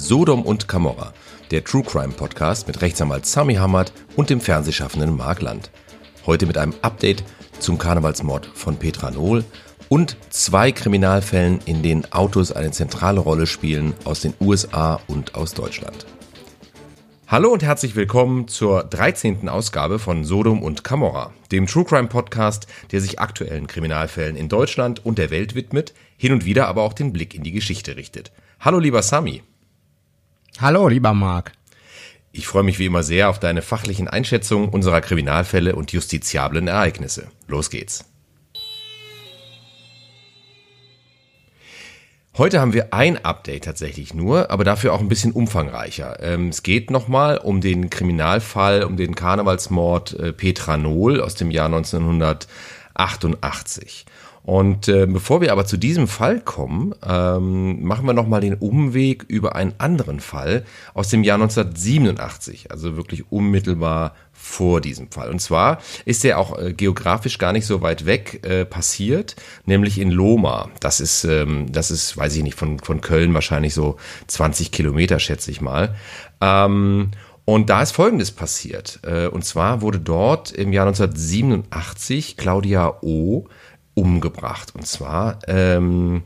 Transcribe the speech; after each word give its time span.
Sodom 0.00 0.42
und 0.42 0.66
Camorra, 0.66 1.12
der 1.50 1.62
True 1.62 1.82
Crime 1.82 2.14
Podcast 2.14 2.66
mit 2.66 2.80
Rechtsanwalt 2.80 3.26
Sami 3.26 3.56
Hamad 3.56 3.92
und 4.16 4.30
dem 4.30 4.40
Fernsehschaffenden 4.40 5.14
Mark 5.14 5.42
Land. 5.42 5.70
Heute 6.24 6.46
mit 6.46 6.56
einem 6.56 6.72
Update 6.80 7.22
zum 7.58 7.76
Karnevalsmord 7.76 8.46
von 8.46 8.76
Petra 8.76 9.10
Nohl 9.10 9.44
und 9.90 10.16
zwei 10.30 10.72
Kriminalfällen, 10.72 11.60
in 11.66 11.82
denen 11.82 12.10
Autos 12.12 12.50
eine 12.50 12.70
zentrale 12.70 13.20
Rolle 13.20 13.46
spielen 13.46 13.92
aus 14.04 14.20
den 14.20 14.32
USA 14.40 14.98
und 15.06 15.34
aus 15.34 15.52
Deutschland. 15.52 16.06
Hallo 17.28 17.50
und 17.50 17.62
herzlich 17.62 17.94
willkommen 17.94 18.48
zur 18.48 18.82
13. 18.84 19.50
Ausgabe 19.50 19.98
von 19.98 20.24
Sodom 20.24 20.62
und 20.62 20.82
Camorra, 20.82 21.30
dem 21.52 21.66
True 21.66 21.84
Crime 21.84 22.08
Podcast, 22.08 22.66
der 22.90 23.02
sich 23.02 23.20
aktuellen 23.20 23.66
Kriminalfällen 23.66 24.34
in 24.34 24.48
Deutschland 24.48 25.04
und 25.04 25.18
der 25.18 25.30
Welt 25.30 25.54
widmet, 25.54 25.92
hin 26.16 26.32
und 26.32 26.46
wieder 26.46 26.68
aber 26.68 26.82
auch 26.82 26.94
den 26.94 27.12
Blick 27.12 27.34
in 27.34 27.42
die 27.42 27.52
Geschichte 27.52 27.96
richtet. 27.96 28.32
Hallo 28.60 28.78
lieber 28.78 29.02
Sami. 29.02 29.42
Hallo 30.58 30.88
lieber 30.88 31.14
Marc. 31.14 31.52
Ich 32.32 32.46
freue 32.46 32.64
mich 32.64 32.78
wie 32.78 32.86
immer 32.86 33.02
sehr 33.02 33.30
auf 33.30 33.38
deine 33.38 33.62
fachlichen 33.62 34.08
Einschätzungen 34.08 34.68
unserer 34.68 35.00
Kriminalfälle 35.00 35.74
und 35.74 35.92
justiziablen 35.92 36.68
Ereignisse. 36.68 37.28
Los 37.48 37.70
geht's. 37.70 38.04
Heute 42.36 42.60
haben 42.60 42.74
wir 42.74 42.92
ein 42.92 43.24
Update 43.24 43.64
tatsächlich 43.64 44.14
nur, 44.14 44.50
aber 44.50 44.64
dafür 44.64 44.92
auch 44.92 45.00
ein 45.00 45.08
bisschen 45.08 45.32
umfangreicher. 45.32 46.22
Ähm, 46.22 46.48
es 46.48 46.62
geht 46.62 46.90
nochmal 46.90 47.38
um 47.38 47.60
den 47.60 47.90
Kriminalfall, 47.90 48.84
um 48.84 48.96
den 48.96 49.14
Karnevalsmord 49.14 50.14
äh, 50.14 50.32
Petra 50.32 50.76
Nohl 50.76 51.20
aus 51.20 51.34
dem 51.34 51.50
Jahr 51.50 51.66
1988. 51.66 54.06
Und 54.42 54.88
äh, 54.88 55.06
bevor 55.06 55.40
wir 55.40 55.52
aber 55.52 55.66
zu 55.66 55.76
diesem 55.76 56.08
Fall 56.08 56.40
kommen, 56.40 56.94
ähm, 57.06 57.82
machen 57.84 58.06
wir 58.06 58.14
nochmal 58.14 58.40
den 58.40 58.54
Umweg 58.54 59.24
über 59.28 59.54
einen 59.54 59.74
anderen 59.78 60.20
Fall 60.20 60.64
aus 60.94 61.08
dem 61.08 61.22
Jahr 61.24 61.40
1987, 61.40 62.70
also 62.70 62.96
wirklich 62.96 63.30
unmittelbar 63.30 64.14
vor 64.32 64.80
diesem 64.80 65.10
Fall. 65.10 65.28
Und 65.30 65.40
zwar 65.40 65.78
ist 66.06 66.24
er 66.24 66.38
auch 66.38 66.58
äh, 66.58 66.72
geografisch 66.72 67.36
gar 67.36 67.52
nicht 67.52 67.66
so 67.66 67.82
weit 67.82 68.06
weg 68.06 68.44
äh, 68.44 68.64
passiert, 68.64 69.36
nämlich 69.66 69.98
in 69.98 70.10
Loma. 70.10 70.70
Das 70.80 71.00
ist, 71.00 71.24
ähm, 71.24 71.70
das 71.70 71.90
ist, 71.90 72.16
weiß 72.16 72.34
ich 72.36 72.42
nicht, 72.42 72.56
von, 72.56 72.78
von 72.78 73.02
Köln 73.02 73.34
wahrscheinlich 73.34 73.74
so 73.74 73.96
20 74.28 74.72
Kilometer, 74.72 75.18
schätze 75.18 75.50
ich 75.50 75.60
mal. 75.60 75.94
Ähm, 76.40 77.10
und 77.44 77.68
da 77.68 77.82
ist 77.82 77.92
Folgendes 77.92 78.30
passiert. 78.30 79.00
Äh, 79.02 79.26
und 79.26 79.44
zwar 79.44 79.82
wurde 79.82 79.98
dort 79.98 80.52
im 80.52 80.72
Jahr 80.72 80.86
1987 80.86 82.36
Claudia 82.36 82.98
O 83.02 83.46
umgebracht. 83.94 84.74
Und 84.74 84.86
zwar 84.86 85.38
ähm, 85.46 86.22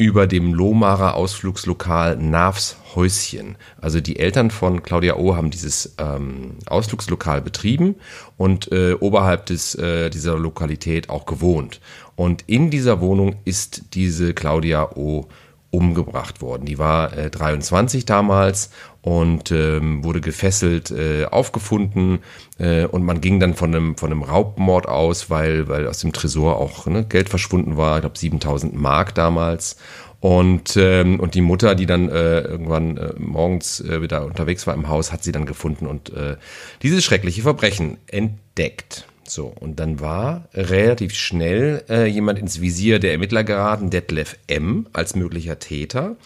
über 0.00 0.26
dem 0.26 0.54
Lohmarer 0.54 1.14
Ausflugslokal 1.14 2.16
Navs 2.16 2.76
Häuschen. 2.94 3.56
Also 3.80 4.00
die 4.00 4.18
Eltern 4.18 4.50
von 4.50 4.82
Claudia 4.82 5.16
O. 5.16 5.36
haben 5.36 5.50
dieses 5.50 5.94
ähm, 5.98 6.56
Ausflugslokal 6.66 7.42
betrieben 7.42 7.96
und 8.38 8.72
äh, 8.72 8.94
oberhalb 8.94 9.44
des, 9.46 9.74
äh, 9.74 10.08
dieser 10.08 10.38
Lokalität 10.38 11.10
auch 11.10 11.26
gewohnt. 11.26 11.80
Und 12.16 12.44
in 12.46 12.70
dieser 12.70 13.00
Wohnung 13.00 13.36
ist 13.44 13.94
diese 13.94 14.32
Claudia 14.32 14.90
O 14.96 15.26
umgebracht 15.70 16.42
worden. 16.42 16.64
Die 16.64 16.78
war 16.78 17.16
äh, 17.16 17.30
23 17.30 18.04
damals 18.04 18.70
und 19.02 19.50
ähm, 19.52 20.04
wurde 20.04 20.20
gefesselt 20.20 20.90
äh, 20.90 21.26
aufgefunden 21.26 22.18
äh, 22.58 22.84
und 22.86 23.04
man 23.04 23.20
ging 23.20 23.40
dann 23.40 23.54
von 23.54 23.74
einem 23.74 23.96
von 23.96 24.10
einem 24.10 24.22
Raubmord 24.22 24.88
aus, 24.88 25.30
weil 25.30 25.68
weil 25.68 25.86
aus 25.86 26.00
dem 26.00 26.12
Tresor 26.12 26.56
auch 26.56 26.86
ne, 26.86 27.04
Geld 27.04 27.28
verschwunden 27.28 27.76
war, 27.76 27.96
ich 27.96 28.02
glaube 28.02 28.18
7000 28.18 28.74
Mark 28.74 29.14
damals 29.14 29.76
und 30.20 30.76
ähm, 30.76 31.18
und 31.18 31.34
die 31.34 31.40
Mutter, 31.40 31.74
die 31.74 31.86
dann 31.86 32.08
äh, 32.10 32.40
irgendwann 32.40 32.96
äh, 32.98 33.14
morgens 33.18 33.80
äh, 33.80 34.02
wieder 34.02 34.26
unterwegs 34.26 34.66
war 34.66 34.74
im 34.74 34.88
Haus, 34.88 35.12
hat 35.12 35.24
sie 35.24 35.32
dann 35.32 35.46
gefunden 35.46 35.86
und 35.86 36.12
äh, 36.12 36.36
dieses 36.82 37.04
schreckliche 37.04 37.42
Verbrechen 37.42 37.96
entdeckt. 38.06 39.06
So, 39.30 39.46
und 39.46 39.78
dann 39.78 40.00
war 40.00 40.48
relativ 40.54 41.14
schnell 41.14 41.84
äh, 41.88 42.06
jemand 42.06 42.40
ins 42.40 42.60
Visier 42.60 42.98
der 42.98 43.12
Ermittler 43.12 43.44
geraten, 43.44 43.88
Detlef 43.88 44.36
M. 44.48 44.88
als 44.92 45.14
möglicher 45.14 45.60
Täter. 45.60 46.16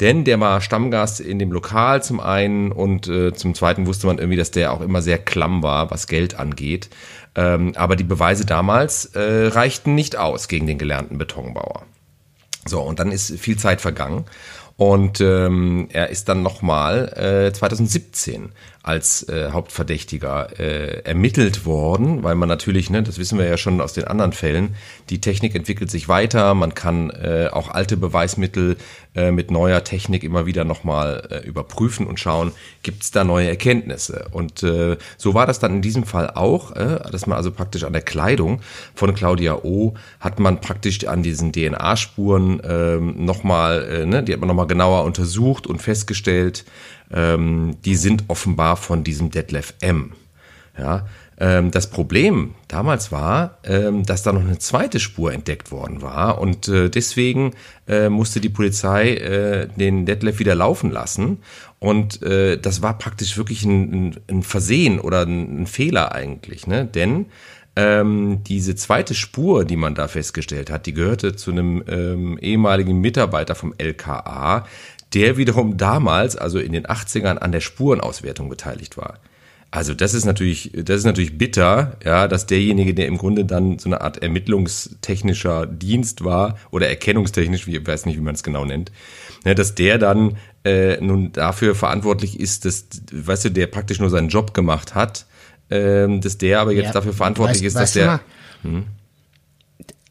Denn 0.00 0.24
der 0.24 0.40
war 0.40 0.60
Stammgast 0.60 1.20
in 1.20 1.38
dem 1.38 1.52
Lokal 1.52 2.02
zum 2.02 2.18
einen 2.18 2.72
und 2.72 3.06
äh, 3.06 3.32
zum 3.34 3.54
zweiten 3.54 3.86
wusste 3.86 4.08
man 4.08 4.18
irgendwie, 4.18 4.36
dass 4.36 4.50
der 4.50 4.72
auch 4.72 4.80
immer 4.80 5.00
sehr 5.00 5.18
klamm 5.18 5.62
war, 5.62 5.92
was 5.92 6.08
Geld 6.08 6.40
angeht. 6.40 6.90
Ähm, 7.36 7.72
aber 7.76 7.94
die 7.94 8.02
Beweise 8.02 8.44
damals 8.44 9.04
äh, 9.14 9.46
reichten 9.46 9.94
nicht 9.94 10.16
aus 10.16 10.48
gegen 10.48 10.66
den 10.66 10.78
gelernten 10.78 11.18
Betonbauer. 11.18 11.84
So, 12.66 12.80
und 12.80 12.98
dann 12.98 13.12
ist 13.12 13.38
viel 13.38 13.58
Zeit 13.58 13.80
vergangen. 13.80 14.24
Und 14.76 15.20
ähm, 15.20 15.88
er 15.92 16.08
ist 16.08 16.28
dann 16.28 16.42
nochmal 16.42 17.48
äh, 17.48 17.52
2017 17.52 18.50
als 18.82 19.28
äh, 19.28 19.50
Hauptverdächtiger 19.50 20.58
äh, 20.58 21.02
ermittelt 21.02 21.66
worden, 21.66 22.22
weil 22.22 22.34
man 22.34 22.48
natürlich, 22.48 22.88
ne, 22.88 23.02
das 23.02 23.18
wissen 23.18 23.38
wir 23.38 23.46
ja 23.46 23.58
schon 23.58 23.80
aus 23.80 23.92
den 23.92 24.04
anderen 24.04 24.32
Fällen, 24.32 24.74
die 25.10 25.20
Technik 25.20 25.54
entwickelt 25.54 25.90
sich 25.90 26.08
weiter, 26.08 26.54
man 26.54 26.74
kann 26.74 27.10
äh, 27.10 27.48
auch 27.52 27.68
alte 27.68 27.98
Beweismittel 27.98 28.78
äh, 29.14 29.32
mit 29.32 29.50
neuer 29.50 29.84
Technik 29.84 30.24
immer 30.24 30.46
wieder 30.46 30.64
nochmal 30.64 31.28
äh, 31.30 31.46
überprüfen 31.46 32.06
und 32.06 32.18
schauen, 32.18 32.52
gibt 32.82 33.02
es 33.02 33.10
da 33.10 33.22
neue 33.22 33.48
Erkenntnisse. 33.48 34.28
Und 34.30 34.62
äh, 34.62 34.96
so 35.18 35.34
war 35.34 35.46
das 35.46 35.58
dann 35.58 35.76
in 35.76 35.82
diesem 35.82 36.04
Fall 36.04 36.30
auch, 36.30 36.70
äh, 36.74 37.00
dass 37.10 37.26
man 37.26 37.36
also 37.36 37.50
praktisch 37.50 37.84
an 37.84 37.92
der 37.92 38.02
Kleidung 38.02 38.60
von 38.94 39.14
Claudia 39.14 39.56
O. 39.56 39.94
hat 40.20 40.38
man 40.40 40.60
praktisch 40.60 41.04
an 41.06 41.22
diesen 41.22 41.52
DNA-Spuren 41.52 42.60
äh, 42.60 42.96
nochmal, 42.96 43.82
äh, 43.82 44.06
ne, 44.06 44.22
die 44.22 44.32
hat 44.32 44.40
man 44.40 44.48
nochmal 44.48 44.68
genauer 44.68 45.04
untersucht 45.04 45.66
und 45.66 45.82
festgestellt, 45.82 46.64
ähm, 47.12 47.76
die 47.84 47.96
sind 47.96 48.24
offenbar 48.28 48.76
von 48.76 49.04
diesem 49.04 49.30
Detlef 49.30 49.74
M. 49.80 50.12
Ja, 50.78 51.06
ähm, 51.38 51.70
das 51.70 51.88
Problem 51.88 52.54
damals 52.68 53.10
war, 53.10 53.58
ähm, 53.64 54.04
dass 54.04 54.22
da 54.22 54.32
noch 54.32 54.42
eine 54.42 54.58
zweite 54.58 55.00
Spur 55.00 55.32
entdeckt 55.32 55.72
worden 55.72 56.02
war 56.02 56.38
und 56.38 56.68
äh, 56.68 56.88
deswegen 56.90 57.52
äh, 57.88 58.08
musste 58.08 58.40
die 58.40 58.50
Polizei 58.50 59.14
äh, 59.14 59.66
den 59.66 60.06
Detlef 60.06 60.38
wieder 60.38 60.54
laufen 60.54 60.90
lassen 60.90 61.38
und 61.78 62.22
äh, 62.22 62.58
das 62.58 62.82
war 62.82 62.98
praktisch 62.98 63.36
wirklich 63.36 63.64
ein, 63.64 64.16
ein 64.28 64.42
Versehen 64.42 65.00
oder 65.00 65.22
ein, 65.22 65.62
ein 65.62 65.66
Fehler 65.66 66.12
eigentlich, 66.12 66.66
ne? 66.66 66.84
Denn 66.84 67.26
ähm, 67.76 68.42
diese 68.46 68.74
zweite 68.74 69.14
Spur, 69.14 69.64
die 69.64 69.76
man 69.76 69.94
da 69.94 70.08
festgestellt 70.08 70.70
hat, 70.70 70.86
die 70.86 70.92
gehörte 70.92 71.36
zu 71.36 71.52
einem 71.52 71.82
ähm, 71.88 72.38
ehemaligen 72.38 73.00
Mitarbeiter 73.00 73.54
vom 73.54 73.74
LKA, 73.78 74.66
der 75.14 75.36
wiederum 75.36 75.76
damals, 75.76 76.36
also 76.36 76.58
in 76.58 76.72
den 76.72 76.86
80ern, 76.86 77.38
an 77.38 77.52
der 77.52 77.60
Spurenauswertung 77.60 78.48
beteiligt 78.48 78.96
war. 78.96 79.18
Also 79.72 79.94
das 79.94 80.14
ist 80.14 80.24
natürlich, 80.24 80.72
das 80.74 80.98
ist 80.98 81.04
natürlich 81.04 81.38
bitter, 81.38 81.96
ja, 82.04 82.26
dass 82.26 82.46
derjenige, 82.46 82.92
der 82.92 83.06
im 83.06 83.18
Grunde 83.18 83.44
dann 83.44 83.78
so 83.78 83.88
eine 83.88 84.00
Art 84.00 84.20
ermittlungstechnischer 84.20 85.66
Dienst 85.66 86.24
war 86.24 86.58
oder 86.72 86.88
erkennungstechnisch, 86.88 87.68
wie 87.68 87.76
ich 87.76 87.86
weiß 87.86 88.06
nicht, 88.06 88.16
wie 88.16 88.22
man 88.22 88.34
es 88.34 88.42
genau 88.42 88.64
nennt, 88.64 88.90
ne, 89.44 89.54
dass 89.54 89.76
der 89.76 89.98
dann 89.98 90.38
äh, 90.64 91.00
nun 91.00 91.30
dafür 91.30 91.76
verantwortlich 91.76 92.40
ist, 92.40 92.64
dass, 92.64 92.86
weißt 93.12 93.46
du, 93.46 93.50
der 93.50 93.68
praktisch 93.68 94.00
nur 94.00 94.10
seinen 94.10 94.28
Job 94.28 94.54
gemacht 94.54 94.96
hat, 94.96 95.26
äh, 95.68 96.08
dass 96.18 96.36
der 96.36 96.60
aber 96.60 96.72
jetzt 96.72 96.86
ja, 96.86 96.92
dafür 96.92 97.12
verantwortlich 97.12 97.58
weißt, 97.58 97.66
ist, 97.66 97.76
dass 97.76 97.92
der. 97.92 98.20
Hm? 98.62 98.86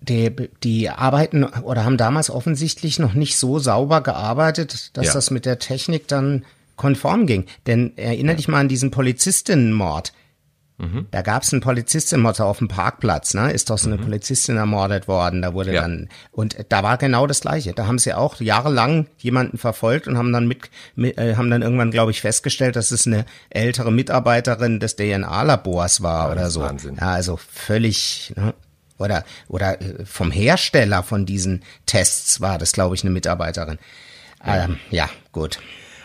Die, 0.09 0.49
die 0.63 0.89
arbeiten 0.89 1.43
oder 1.43 1.85
haben 1.85 1.97
damals 1.97 2.29
offensichtlich 2.29 2.99
noch 2.99 3.13
nicht 3.13 3.37
so 3.37 3.59
sauber 3.59 4.01
gearbeitet, 4.01 4.97
dass 4.97 5.07
ja. 5.07 5.13
das 5.13 5.31
mit 5.31 5.45
der 5.45 5.59
Technik 5.59 6.07
dann 6.07 6.45
konform 6.75 7.27
ging. 7.27 7.45
Denn 7.67 7.97
erinnere 7.97 8.33
ja. 8.33 8.37
dich 8.37 8.47
mal 8.47 8.59
an 8.59 8.69
diesen 8.69 8.91
Polizistinnenmord. 8.91 10.13
Mhm. 10.77 11.07
Da 11.11 11.21
gab 11.21 11.43
es 11.43 11.51
einen 11.51 11.61
Polizistinnenmord 11.61 12.39
auf 12.39 12.59
dem 12.59 12.69
Parkplatz, 12.69 13.33
ne? 13.33 13.51
Ist 13.51 13.69
doch 13.69 13.77
so 13.77 13.89
eine 13.89 13.97
mhm. 13.97 14.05
Polizistin 14.05 14.55
ermordet 14.55 15.09
worden. 15.09 15.41
Da 15.41 15.53
wurde 15.53 15.73
ja. 15.73 15.81
dann 15.81 16.07
und 16.31 16.55
da 16.69 16.83
war 16.83 16.97
genau 16.97 17.27
das 17.27 17.41
Gleiche. 17.41 17.73
Da 17.73 17.85
haben 17.85 17.99
sie 17.99 18.13
auch 18.13 18.39
jahrelang 18.39 19.07
jemanden 19.17 19.57
verfolgt 19.57 20.07
und 20.07 20.17
haben 20.17 20.31
dann 20.31 20.47
mit, 20.47 20.69
mit 20.95 21.17
äh, 21.17 21.35
haben 21.35 21.49
dann 21.49 21.63
irgendwann, 21.63 21.91
glaube 21.91 22.11
ich, 22.11 22.21
festgestellt, 22.21 22.77
dass 22.77 22.91
es 22.91 23.05
eine 23.05 23.25
ältere 23.49 23.91
Mitarbeiterin 23.91 24.79
des 24.79 24.95
DNA-Labors 24.95 26.01
war 26.01 26.27
ja, 26.27 26.31
oder 26.31 26.49
so. 26.49 26.61
Wahnsinn. 26.61 26.95
Ja, 26.95 27.11
also 27.11 27.35
völlig. 27.35 28.33
Ne? 28.37 28.53
Oder, 28.99 29.23
oder 29.47 29.81
äh, 29.81 30.05
vom 30.05 30.31
Hersteller 30.31 31.03
von 31.03 31.25
diesen 31.25 31.63
Tests 31.85 32.41
war 32.41 32.57
das, 32.57 32.73
glaube 32.73 32.95
ich, 32.95 33.03
eine 33.03 33.11
Mitarbeiterin. 33.11 33.79
Ja. 34.45 34.65
Ähm, 34.65 34.79
ja, 34.91 35.09
gut. 35.31 35.59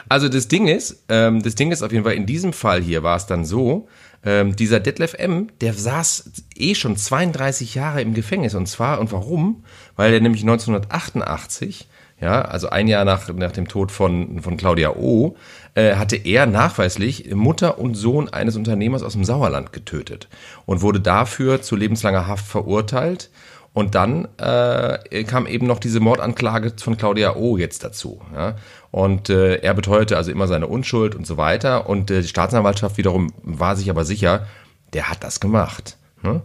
Also 0.09 0.29
das 0.29 0.49
Ding 0.49 0.69
ist, 0.69 1.05
ähm, 1.09 1.43
das 1.43 1.55
Ding 1.55 1.73
ist 1.73 1.83
auf 1.83 1.93
jeden 1.93 2.05
Fall, 2.05 2.15
in 2.15 2.27
diesem 2.27 2.53
Fall 2.53 2.83
hier 2.83 3.03
war 3.03 3.17
es 3.17 3.27
dann 3.27 3.45
so, 3.45 3.89
ähm, 4.25 4.57
dieser 4.57 4.81
Detlef 4.81 5.15
M., 5.15 5.49
der 5.61 5.75
saß 5.75 6.31
eh 6.57 6.75
schon 6.75 6.97
32 6.97 7.75
Jahre 7.75 8.01
im 8.01 8.15
Gefängnis. 8.15 8.55
Und 8.55 8.67
zwar, 8.67 9.01
und 9.01 9.13
warum? 9.13 9.65
Weil 9.97 10.15
er 10.15 10.21
nämlich 10.21 10.43
1988 10.43 11.89
ja, 12.21 12.43
also 12.43 12.71
ein 12.71 12.89
Jahr 12.89 13.05
nach, 13.05 13.29
nach 13.35 13.53
dem 13.53 13.69
Tod 13.69 13.93
von, 13.93 14.41
von 14.41 14.57
Claudia 14.57 14.91
O., 14.91 15.37
äh, 15.75 15.97
hatte 15.97 16.17
er 16.17 16.47
nachweislich 16.47 17.35
Mutter 17.35 17.79
und 17.79 17.95
Sohn 17.95 18.29
eines 18.29 18.57
Unternehmers 18.57 19.03
aus 19.03 19.15
dem 19.15 19.25
Sauerland 19.25 19.73
getötet 19.73 20.29
und 20.67 20.83
wurde 20.83 21.01
dafür 21.01 21.63
zu 21.63 21.77
lebenslanger 21.77 22.27
Haft 22.27 22.47
verurteilt. 22.47 23.31
Und 23.73 23.97
dann 23.97 24.29
äh, 24.39 25.25
kam 25.25 25.49
eben 25.49 25.67
noch 25.67 25.81
diese 25.81 25.99
Mordanklage 25.99 26.75
von 26.77 26.97
Claudia 26.97 27.35
O. 27.35 27.57
jetzt 27.57 27.83
dazu. 27.83 28.23
Ja? 28.33 28.55
Und 28.93 29.31
äh, 29.31 29.57
er 29.57 29.75
beteuerte 29.75 30.17
also 30.17 30.31
immer 30.31 30.47
seine 30.47 30.69
Unschuld 30.69 31.17
und 31.17 31.27
so 31.27 31.37
weiter. 31.37 31.89
Und 31.89 32.09
äh, 32.13 32.23
die 32.23 32.29
Staatsanwaltschaft 32.29 32.97
wiederum 32.99 33.33
war 33.43 33.75
sich 33.75 33.91
aber 33.91 34.05
sicher, 34.05 34.47
der 34.93 35.11
hat 35.11 35.25
das 35.25 35.41
gemacht. 35.41 35.97
Ne? 36.23 36.43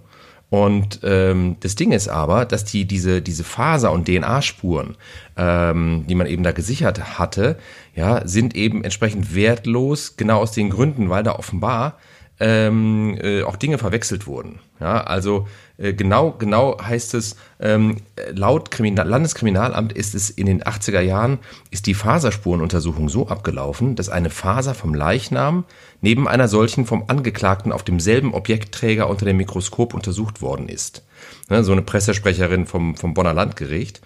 Und 0.50 1.02
ähm, 1.04 1.58
das 1.60 1.76
Ding 1.76 1.92
ist 1.92 2.08
aber, 2.08 2.46
dass 2.46 2.66
die 2.66 2.86
diese 2.86 3.22
diese 3.22 3.44
Faser- 3.44 3.92
und 3.92 4.08
DNA-Spuren, 4.08 4.98
ähm, 5.38 6.06
die 6.08 6.16
man 6.16 6.26
eben 6.26 6.44
da 6.44 6.52
gesichert 6.52 7.20
hatte, 7.20 7.58
ja, 7.96 8.28
sind 8.28 8.56
eben 8.56 8.84
entsprechend 8.84 9.36
wertlos, 9.36 10.18
genau 10.18 10.40
aus 10.40 10.52
den 10.52 10.72
Gründen, 10.72 11.10
weil 11.10 11.24
da 11.24 11.34
offenbar 11.34 11.98
ähm, 12.40 13.18
äh, 13.22 13.44
auch 13.44 13.58
Dinge 13.58 13.78
verwechselt 13.78 14.26
wurden. 14.26 14.60
Ja, 14.80 15.04
also 15.04 15.48
genau, 15.80 16.32
genau 16.32 16.78
heißt 16.82 17.14
es, 17.14 17.38
ähm, 17.60 17.98
laut 18.34 18.70
Kriminal 18.70 19.08
Landeskriminalamt 19.08 19.94
ist 19.94 20.14
es 20.14 20.30
in 20.30 20.46
den 20.46 20.62
80er 20.62 21.00
Jahren, 21.00 21.40
ist 21.72 21.88
die 21.88 21.94
Faserspurenuntersuchung 21.94 23.08
so 23.08 23.30
abgelaufen, 23.30 23.96
dass 23.96 24.10
eine 24.10 24.30
Faser 24.30 24.76
vom 24.76 24.94
Leichnam 24.94 25.64
neben 26.02 26.28
einer 26.28 26.50
solchen 26.50 26.86
vom 26.86 27.06
Angeklagten 27.08 27.72
auf 27.72 27.84
demselben 27.84 28.34
Objektträger 28.34 29.10
unter 29.10 29.26
dem 29.26 29.38
Mikroskop 29.38 29.94
untersucht 29.94 30.42
worden 30.42 30.68
ist. 30.68 31.04
Ja, 31.50 31.64
so 31.64 31.72
eine 31.72 31.82
Pressesprecherin 31.82 32.66
vom, 32.66 32.96
vom 32.96 33.14
Bonner 33.14 33.34
Landgericht. 33.34 34.02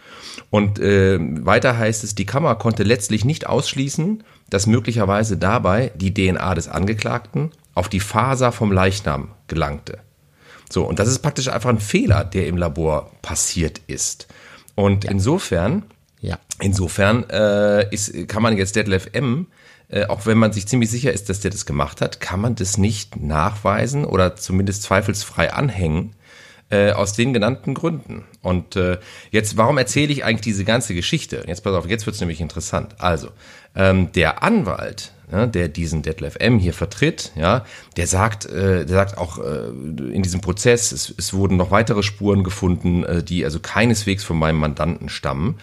Und 0.50 0.80
äh, 0.80 1.20
weiter 1.20 1.78
heißt 1.78 2.04
es, 2.04 2.16
die 2.16 2.26
Kammer 2.26 2.56
konnte 2.56 2.84
letztlich 2.84 3.26
nicht 3.26 3.48
ausschließen, 3.48 4.24
dass 4.50 4.68
möglicherweise 4.68 5.38
dabei 5.38 5.92
die 5.96 6.14
DNA 6.14 6.54
des 6.54 6.68
Angeklagten 6.68 7.52
auf 7.74 7.90
die 7.90 8.00
Faser 8.00 8.52
vom 8.52 8.72
Leichnam 8.72 9.30
gelangte. 9.48 10.00
So, 10.70 10.86
und 10.86 11.00
das 11.00 11.08
ist 11.08 11.20
praktisch 11.20 11.50
einfach 11.50 11.70
ein 11.70 11.80
Fehler, 11.80 12.24
der 12.24 12.48
im 12.48 12.58
Labor 12.58 13.12
passiert 13.22 13.82
ist. 13.88 14.28
Und 14.76 15.04
ja. 15.04 15.12
insofern, 15.12 15.84
ja. 16.22 16.40
insofern 16.60 17.30
äh, 17.30 17.94
ist, 17.94 18.28
kann 18.28 18.44
man 18.44 18.58
jetzt 18.58 18.76
Detlef 18.76 19.10
M., 19.14 19.48
äh, 19.90 20.06
auch 20.06 20.26
wenn 20.26 20.38
man 20.38 20.52
sich 20.54 20.68
ziemlich 20.68 20.90
sicher 20.90 21.12
ist, 21.12 21.30
dass 21.30 21.42
der 21.42 21.52
das 21.52 21.66
gemacht 21.66 22.02
hat, 22.02 22.20
kann 22.20 22.40
man 22.40 22.56
das 22.56 22.78
nicht 22.78 23.18
nachweisen 23.18 24.06
oder 24.06 24.36
zumindest 24.36 24.84
zweifelsfrei 24.84 25.54
anhängen, 25.54 26.16
äh, 26.70 26.92
aus 26.92 27.14
den 27.14 27.34
genannten 27.34 27.76
Gründen. 27.76 28.24
Und 28.42 28.76
äh, 28.76 28.98
jetzt, 29.30 29.58
warum 29.58 29.78
erzähle 29.78 30.12
ich 30.12 30.24
eigentlich 30.24 30.42
diese 30.42 30.66
ganze 30.66 30.96
Geschichte? 30.96 31.44
Jetzt 31.46 31.64
pass 31.64 31.76
auf, 31.76 31.88
jetzt 31.88 32.08
wird 32.08 32.16
es 32.16 32.20
nämlich 32.20 32.42
interessant. 32.42 32.96
Also, 32.98 33.30
ähm, 33.76 34.12
der 34.14 34.42
Anwalt 34.42 35.12
ja, 35.34 35.48
der 35.48 35.68
diesen 35.68 36.04
Detlef 36.04 36.36
M. 36.40 36.60
hier 36.60 36.74
vertritt, 36.74 37.32
ja, 37.36 37.66
der 37.98 38.06
sagt, 38.06 38.46
äh, 38.46 38.86
der 38.86 38.96
sagt 38.96 39.18
auch 39.18 39.40
äh, 39.40 39.70
in 39.70 40.22
diesem 40.22 40.42
Prozess, 40.42 40.92
es, 40.92 41.14
es 41.18 41.34
wurden 41.34 41.58
noch 41.58 41.72
weitere 41.72 42.04
Spuren 42.04 42.44
gefunden, 42.44 43.04
äh, 43.04 43.24
die 43.24 43.44
also 43.44 43.60
keineswegs 43.60 44.24
von 44.24 44.38
meinem 44.38 44.60
Mandanten 44.60 45.10
stammen. 45.10 45.56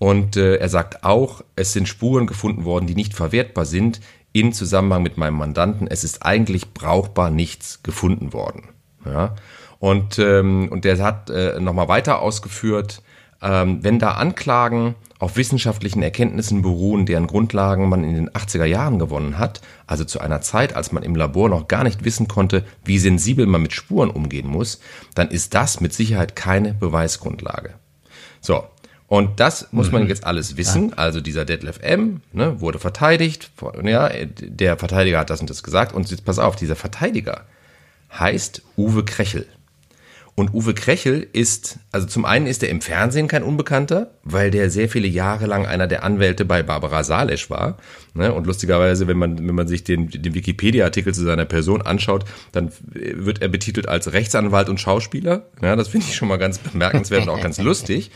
Und 0.00 0.36
äh, 0.36 0.56
er 0.56 0.68
sagt 0.68 1.04
auch, 1.04 1.44
es 1.54 1.72
sind 1.72 1.88
Spuren 1.88 2.26
gefunden 2.26 2.64
worden, 2.64 2.88
die 2.88 2.96
nicht 2.96 3.14
verwertbar 3.14 3.64
sind 3.64 4.00
in 4.32 4.52
Zusammenhang 4.52 5.04
mit 5.04 5.16
meinem 5.16 5.36
Mandanten. 5.36 5.86
Es 5.86 6.02
ist 6.02 6.26
eigentlich 6.26 6.74
brauchbar 6.74 7.30
nichts 7.30 7.84
gefunden 7.84 8.32
worden. 8.32 8.70
Ja. 9.06 9.36
Und, 9.78 10.18
ähm, 10.18 10.68
und 10.72 10.84
der 10.84 10.98
hat 10.98 11.30
äh, 11.30 11.60
nochmal 11.60 11.86
weiter 11.86 12.20
ausgeführt, 12.20 13.02
wenn 13.40 13.98
da 13.98 14.12
Anklagen 14.12 14.94
auf 15.18 15.36
wissenschaftlichen 15.36 16.02
Erkenntnissen 16.02 16.62
beruhen, 16.62 17.06
deren 17.06 17.26
Grundlagen 17.26 17.88
man 17.88 18.04
in 18.04 18.14
den 18.14 18.30
80er 18.30 18.64
Jahren 18.64 18.98
gewonnen 18.98 19.38
hat, 19.38 19.60
also 19.86 20.04
zu 20.04 20.20
einer 20.20 20.40
Zeit, 20.40 20.76
als 20.76 20.92
man 20.92 21.02
im 21.02 21.14
Labor 21.14 21.48
noch 21.48 21.68
gar 21.68 21.84
nicht 21.84 22.04
wissen 22.04 22.28
konnte, 22.28 22.64
wie 22.84 22.98
sensibel 22.98 23.46
man 23.46 23.62
mit 23.62 23.72
Spuren 23.72 24.10
umgehen 24.10 24.48
muss, 24.48 24.80
dann 25.14 25.30
ist 25.30 25.54
das 25.54 25.80
mit 25.80 25.92
Sicherheit 25.94 26.36
keine 26.36 26.74
Beweisgrundlage. 26.74 27.74
So, 28.40 28.64
und 29.06 29.38
das 29.38 29.68
muss 29.70 29.92
man 29.92 30.02
mhm. 30.02 30.08
jetzt 30.08 30.24
alles 30.24 30.56
wissen. 30.56 30.92
Also 30.94 31.20
dieser 31.20 31.44
Detlef 31.44 31.78
M. 31.80 32.20
Ne, 32.32 32.60
wurde 32.60 32.78
verteidigt. 32.78 33.50
Ja, 33.82 34.10
der 34.40 34.76
Verteidiger 34.76 35.20
hat 35.20 35.30
das 35.30 35.40
und 35.40 35.50
das 35.50 35.62
gesagt. 35.62 35.94
Und 35.94 36.10
jetzt 36.10 36.24
pass 36.24 36.38
auf, 36.38 36.56
dieser 36.56 36.76
Verteidiger 36.76 37.44
heißt 38.18 38.62
Uwe 38.76 39.04
Krechel. 39.04 39.46
Und 40.36 40.52
Uwe 40.52 40.74
Krechel 40.74 41.24
ist, 41.32 41.78
also 41.92 42.08
zum 42.08 42.24
einen 42.24 42.48
ist 42.48 42.64
er 42.64 42.68
im 42.68 42.80
Fernsehen 42.80 43.28
kein 43.28 43.44
Unbekannter, 43.44 44.10
weil 44.24 44.50
der 44.50 44.68
sehr 44.68 44.88
viele 44.88 45.06
Jahre 45.06 45.46
lang 45.46 45.64
einer 45.64 45.86
der 45.86 46.02
Anwälte 46.02 46.44
bei 46.44 46.64
Barbara 46.64 47.04
Salesch 47.04 47.50
war. 47.50 47.78
Ne? 48.14 48.32
Und 48.32 48.44
lustigerweise, 48.44 49.06
wenn 49.06 49.16
man, 49.16 49.38
wenn 49.38 49.54
man 49.54 49.68
sich 49.68 49.84
den, 49.84 50.08
den 50.08 50.34
Wikipedia-Artikel 50.34 51.14
zu 51.14 51.22
seiner 51.22 51.44
Person 51.44 51.82
anschaut, 51.82 52.24
dann 52.50 52.72
wird 52.90 53.42
er 53.42 53.48
betitelt 53.48 53.88
als 53.88 54.12
Rechtsanwalt 54.12 54.68
und 54.68 54.80
Schauspieler. 54.80 55.46
Ja, 55.62 55.76
das 55.76 55.86
finde 55.86 56.06
ich 56.08 56.16
schon 56.16 56.26
mal 56.26 56.38
ganz 56.38 56.58
bemerkenswert 56.58 57.22
und 57.22 57.28
auch 57.28 57.40
ganz 57.40 57.60
lustig. 57.60 58.10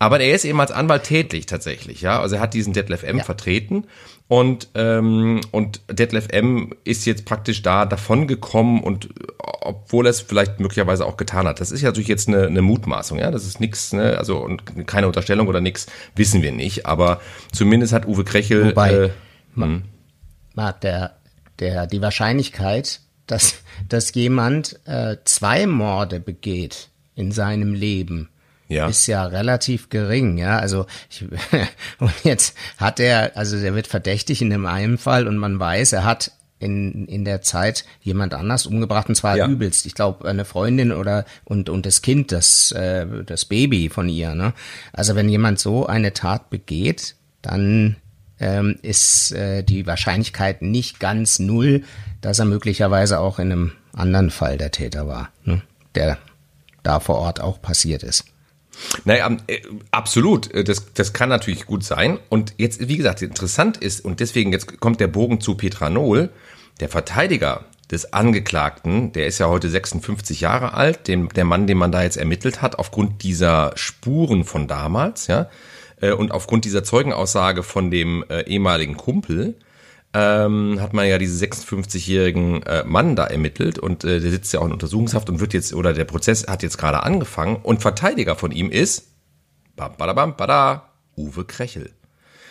Aber 0.00 0.18
er 0.18 0.34
ist 0.34 0.44
eben 0.44 0.60
als 0.60 0.72
Anwalt 0.72 1.04
tätig 1.04 1.46
tatsächlich. 1.46 2.00
Ja, 2.00 2.20
also 2.20 2.34
er 2.34 2.40
hat 2.40 2.52
diesen 2.52 2.72
Detlef 2.72 3.04
M. 3.04 3.18
Ja. 3.18 3.24
vertreten 3.24 3.84
und, 4.30 4.68
ähm, 4.76 5.40
und 5.50 5.80
Detlef 5.90 6.28
M. 6.28 6.70
ist 6.84 7.04
jetzt 7.04 7.24
praktisch 7.24 7.62
da 7.62 7.84
davon 7.84 8.28
gekommen 8.28 8.80
und 8.80 9.08
obwohl 9.38 10.06
er 10.06 10.10
es 10.10 10.20
vielleicht 10.20 10.60
möglicherweise 10.60 11.04
auch 11.04 11.16
getan 11.16 11.48
hat. 11.48 11.60
Das 11.60 11.72
ist 11.72 11.80
ja 11.80 11.88
natürlich 11.88 12.06
jetzt 12.06 12.28
eine, 12.28 12.46
eine 12.46 12.62
Mutmaßung, 12.62 13.18
ja. 13.18 13.32
Das 13.32 13.44
ist 13.44 13.58
nichts, 13.58 13.92
ne, 13.92 14.16
also 14.16 14.38
und 14.38 14.86
keine 14.86 15.08
Unterstellung 15.08 15.48
oder 15.48 15.60
nichts, 15.60 15.88
wissen 16.14 16.42
wir 16.42 16.52
nicht. 16.52 16.86
Aber 16.86 17.20
zumindest 17.50 17.92
hat 17.92 18.06
Uwe 18.06 18.22
Krechel. 18.22 18.68
Wobei, 18.68 18.92
äh, 18.92 19.10
hm. 19.56 19.82
Marc, 20.54 20.80
der, 20.82 21.16
der, 21.58 21.88
die 21.88 22.00
Wahrscheinlichkeit, 22.00 23.00
dass, 23.26 23.56
dass 23.88 24.14
jemand 24.14 24.78
äh, 24.86 25.16
zwei 25.24 25.66
Morde 25.66 26.20
begeht 26.20 26.90
in 27.16 27.32
seinem 27.32 27.74
Leben, 27.74 28.28
ja. 28.70 28.88
ist 28.88 29.06
ja 29.06 29.24
relativ 29.24 29.88
gering, 29.88 30.38
ja. 30.38 30.58
Also 30.58 30.86
ich, 31.10 31.24
und 31.98 32.12
jetzt 32.24 32.56
hat 32.78 33.00
er, 33.00 33.36
also 33.36 33.58
der 33.60 33.74
wird 33.74 33.86
verdächtig 33.86 34.42
in 34.42 34.50
dem 34.50 34.66
einen 34.66 34.98
Fall 34.98 35.26
und 35.26 35.36
man 35.36 35.58
weiß, 35.58 35.92
er 35.92 36.04
hat 36.04 36.32
in, 36.60 37.06
in 37.06 37.24
der 37.24 37.42
Zeit 37.42 37.84
jemand 38.02 38.34
anders 38.34 38.66
umgebracht 38.66 39.08
und 39.08 39.14
zwar 39.14 39.36
ja. 39.36 39.48
übelst. 39.48 39.86
Ich 39.86 39.94
glaube 39.94 40.28
eine 40.28 40.44
Freundin 40.44 40.92
oder 40.92 41.24
und 41.44 41.68
und 41.68 41.86
das 41.86 42.02
Kind, 42.02 42.32
das 42.32 42.70
äh, 42.72 43.06
das 43.24 43.46
Baby 43.46 43.88
von 43.88 44.08
ihr. 44.08 44.34
Ne? 44.34 44.52
Also 44.92 45.16
wenn 45.16 45.28
jemand 45.28 45.58
so 45.58 45.86
eine 45.86 46.12
Tat 46.12 46.50
begeht, 46.50 47.16
dann 47.42 47.96
ähm, 48.38 48.78
ist 48.82 49.32
äh, 49.32 49.62
die 49.62 49.86
Wahrscheinlichkeit 49.86 50.62
nicht 50.62 51.00
ganz 51.00 51.38
null, 51.38 51.82
dass 52.20 52.38
er 52.38 52.44
möglicherweise 52.44 53.18
auch 53.18 53.38
in 53.38 53.52
einem 53.52 53.72
anderen 53.94 54.30
Fall 54.30 54.58
der 54.58 54.70
Täter 54.70 55.08
war, 55.08 55.30
ne? 55.44 55.62
der 55.94 56.18
da 56.82 57.00
vor 57.00 57.16
Ort 57.16 57.40
auch 57.40 57.60
passiert 57.60 58.02
ist. 58.02 58.24
Naja, 59.04 59.36
äh, 59.46 59.60
absolut. 59.90 60.52
Äh, 60.52 60.64
das, 60.64 60.92
das 60.94 61.12
kann 61.12 61.28
natürlich 61.28 61.66
gut 61.66 61.84
sein. 61.84 62.18
Und 62.28 62.54
jetzt, 62.58 62.88
wie 62.88 62.96
gesagt, 62.96 63.22
interessant 63.22 63.76
ist, 63.76 64.04
und 64.04 64.20
deswegen 64.20 64.52
jetzt 64.52 64.80
kommt 64.80 65.00
der 65.00 65.08
Bogen 65.08 65.40
zu 65.40 65.56
Petranol, 65.56 66.30
der 66.80 66.88
Verteidiger 66.88 67.64
des 67.90 68.12
Angeklagten, 68.12 69.12
der 69.12 69.26
ist 69.26 69.38
ja 69.38 69.48
heute 69.48 69.68
56 69.68 70.40
Jahre 70.40 70.74
alt, 70.74 71.08
dem, 71.08 71.28
der 71.30 71.44
Mann, 71.44 71.66
den 71.66 71.78
man 71.78 71.92
da 71.92 72.02
jetzt 72.02 72.16
ermittelt 72.16 72.62
hat, 72.62 72.78
aufgrund 72.78 73.22
dieser 73.22 73.72
Spuren 73.74 74.44
von 74.44 74.68
damals, 74.68 75.26
ja, 75.26 75.50
äh, 76.00 76.12
und 76.12 76.30
aufgrund 76.30 76.64
dieser 76.64 76.84
Zeugenaussage 76.84 77.62
von 77.62 77.90
dem 77.90 78.24
ehemaligen 78.46 78.96
Kumpel, 78.96 79.56
ähm, 80.12 80.80
hat 80.80 80.92
man 80.92 81.06
ja 81.06 81.18
diesen 81.18 81.48
56-jährigen 81.48 82.62
äh, 82.64 82.84
Mann 82.84 83.14
da 83.14 83.26
ermittelt 83.26 83.78
und 83.78 84.04
äh, 84.04 84.20
der 84.20 84.30
sitzt 84.30 84.52
ja 84.52 84.60
auch 84.60 84.66
in 84.66 84.72
Untersuchungshaft 84.72 85.30
und 85.30 85.40
wird 85.40 85.54
jetzt, 85.54 85.72
oder 85.72 85.92
der 85.92 86.04
Prozess 86.04 86.46
hat 86.48 86.62
jetzt 86.62 86.78
gerade 86.78 87.02
angefangen 87.02 87.56
und 87.62 87.80
Verteidiger 87.80 88.34
von 88.34 88.50
ihm 88.50 88.70
ist, 88.70 89.08
bam, 89.76 89.96
badabam, 89.96 90.36
bada, 90.36 90.90
Uwe 91.16 91.44
Krechel. 91.44 91.90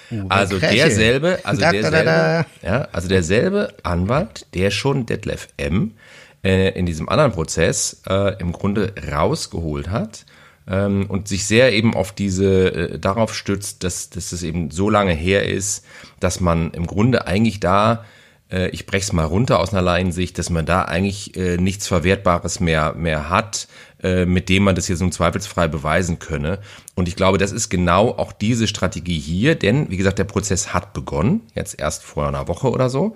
Uwe 0.09 0.31
also 0.31 0.57
Krechel. 0.57 0.77
derselbe, 0.77 1.39
also 1.43 1.61
da, 1.61 1.71
derselbe, 1.71 2.05
da, 2.05 2.43
da, 2.63 2.67
ja, 2.67 2.87
also 2.91 3.07
derselbe 3.09 3.73
Anwalt, 3.83 4.47
der 4.53 4.71
schon 4.71 5.05
Detlef 5.05 5.49
M. 5.57 5.95
Äh, 6.43 6.69
in 6.79 6.85
diesem 6.85 7.09
anderen 7.09 7.33
Prozess 7.33 8.01
äh, 8.07 8.39
im 8.39 8.53
Grunde 8.53 8.93
rausgeholt 9.11 9.89
hat 9.89 10.25
ähm, 10.69 11.07
und 11.07 11.27
sich 11.27 11.45
sehr 11.45 11.73
eben 11.73 11.93
auf 11.95 12.11
diese, 12.11 12.73
äh, 12.73 12.99
darauf 12.99 13.35
stützt, 13.35 13.83
dass, 13.83 14.09
dass 14.09 14.31
es 14.31 14.43
eben 14.43 14.71
so 14.71 14.89
lange 14.89 15.13
her 15.13 15.45
ist, 15.45 15.83
dass 16.19 16.39
man 16.39 16.71
im 16.71 16.87
Grunde 16.87 17.27
eigentlich 17.27 17.59
da 17.59 18.05
äh, 18.51 18.69
ich 18.69 18.85
brech's 18.85 19.13
mal 19.13 19.25
runter 19.25 19.59
aus 19.59 19.73
einer 19.73 19.81
Laiensicht, 19.81 20.37
dass 20.37 20.49
man 20.49 20.65
da 20.65 20.83
eigentlich 20.83 21.35
äh, 21.37 21.57
nichts 21.57 21.87
Verwertbares 21.87 22.59
mehr, 22.59 22.93
mehr 22.93 23.29
hat, 23.29 23.67
äh, 24.01 24.25
mit 24.25 24.49
dem 24.49 24.63
man 24.63 24.75
das 24.75 24.87
jetzt 24.87 25.01
nun 25.01 25.11
zweifelsfrei 25.11 25.67
beweisen 25.67 26.19
könne. 26.19 26.59
Und 26.95 27.07
ich 27.07 27.15
glaube, 27.15 27.37
das 27.37 27.51
ist 27.51 27.69
genau 27.69 28.09
auch 28.09 28.31
diese 28.31 28.67
Strategie 28.67 29.19
hier, 29.19 29.55
denn 29.55 29.89
wie 29.89 29.97
gesagt, 29.97 30.19
der 30.19 30.23
Prozess 30.23 30.73
hat 30.73 30.93
begonnen, 30.93 31.41
jetzt 31.55 31.79
erst 31.79 32.03
vor 32.03 32.27
einer 32.27 32.47
Woche 32.47 32.69
oder 32.69 32.89
so. 32.89 33.15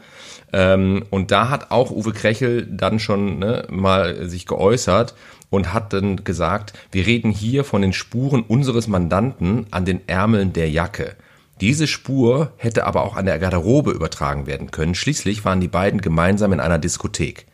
Ähm, 0.51 1.05
und 1.09 1.31
da 1.31 1.49
hat 1.49 1.71
auch 1.71 1.91
Uwe 1.91 2.13
Krechel 2.13 2.67
dann 2.67 2.99
schon 2.99 3.39
ne, 3.39 3.65
mal 3.69 4.29
sich 4.29 4.45
geäußert 4.45 5.15
und 5.53 5.71
hat 5.71 5.93
dann 5.93 6.23
gesagt, 6.23 6.73
wir 6.91 7.05
reden 7.05 7.29
hier 7.29 7.63
von 7.63 7.83
den 7.83 7.93
Spuren 7.93 8.41
unseres 8.41 8.87
Mandanten 8.87 9.67
an 9.69 9.85
den 9.85 10.01
Ärmeln 10.07 10.51
der 10.51 10.67
Jacke. 10.71 11.15
Diese 11.61 11.85
Spur 11.85 12.51
hätte 12.57 12.87
aber 12.87 13.03
auch 13.03 13.15
an 13.15 13.27
der 13.27 13.37
Garderobe 13.37 13.91
übertragen 13.91 14.47
werden 14.47 14.71
können. 14.71 14.95
Schließlich 14.95 15.45
waren 15.45 15.61
die 15.61 15.67
beiden 15.67 16.01
gemeinsam 16.01 16.53
in 16.53 16.59
einer 16.59 16.79
Diskothek. 16.79 17.45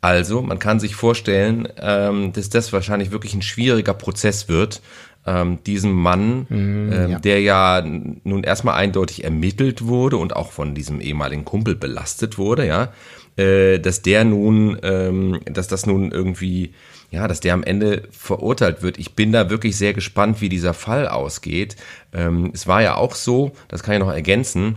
Also, 0.00 0.42
man 0.42 0.58
kann 0.58 0.80
sich 0.80 0.96
vorstellen, 0.96 1.68
ähm, 1.78 2.32
dass 2.32 2.50
das 2.50 2.72
wahrscheinlich 2.72 3.12
wirklich 3.12 3.34
ein 3.34 3.42
schwieriger 3.42 3.94
Prozess 3.94 4.48
wird, 4.48 4.82
ähm, 5.24 5.62
diesem 5.64 5.92
Mann, 5.92 6.46
mm, 6.48 6.92
ähm, 6.92 7.10
ja. 7.12 7.18
der 7.20 7.40
ja 7.42 7.80
nun 7.82 8.42
erstmal 8.42 8.74
eindeutig 8.74 9.22
ermittelt 9.22 9.86
wurde 9.86 10.16
und 10.16 10.34
auch 10.34 10.50
von 10.50 10.74
diesem 10.74 11.00
ehemaligen 11.00 11.44
Kumpel 11.44 11.76
belastet 11.76 12.38
wurde, 12.38 12.66
ja, 12.66 12.92
äh, 13.36 13.78
dass 13.78 14.02
der 14.02 14.24
nun, 14.24 14.78
ähm, 14.82 15.40
dass 15.44 15.68
das 15.68 15.86
nun 15.86 16.10
irgendwie, 16.10 16.72
ja, 17.10 17.26
dass 17.26 17.40
der 17.40 17.54
am 17.54 17.64
Ende 17.64 18.08
verurteilt 18.10 18.82
wird. 18.82 18.98
Ich 18.98 19.14
bin 19.14 19.32
da 19.32 19.50
wirklich 19.50 19.76
sehr 19.76 19.92
gespannt, 19.92 20.40
wie 20.40 20.48
dieser 20.48 20.74
Fall 20.74 21.08
ausgeht. 21.08 21.76
Ähm, 22.12 22.50
es 22.54 22.66
war 22.66 22.82
ja 22.82 22.94
auch 22.94 23.14
so, 23.14 23.52
das 23.68 23.82
kann 23.82 23.94
ich 23.94 24.00
noch 24.00 24.12
ergänzen, 24.12 24.76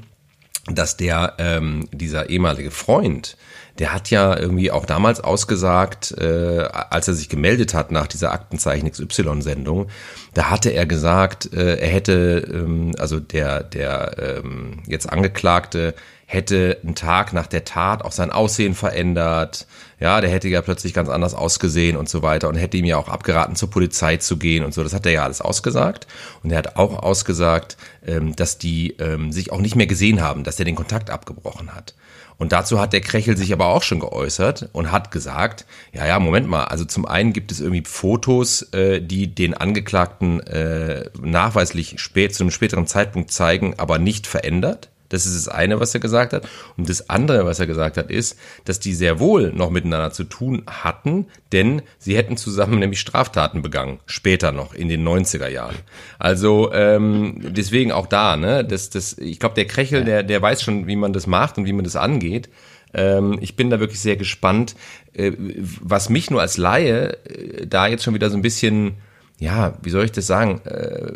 dass 0.72 0.98
der 0.98 1.34
ähm, 1.40 1.88
dieser 1.92 2.30
ehemalige 2.30 2.72
Freund, 2.72 3.38
der 3.80 3.94
hat 3.94 4.10
ja 4.10 4.38
irgendwie 4.38 4.72
auch 4.72 4.86
damals 4.86 5.20
ausgesagt, 5.20 6.12
äh, 6.18 6.68
als 6.72 7.08
er 7.08 7.16
sich 7.16 7.28
gemeldet 7.28 7.74
hat 7.74 7.92
nach 7.92 8.08
dieser 8.08 8.32
Aktenzeichen 8.32 8.90
XY-Sendung, 8.90 9.88
da 10.34 10.50
hatte 10.50 10.70
er 10.70 10.86
gesagt, 10.86 11.54
äh, 11.54 11.78
er 11.78 11.90
hätte, 11.90 12.48
ähm, 12.52 12.94
also 12.98 13.20
der, 13.20 13.64
der 13.64 14.42
ähm, 14.44 14.84
jetzt 14.88 15.12
Angeklagte 15.12 15.96
hätte 16.26 16.78
einen 16.84 16.96
Tag 16.96 17.34
nach 17.34 17.48
der 17.48 17.66
Tat 17.66 18.04
auch 18.04 18.12
sein 18.12 18.32
Aussehen 18.32 18.74
verändert. 18.74 19.68
Ja, 20.04 20.20
der 20.20 20.30
hätte 20.30 20.50
ja 20.50 20.62
plötzlich 20.62 20.94
ganz 20.94 21.08
anders 21.08 21.34
ausgesehen 21.34 21.96
und 21.96 22.10
so 22.10 22.22
weiter 22.22 22.50
und 22.50 22.56
hätte 22.56 22.76
ihm 22.76 22.84
ja 22.84 22.98
auch 22.98 23.08
abgeraten, 23.08 23.56
zur 23.56 23.70
Polizei 23.70 24.18
zu 24.18 24.36
gehen 24.36 24.66
und 24.66 24.74
so. 24.74 24.84
Das 24.84 24.94
hat 24.94 25.06
er 25.06 25.14
ja 25.14 25.24
alles 25.24 25.40
ausgesagt. 25.40 26.08
Und 26.44 26.52
er 26.52 26.58
hat 26.58 26.76
auch 26.76 27.02
ausgesagt, 27.02 27.78
ähm, 28.06 28.36
dass 28.36 28.58
die 28.58 28.98
ähm, 29.00 29.32
sich 29.32 29.54
auch 29.54 29.62
nicht 29.62 29.78
mehr 29.78 29.88
gesehen 29.88 30.22
haben, 30.22 30.44
dass 30.44 30.60
er 30.60 30.66
den 30.66 30.76
Kontakt 30.76 31.10
abgebrochen 31.10 31.74
hat. 31.74 31.94
Und 32.38 32.52
dazu 32.52 32.82
hat 32.82 32.92
der 32.92 33.00
Krechel 33.00 33.38
sich 33.38 33.54
aber 33.54 33.68
auch 33.68 33.82
schon 33.82 34.02
geäußert 34.02 34.68
und 34.74 34.92
hat 34.92 35.10
gesagt, 35.10 35.66
ja, 35.94 36.06
ja, 36.06 36.20
Moment 36.20 36.50
mal, 36.50 36.66
also 36.66 36.84
zum 36.84 37.06
einen 37.06 37.32
gibt 37.32 37.54
es 37.54 37.62
irgendwie 37.62 37.84
Fotos, 37.86 38.74
äh, 38.74 39.00
die 39.00 39.34
den 39.34 39.54
Angeklagten 39.54 40.42
äh, 40.42 41.06
nachweislich 41.22 42.02
spät, 42.02 42.36
zu 42.36 42.44
einem 42.44 42.52
späteren 42.52 42.88
Zeitpunkt 42.88 43.32
zeigen, 43.32 43.76
aber 43.78 44.00
nicht 44.00 44.28
verändert. 44.28 44.90
Das 45.14 45.28
ist 45.28 45.46
das 45.46 45.48
eine, 45.54 45.80
was 45.80 45.94
er 45.94 46.00
gesagt 46.00 46.34
hat. 46.34 46.48
Und 46.76 46.90
das 46.90 47.08
andere, 47.08 47.46
was 47.46 47.60
er 47.60 47.68
gesagt 47.68 47.98
hat, 47.98 48.10
ist, 48.10 48.36
dass 48.66 48.80
die 48.80 48.96
sehr 48.96 49.20
wohl 49.20 49.54
noch 49.54 49.70
miteinander 49.70 50.12
zu 50.12 50.24
tun 50.24 50.64
hatten, 50.66 51.28
denn 51.52 51.84
sie 52.00 52.18
hätten 52.18 52.36
zusammen 52.36 52.80
nämlich 52.80 53.00
Straftaten 53.00 53.62
begangen, 53.62 54.00
später 54.08 54.52
noch, 54.52 54.74
in 54.74 54.90
den 54.90 55.08
90er 55.08 55.48
Jahren. 55.50 55.76
Also 56.18 56.74
ähm, 56.74 57.36
deswegen 57.40 57.92
auch 57.92 58.08
da, 58.08 58.38
ne? 58.38 58.66
Das, 58.66 58.90
das, 58.90 59.16
ich 59.20 59.40
glaube, 59.40 59.54
der 59.54 59.66
Krechel, 59.66 60.04
der, 60.04 60.24
der 60.24 60.42
weiß 60.42 60.64
schon, 60.64 60.88
wie 60.88 60.96
man 60.96 61.14
das 61.14 61.28
macht 61.28 61.60
und 61.60 61.66
wie 61.66 61.74
man 61.74 61.84
das 61.84 61.96
angeht. 61.96 62.50
Ähm, 62.96 63.38
ich 63.40 63.56
bin 63.56 63.70
da 63.70 63.80
wirklich 63.80 64.00
sehr 64.00 64.16
gespannt. 64.16 64.76
Äh, 65.14 65.34
was 65.38 66.10
mich 66.10 66.32
nur 66.32 66.42
als 66.42 66.58
Laie 66.58 67.18
äh, 67.28 67.68
da 67.68 67.86
jetzt 67.86 68.04
schon 68.04 68.16
wieder 68.16 68.32
so 68.32 68.36
ein 68.36 68.42
bisschen, 68.42 68.96
ja, 69.40 69.78
wie 69.84 69.92
soll 69.92 70.06
ich 70.06 70.12
das 70.12 70.26
sagen, 70.26 70.62
äh, 70.66 71.14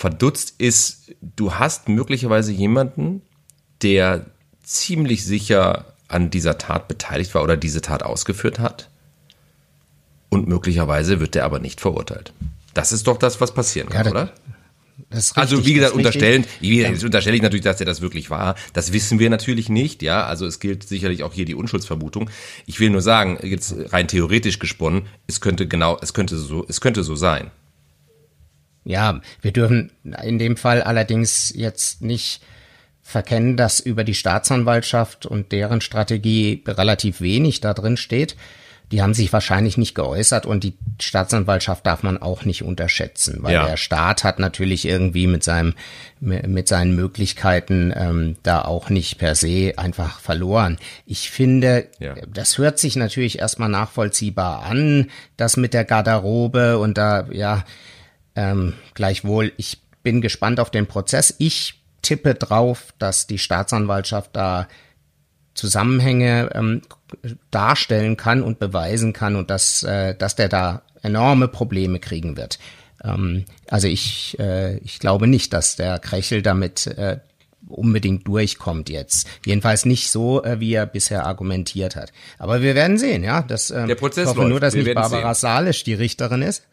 verdutzt 0.00 0.54
ist, 0.56 1.12
du 1.20 1.56
hast 1.56 1.90
möglicherweise 1.90 2.52
jemanden, 2.52 3.20
der 3.82 4.24
ziemlich 4.62 5.26
sicher 5.26 5.92
an 6.08 6.30
dieser 6.30 6.56
Tat 6.56 6.88
beteiligt 6.88 7.34
war 7.34 7.42
oder 7.42 7.58
diese 7.58 7.82
Tat 7.82 8.02
ausgeführt 8.02 8.60
hat. 8.60 8.88
Und 10.30 10.48
möglicherweise 10.48 11.20
wird 11.20 11.34
der 11.34 11.44
aber 11.44 11.58
nicht 11.58 11.82
verurteilt. 11.82 12.32
Das 12.72 12.92
ist 12.92 13.08
doch 13.08 13.18
das, 13.18 13.42
was 13.42 13.52
passieren 13.52 13.90
kann, 13.90 14.06
ja, 14.06 14.10
oder? 14.10 14.32
Richtig, 15.12 15.36
also 15.36 15.66
wie 15.66 15.74
gesagt, 15.74 15.92
unterstellen, 15.92 16.46
jetzt 16.60 17.04
unterstelle 17.04 17.36
ich 17.36 17.42
natürlich, 17.42 17.64
dass 17.64 17.80
er 17.80 17.86
das 17.86 18.00
wirklich 18.00 18.30
war. 18.30 18.54
Das 18.72 18.94
wissen 18.94 19.18
wir 19.18 19.28
natürlich 19.28 19.68
nicht, 19.68 20.02
ja. 20.02 20.24
Also 20.24 20.46
es 20.46 20.60
gilt 20.60 20.88
sicherlich 20.88 21.24
auch 21.24 21.34
hier 21.34 21.44
die 21.44 21.54
Unschuldsvermutung. 21.54 22.30
Ich 22.64 22.80
will 22.80 22.88
nur 22.88 23.02
sagen, 23.02 23.38
jetzt 23.42 23.74
rein 23.92 24.08
theoretisch 24.08 24.60
gesponnen, 24.60 25.08
es 25.26 25.42
könnte 25.42 25.68
genau, 25.68 25.98
es 26.00 26.14
könnte 26.14 26.38
so, 26.38 26.64
es 26.66 26.80
könnte 26.80 27.04
so 27.04 27.16
sein. 27.16 27.50
Ja, 28.84 29.20
wir 29.42 29.52
dürfen 29.52 29.92
in 30.22 30.38
dem 30.38 30.56
Fall 30.56 30.82
allerdings 30.82 31.52
jetzt 31.54 32.02
nicht 32.02 32.40
verkennen, 33.02 33.56
dass 33.56 33.80
über 33.80 34.04
die 34.04 34.14
Staatsanwaltschaft 34.14 35.26
und 35.26 35.52
deren 35.52 35.80
Strategie 35.80 36.62
relativ 36.66 37.20
wenig 37.20 37.60
da 37.60 37.74
drin 37.74 37.96
steht. 37.96 38.36
Die 38.92 39.02
haben 39.02 39.14
sich 39.14 39.32
wahrscheinlich 39.32 39.78
nicht 39.78 39.94
geäußert 39.94 40.46
und 40.46 40.64
die 40.64 40.76
Staatsanwaltschaft 41.00 41.86
darf 41.86 42.02
man 42.02 42.20
auch 42.20 42.44
nicht 42.44 42.64
unterschätzen, 42.64 43.38
weil 43.40 43.54
ja. 43.54 43.66
der 43.66 43.76
Staat 43.76 44.24
hat 44.24 44.40
natürlich 44.40 44.84
irgendwie 44.84 45.28
mit 45.28 45.44
seinem 45.44 45.74
mit 46.18 46.66
seinen 46.66 46.96
Möglichkeiten 46.96 47.92
ähm, 47.94 48.36
da 48.42 48.62
auch 48.62 48.90
nicht 48.90 49.18
per 49.18 49.36
se 49.36 49.74
einfach 49.76 50.18
verloren. 50.18 50.76
Ich 51.06 51.30
finde, 51.30 51.86
ja. 52.00 52.14
das 52.32 52.58
hört 52.58 52.80
sich 52.80 52.96
natürlich 52.96 53.38
erstmal 53.38 53.68
nachvollziehbar 53.68 54.64
an, 54.64 55.08
das 55.36 55.56
mit 55.56 55.72
der 55.72 55.84
Garderobe 55.84 56.78
und 56.78 56.98
da 56.98 57.28
ja 57.30 57.64
ähm, 58.34 58.74
gleichwohl, 58.94 59.52
ich 59.56 59.82
bin 60.02 60.20
gespannt 60.20 60.60
auf 60.60 60.70
den 60.70 60.86
Prozess. 60.86 61.34
Ich 61.38 61.82
tippe 62.02 62.34
drauf, 62.34 62.94
dass 62.98 63.26
die 63.26 63.38
Staatsanwaltschaft 63.38 64.30
da 64.34 64.68
Zusammenhänge 65.54 66.50
ähm, 66.54 66.82
darstellen 67.50 68.16
kann 68.16 68.42
und 68.42 68.58
beweisen 68.58 69.12
kann 69.12 69.36
und 69.36 69.50
dass, 69.50 69.82
äh, 69.82 70.14
dass 70.14 70.36
der 70.36 70.48
da 70.48 70.82
enorme 71.02 71.48
Probleme 71.48 71.98
kriegen 71.98 72.36
wird. 72.36 72.58
Ähm, 73.02 73.44
also 73.68 73.88
ich, 73.88 74.38
äh, 74.38 74.78
ich 74.78 75.00
glaube 75.00 75.26
nicht, 75.26 75.52
dass 75.52 75.76
der 75.76 75.98
Krechel 75.98 76.42
damit 76.42 76.86
äh, 76.86 77.18
unbedingt 77.70 78.26
durchkommt 78.26 78.90
jetzt. 78.90 79.26
Jedenfalls 79.44 79.84
nicht 79.84 80.10
so, 80.10 80.42
äh, 80.44 80.60
wie 80.60 80.72
er 80.74 80.86
bisher 80.86 81.26
argumentiert 81.26 81.96
hat. 81.96 82.12
Aber 82.38 82.62
wir 82.62 82.74
werden 82.74 82.98
sehen, 82.98 83.24
ja. 83.24 83.42
Das, 83.42 83.70
ähm, 83.70 83.86
Der 83.88 83.94
Prozess 83.94 84.24
ich 84.24 84.28
hoffe 84.30 84.40
läuft. 84.40 84.50
nur, 84.50 84.60
dass 84.60 84.74
wir 84.74 84.84
nicht 84.84 84.94
Barbara 84.94 85.34
sehen. 85.34 85.40
Salisch 85.40 85.84
die 85.84 85.94
Richterin 85.94 86.42
ist. 86.42 86.64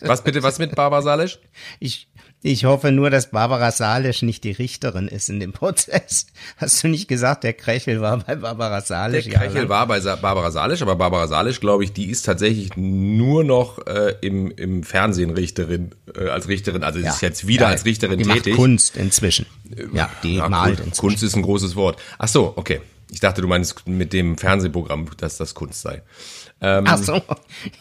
was 0.00 0.22
bitte, 0.24 0.42
was 0.42 0.58
mit 0.58 0.74
Barbara 0.74 1.02
Salisch? 1.02 1.38
Ich, 1.80 2.08
ich 2.44 2.64
hoffe 2.64 2.90
nur, 2.90 3.08
dass 3.08 3.30
Barbara 3.30 3.70
Salisch 3.70 4.22
nicht 4.22 4.42
die 4.42 4.50
Richterin 4.50 5.06
ist 5.06 5.30
in 5.30 5.38
dem 5.38 5.52
Prozess. 5.52 6.26
Hast 6.56 6.82
du 6.82 6.88
nicht 6.88 7.06
gesagt, 7.06 7.44
der 7.44 7.52
Krechel 7.52 8.00
war 8.00 8.18
bei 8.18 8.34
Barbara 8.34 8.80
Salisch? 8.80 9.26
Der 9.26 9.34
Krechel 9.34 9.68
war 9.68 9.86
bei 9.86 10.00
Sa 10.00 10.16
Barbara 10.16 10.50
Salisch, 10.50 10.82
aber 10.82 10.96
Barbara 10.96 11.28
Salisch, 11.28 11.60
glaube 11.60 11.84
ich, 11.84 11.92
die 11.92 12.10
ist 12.10 12.22
tatsächlich 12.22 12.76
nur 12.76 13.44
noch 13.44 13.86
äh, 13.86 14.16
im, 14.20 14.50
im 14.50 14.82
Fernsehen 14.82 15.30
Richterin, 15.30 15.92
äh, 16.16 16.28
als 16.28 16.48
Richterin, 16.48 16.82
also 16.82 16.98
ja. 16.98 17.10
ist 17.10 17.22
jetzt 17.22 17.46
wieder 17.46 17.66
ja, 17.66 17.68
als 17.68 17.84
Richterin 17.84 18.18
die 18.18 18.24
tätig. 18.24 18.54
Macht 18.54 18.56
Kunst 18.56 18.96
inzwischen. 18.96 19.46
Ja, 19.94 20.10
die 20.22 20.36
ja, 20.36 20.48
malt 20.48 20.80
inzwischen. 20.80 20.96
Kunst 20.96 21.22
ist 21.22 21.36
ein 21.36 21.42
großes 21.42 21.76
Wort. 21.76 22.00
Ach 22.18 22.28
so, 22.28 22.52
okay. 22.56 22.80
Ich 23.12 23.20
dachte, 23.20 23.42
du 23.42 23.46
meinst 23.46 23.86
mit 23.86 24.14
dem 24.14 24.38
Fernsehprogramm, 24.38 25.06
dass 25.18 25.36
das 25.36 25.54
Kunst 25.54 25.82
sei. 25.82 26.02
Ähm, 26.64 26.84
Ach 26.86 26.96
so. 26.96 27.20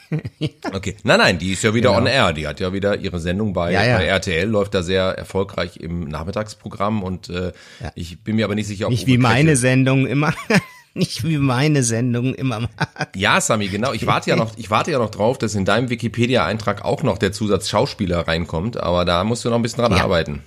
okay. 0.74 0.98
Nein, 1.04 1.20
nein, 1.20 1.38
die 1.38 1.52
ist 1.52 1.64
ja 1.64 1.74
wieder 1.76 1.92
genau. 1.92 2.02
on 2.02 2.08
air. 2.08 2.34
Die 2.34 2.48
hat 2.48 2.60
ja 2.60 2.74
wieder 2.74 2.98
ihre 2.98 3.20
Sendung 3.20 3.54
bei, 3.54 3.72
ja, 3.72 3.84
ja. 3.84 3.98
bei 3.98 4.06
RTL, 4.06 4.50
läuft 4.50 4.74
da 4.74 4.82
sehr 4.82 5.04
erfolgreich 5.04 5.78
im 5.78 6.06
Nachmittagsprogramm 6.06 7.04
und 7.04 7.30
äh, 7.30 7.52
ja. 7.80 7.92
ich 7.94 8.24
bin 8.24 8.38
mir 8.38 8.46
aber 8.46 8.56
nicht 8.56 8.68
sicher, 8.68 8.88
ob 8.88 8.92
Nicht 8.92 9.06
wie 9.06 9.20
meine 9.20 9.56
Sendung 9.56 10.08
immer. 10.08 10.34
nicht 10.96 11.24
wie 11.24 11.38
meine 11.38 11.84
Sendung 11.84 12.34
immer 12.34 12.62
mag. 12.62 13.10
Ja, 13.16 13.40
Sami, 13.40 13.68
genau. 13.68 13.94
Ich 13.94 14.08
warte 14.08 14.32
ja 14.32 14.36
noch, 14.36 14.58
ich 14.58 14.72
warte 14.72 14.90
ja 14.90 14.98
noch 14.98 15.12
drauf, 15.12 15.38
dass 15.38 15.54
in 15.54 15.64
deinem 15.64 15.92
Wikipedia-Eintrag 15.92 16.84
auch 16.84 17.04
noch 17.04 17.20
der 17.20 17.32
Zusatz 17.32 17.70
Schauspieler 17.70 18.28
reinkommt, 18.28 18.78
aber 18.78 19.06
da 19.06 19.24
musst 19.24 19.46
du 19.46 19.50
noch 19.50 19.58
ein 19.58 19.62
bisschen 19.62 19.84
dran 19.84 19.94
arbeiten. 19.94 20.42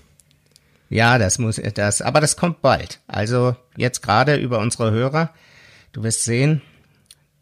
Ja, 0.90 1.18
das 1.18 1.38
muss 1.38 1.60
das, 1.74 2.02
aber 2.02 2.20
das 2.20 2.36
kommt 2.36 2.62
bald. 2.62 3.00
Also 3.06 3.54
jetzt 3.76 4.02
gerade 4.02 4.34
über 4.36 4.58
unsere 4.58 4.90
Hörer. 4.90 5.30
Du 5.92 6.02
wirst 6.02 6.24
sehen, 6.24 6.62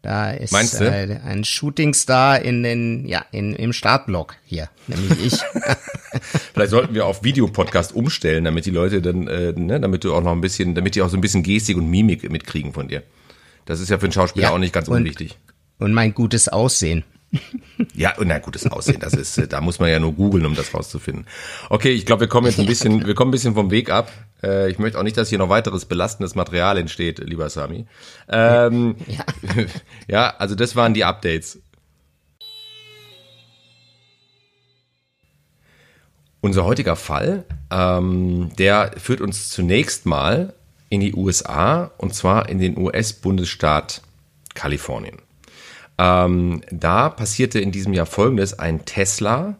da 0.03 0.31
ist 0.31 0.53
äh, 0.81 1.17
ein 1.25 1.45
Shootingstar 1.45 2.41
in 2.41 2.61
den, 2.61 3.07
ja, 3.07 3.25
in, 3.31 3.55
im 3.55 3.71
Startblock 3.71 4.35
hier, 4.43 4.69
nämlich 4.87 5.25
ich. 5.27 5.33
Vielleicht 6.53 6.71
sollten 6.71 6.93
wir 6.93 7.05
auf 7.05 7.23
Videopodcast 7.23 7.95
umstellen, 7.95 8.43
damit 8.43 8.65
die 8.65 8.71
Leute 8.71 9.01
dann, 9.01 9.29
äh, 9.29 9.53
ne, 9.53 9.79
damit 9.79 10.03
du 10.03 10.13
auch 10.13 10.21
noch 10.21 10.33
ein 10.33 10.41
bisschen, 10.41 10.75
damit 10.75 10.95
die 10.95 11.01
auch 11.01 11.09
so 11.09 11.15
ein 11.15 11.21
bisschen 11.21 11.41
Gestik 11.41 11.77
und 11.77 11.89
Mimik 11.89 12.29
mitkriegen 12.29 12.73
von 12.73 12.89
dir. 12.89 13.01
Das 13.63 13.79
ist 13.79 13.89
ja 13.89 13.97
für 13.97 14.07
einen 14.07 14.11
Schauspieler 14.11 14.47
ja, 14.47 14.53
auch 14.53 14.57
nicht 14.57 14.73
ganz 14.73 14.89
und, 14.89 14.97
unwichtig. 14.97 15.37
Und 15.79 15.93
mein 15.93 16.13
gutes 16.13 16.49
Aussehen. 16.49 17.05
Ja, 17.95 18.15
und 18.17 18.31
ein 18.31 18.41
gutes 18.41 18.65
Aussehen, 18.67 18.99
das 18.99 19.13
ist, 19.13 19.51
da 19.51 19.61
muss 19.61 19.79
man 19.79 19.89
ja 19.89 19.99
nur 19.99 20.13
googeln, 20.13 20.45
um 20.45 20.55
das 20.55 20.73
rauszufinden. 20.73 21.25
Okay, 21.69 21.91
ich 21.91 22.05
glaube, 22.05 22.21
wir 22.21 22.27
kommen 22.27 22.47
jetzt 22.47 22.59
ein 22.59 22.65
bisschen, 22.65 23.05
wir 23.05 23.15
kommen 23.15 23.29
ein 23.29 23.31
bisschen 23.31 23.55
vom 23.55 23.71
Weg 23.71 23.89
ab. 23.89 24.11
Äh, 24.41 24.69
ich 24.69 24.79
möchte 24.79 24.99
auch 24.99 25.03
nicht, 25.03 25.17
dass 25.17 25.29
hier 25.29 25.39
noch 25.39 25.49
weiteres 25.49 25.85
belastendes 25.85 26.35
Material 26.35 26.77
entsteht, 26.77 27.19
lieber 27.19 27.49
Sami. 27.49 27.85
Ähm, 28.29 28.95
ja. 29.07 29.25
ja, 30.07 30.35
also 30.37 30.55
das 30.55 30.75
waren 30.75 30.93
die 30.93 31.03
Updates. 31.03 31.59
Unser 36.41 36.65
heutiger 36.65 36.95
Fall, 36.95 37.45
ähm, 37.71 38.51
der 38.57 38.91
führt 38.97 39.21
uns 39.21 39.49
zunächst 39.49 40.05
mal 40.05 40.53
in 40.89 40.99
die 40.99 41.13
USA 41.15 41.91
und 41.97 42.13
zwar 42.13 42.49
in 42.49 42.59
den 42.59 42.77
US-Bundesstaat 42.77 44.01
Kalifornien. 44.53 45.22
Ähm, 45.97 46.61
da 46.71 47.09
passierte 47.09 47.59
in 47.59 47.71
diesem 47.71 47.93
Jahr 47.93 48.05
Folgendes: 48.05 48.57
Ein 48.57 48.85
Tesla 48.85 49.57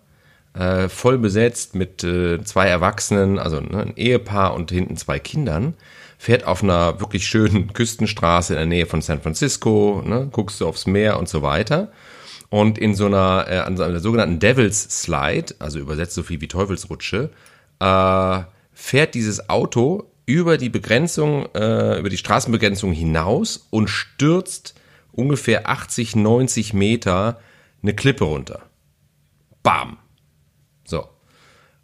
äh, 0.54 0.88
voll 0.90 1.18
besetzt 1.18 1.76
mit 1.76 2.04
äh, 2.04 2.44
zwei 2.44 2.68
Erwachsenen, 2.68 3.40
also 3.40 3.60
ne, 3.60 3.82
ein 3.82 3.98
Ehepaar 3.98 4.54
und 4.54 4.72
hinten 4.72 4.98
zwei 4.98 5.20
Kindern. 5.20 5.74
Fährt 6.18 6.46
auf 6.46 6.64
einer 6.64 7.00
wirklich 7.00 7.26
schönen 7.28 7.74
Küstenstraße 7.74 8.54
in 8.54 8.58
der 8.58 8.66
Nähe 8.66 8.86
von 8.86 9.02
San 9.02 9.22
Francisco, 9.22 10.04
ne, 10.06 10.30
guckst 10.32 10.62
du 10.62 10.68
aufs 10.68 10.86
Meer 10.86 11.20
und 11.20 11.28
so 11.28 11.42
weiter. 11.42 11.92
Und 12.50 12.78
in 12.78 12.94
so 12.94 13.08
einer, 13.08 13.46
äh, 13.50 13.58
an 13.58 13.78
so 13.78 13.84
einer 13.84 14.00
sogenannten 14.00 14.40
Devil's 14.40 15.02
Slide, 15.02 15.56
also 15.58 15.80
übersetzt 15.80 16.14
so 16.14 16.22
viel 16.22 16.40
wie 16.40 16.48
Teufelsrutsche, 16.48 17.32
äh, 17.80 18.40
fährt 18.74 19.16
dieses 19.16 19.50
Auto 19.50 20.12
über 20.26 20.58
die 20.58 20.70
Begrenzung, 20.70 21.48
äh, 21.56 21.98
über 22.00 22.10
die 22.10 22.18
Straßenbegrenzung 22.18 22.94
hinaus 22.94 23.68
und 23.72 23.90
stürzt 23.90 24.76
ungefähr 25.14 25.70
80, 25.70 26.16
90 26.16 26.74
Meter 26.74 27.40
eine 27.82 27.94
Klippe 27.94 28.26
runter. 28.26 28.64
Bam. 29.62 29.98
So. 30.84 31.08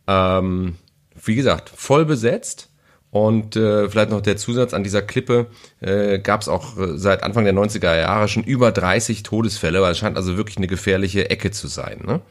Ähm, 0.08 0.76
wie 1.24 1.36
gesagt, 1.36 1.70
voll 1.70 2.06
besetzt. 2.06 2.70
Und 3.12 3.56
äh, 3.56 3.90
vielleicht 3.90 4.12
noch 4.12 4.22
der 4.22 4.38
Zusatz 4.38 4.74
an 4.74 4.84
dieser 4.84 5.02
Klippe, 5.02 5.48
äh, 5.80 6.20
gab 6.20 6.42
es 6.42 6.48
auch 6.48 6.78
äh, 6.78 6.96
seit 6.96 7.24
Anfang 7.24 7.44
der 7.44 7.56
90er 7.56 7.98
Jahre 7.98 8.28
schon 8.28 8.44
über 8.44 8.72
30 8.72 9.24
Todesfälle, 9.24 9.82
weil 9.82 9.94
es 9.94 9.98
scheint 9.98 10.16
also 10.16 10.38
wirklich 10.38 10.58
eine 10.58 10.68
gefährliche 10.68 11.30
Ecke 11.32 11.50
zu 11.50 11.68
sein. 11.68 12.04
Ne? 12.06 12.22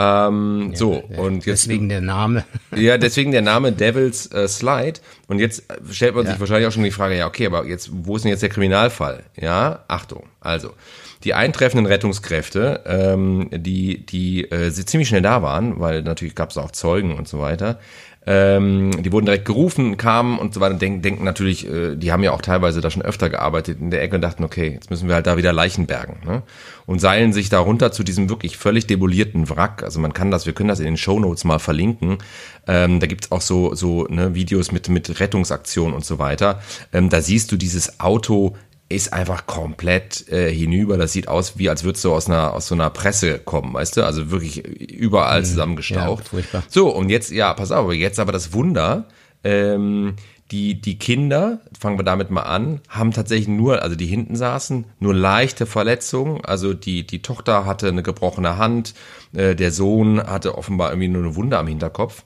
Ähm, 0.00 0.68
ja, 0.70 0.76
so, 0.76 1.02
ja, 1.10 1.18
und 1.18 1.44
jetzt. 1.44 1.64
Deswegen 1.64 1.88
der 1.88 2.00
Name. 2.00 2.44
Ja, 2.76 2.98
deswegen 2.98 3.32
der 3.32 3.42
Name 3.42 3.72
Devil's 3.72 4.30
äh, 4.30 4.46
Slide. 4.46 5.00
Und 5.26 5.40
jetzt 5.40 5.64
stellt 5.90 6.14
man 6.14 6.24
ja. 6.24 6.30
sich 6.30 6.40
wahrscheinlich 6.40 6.68
auch 6.68 6.72
schon 6.72 6.84
die 6.84 6.92
Frage, 6.92 7.16
ja, 7.16 7.26
okay, 7.26 7.46
aber 7.46 7.66
jetzt, 7.66 7.90
wo 7.92 8.14
ist 8.14 8.22
denn 8.22 8.30
jetzt 8.30 8.42
der 8.42 8.50
Kriminalfall? 8.50 9.24
Ja, 9.34 9.84
Achtung. 9.88 10.24
Also, 10.40 10.74
die 11.24 11.34
eintreffenden 11.34 11.86
Rettungskräfte, 11.86 12.82
ähm, 12.86 13.48
die, 13.50 14.06
die 14.06 14.44
äh, 14.44 14.70
ziemlich 14.70 15.08
schnell 15.08 15.22
da 15.22 15.42
waren, 15.42 15.80
weil 15.80 16.02
natürlich 16.02 16.36
gab 16.36 16.50
es 16.50 16.58
auch 16.58 16.70
Zeugen 16.70 17.16
und 17.16 17.26
so 17.26 17.40
weiter, 17.40 17.80
ähm, 18.30 18.90
die 19.02 19.10
wurden 19.10 19.24
direkt 19.24 19.46
gerufen, 19.46 19.96
kamen 19.96 20.38
und 20.38 20.52
so 20.52 20.60
weiter, 20.60 20.74
denken, 20.74 21.00
denken 21.00 21.24
natürlich, 21.24 21.66
äh, 21.66 21.96
die 21.96 22.12
haben 22.12 22.22
ja 22.22 22.32
auch 22.32 22.42
teilweise 22.42 22.82
da 22.82 22.90
schon 22.90 23.00
öfter 23.00 23.30
gearbeitet 23.30 23.80
in 23.80 23.90
der 23.90 24.02
Ecke 24.02 24.16
und 24.16 24.20
dachten, 24.20 24.44
okay, 24.44 24.72
jetzt 24.74 24.90
müssen 24.90 25.08
wir 25.08 25.14
halt 25.14 25.26
da 25.26 25.38
wieder 25.38 25.54
Leichen 25.54 25.86
bergen. 25.86 26.20
Ne? 26.26 26.42
Und 26.84 26.98
seilen 26.98 27.32
sich 27.32 27.48
da 27.48 27.58
runter 27.58 27.90
zu 27.90 28.02
diesem 28.02 28.28
wirklich 28.28 28.58
völlig 28.58 28.86
demolierten 28.86 29.48
Wrack. 29.48 29.82
Also 29.82 29.98
man 29.98 30.12
kann 30.12 30.30
das, 30.30 30.44
wir 30.44 30.52
können 30.52 30.68
das 30.68 30.78
in 30.78 30.84
den 30.84 30.96
Show 30.98 31.18
Notes 31.18 31.44
mal 31.44 31.58
verlinken. 31.58 32.18
Ähm, 32.66 33.00
da 33.00 33.06
gibt's 33.06 33.32
auch 33.32 33.40
so, 33.40 33.74
so 33.74 34.04
ne, 34.10 34.34
Videos 34.34 34.72
mit, 34.72 34.90
mit 34.90 35.20
Rettungsaktionen 35.20 35.94
und 35.94 36.04
so 36.04 36.18
weiter. 36.18 36.60
Ähm, 36.92 37.08
da 37.08 37.22
siehst 37.22 37.50
du 37.50 37.56
dieses 37.56 37.98
Auto 37.98 38.56
ist 38.88 39.12
einfach 39.12 39.46
komplett 39.46 40.28
äh, 40.28 40.52
hinüber. 40.52 40.96
Das 40.96 41.12
sieht 41.12 41.28
aus, 41.28 41.58
wie 41.58 41.68
als 41.68 41.84
würdest 41.84 42.04
du 42.04 42.12
aus 42.12 42.28
einer 42.28 42.54
aus 42.54 42.68
so 42.68 42.74
einer 42.74 42.90
Presse 42.90 43.38
kommen, 43.38 43.74
weißt 43.74 43.98
du? 43.98 44.04
Also 44.04 44.30
wirklich 44.30 44.64
überall 44.66 45.40
mhm. 45.40 45.44
zusammengestaucht. 45.44 46.30
Ja, 46.32 46.62
so, 46.68 46.88
und 46.88 47.10
jetzt, 47.10 47.30
ja, 47.30 47.52
pass 47.52 47.70
auf, 47.70 47.92
jetzt 47.92 48.18
aber 48.18 48.32
das 48.32 48.52
Wunder, 48.52 49.06
ähm, 49.44 50.14
die, 50.50 50.80
die 50.80 50.98
Kinder, 50.98 51.60
fangen 51.78 51.98
wir 51.98 52.04
damit 52.04 52.30
mal 52.30 52.42
an, 52.42 52.80
haben 52.88 53.12
tatsächlich 53.12 53.48
nur, 53.48 53.82
also 53.82 53.96
die 53.96 54.06
hinten 54.06 54.36
saßen, 54.36 54.86
nur 54.98 55.14
leichte 55.14 55.66
Verletzungen. 55.66 56.42
Also 56.42 56.72
die, 56.72 57.06
die 57.06 57.20
Tochter 57.20 57.66
hatte 57.66 57.88
eine 57.88 58.02
gebrochene 58.02 58.56
Hand, 58.56 58.94
äh, 59.34 59.54
der 59.54 59.70
Sohn 59.70 60.22
hatte 60.22 60.56
offenbar 60.56 60.90
irgendwie 60.90 61.08
nur 61.08 61.22
eine 61.22 61.36
Wunde 61.36 61.58
am 61.58 61.66
Hinterkopf. 61.66 62.24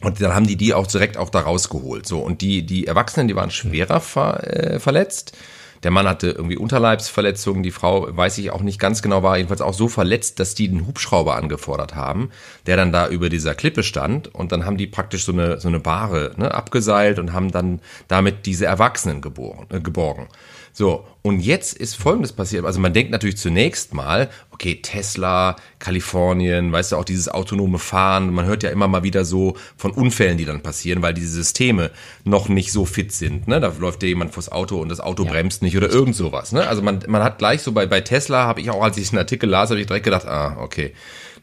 Und 0.00 0.20
dann 0.20 0.34
haben 0.34 0.46
die 0.46 0.56
die 0.56 0.72
auch 0.74 0.86
direkt 0.86 1.16
auch 1.18 1.30
da 1.30 1.40
rausgeholt. 1.40 2.06
So, 2.06 2.20
und 2.20 2.40
die, 2.40 2.64
die 2.64 2.86
Erwachsenen, 2.86 3.28
die 3.28 3.36
waren 3.36 3.50
schwerer 3.50 4.00
ver, 4.00 4.44
äh, 4.44 4.78
verletzt. 4.78 5.36
Der 5.84 5.90
Mann 5.90 6.08
hatte 6.08 6.30
irgendwie 6.30 6.56
Unterleibsverletzungen, 6.56 7.62
die 7.62 7.70
Frau, 7.70 8.08
weiß 8.10 8.38
ich 8.38 8.50
auch 8.50 8.62
nicht 8.62 8.80
ganz 8.80 9.02
genau, 9.02 9.22
war 9.22 9.36
jedenfalls 9.36 9.60
auch 9.60 9.74
so 9.74 9.88
verletzt, 9.88 10.40
dass 10.40 10.54
die 10.54 10.68
den 10.68 10.86
Hubschrauber 10.86 11.36
angefordert 11.36 11.94
haben, 11.94 12.30
der 12.66 12.76
dann 12.78 12.90
da 12.90 13.06
über 13.06 13.28
dieser 13.28 13.54
Klippe 13.54 13.82
stand 13.82 14.34
und 14.34 14.50
dann 14.50 14.64
haben 14.64 14.78
die 14.78 14.86
praktisch 14.86 15.26
so 15.26 15.32
eine, 15.32 15.60
so 15.60 15.68
eine 15.68 15.80
Bahre 15.80 16.32
ne, 16.36 16.52
abgeseilt 16.54 17.18
und 17.18 17.34
haben 17.34 17.52
dann 17.52 17.80
damit 18.08 18.46
diese 18.46 18.64
Erwachsenen 18.64 19.20
geboren, 19.20 19.66
äh, 19.68 19.80
geborgen. 19.80 20.28
So, 20.76 21.06
und 21.22 21.38
jetzt 21.38 21.78
ist 21.78 21.94
Folgendes 21.94 22.32
passiert. 22.32 22.64
Also 22.64 22.80
man 22.80 22.92
denkt 22.92 23.12
natürlich 23.12 23.36
zunächst 23.36 23.94
mal, 23.94 24.28
okay, 24.50 24.80
Tesla, 24.82 25.54
Kalifornien, 25.78 26.72
weißt 26.72 26.90
du, 26.90 26.96
auch 26.96 27.04
dieses 27.04 27.28
autonome 27.28 27.78
Fahren. 27.78 28.34
Man 28.34 28.46
hört 28.46 28.64
ja 28.64 28.70
immer 28.70 28.88
mal 28.88 29.04
wieder 29.04 29.24
so 29.24 29.56
von 29.76 29.92
Unfällen, 29.92 30.36
die 30.36 30.44
dann 30.44 30.62
passieren, 30.62 31.00
weil 31.00 31.14
diese 31.14 31.28
Systeme 31.28 31.92
noch 32.24 32.48
nicht 32.48 32.72
so 32.72 32.86
fit 32.86 33.12
sind. 33.12 33.46
Ne? 33.46 33.60
Da 33.60 33.72
läuft 33.78 34.02
ja 34.02 34.08
jemand 34.08 34.34
vors 34.34 34.50
Auto 34.50 34.80
und 34.80 34.88
das 34.88 34.98
Auto 34.98 35.22
ja. 35.22 35.30
bremst 35.30 35.62
nicht 35.62 35.76
oder 35.76 35.88
irgend 35.88 36.16
sowas. 36.16 36.50
Ne? 36.50 36.66
Also 36.66 36.82
man, 36.82 37.04
man 37.06 37.22
hat 37.22 37.38
gleich 37.38 37.62
so 37.62 37.70
bei, 37.70 37.86
bei 37.86 38.00
Tesla, 38.00 38.44
habe 38.44 38.60
ich 38.60 38.68
auch, 38.68 38.82
als 38.82 38.96
ich 38.96 39.10
den 39.10 39.20
Artikel 39.20 39.48
las, 39.48 39.70
habe 39.70 39.78
ich 39.78 39.86
direkt 39.86 40.04
gedacht, 40.04 40.26
ah, 40.26 40.56
okay, 40.58 40.92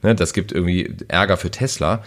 ne, 0.01 0.13
das 0.13 0.33
gibt 0.33 0.51
irgendwie 0.51 0.93
Ärger 1.07 1.37
für 1.37 1.51
Tesla. 1.51 2.03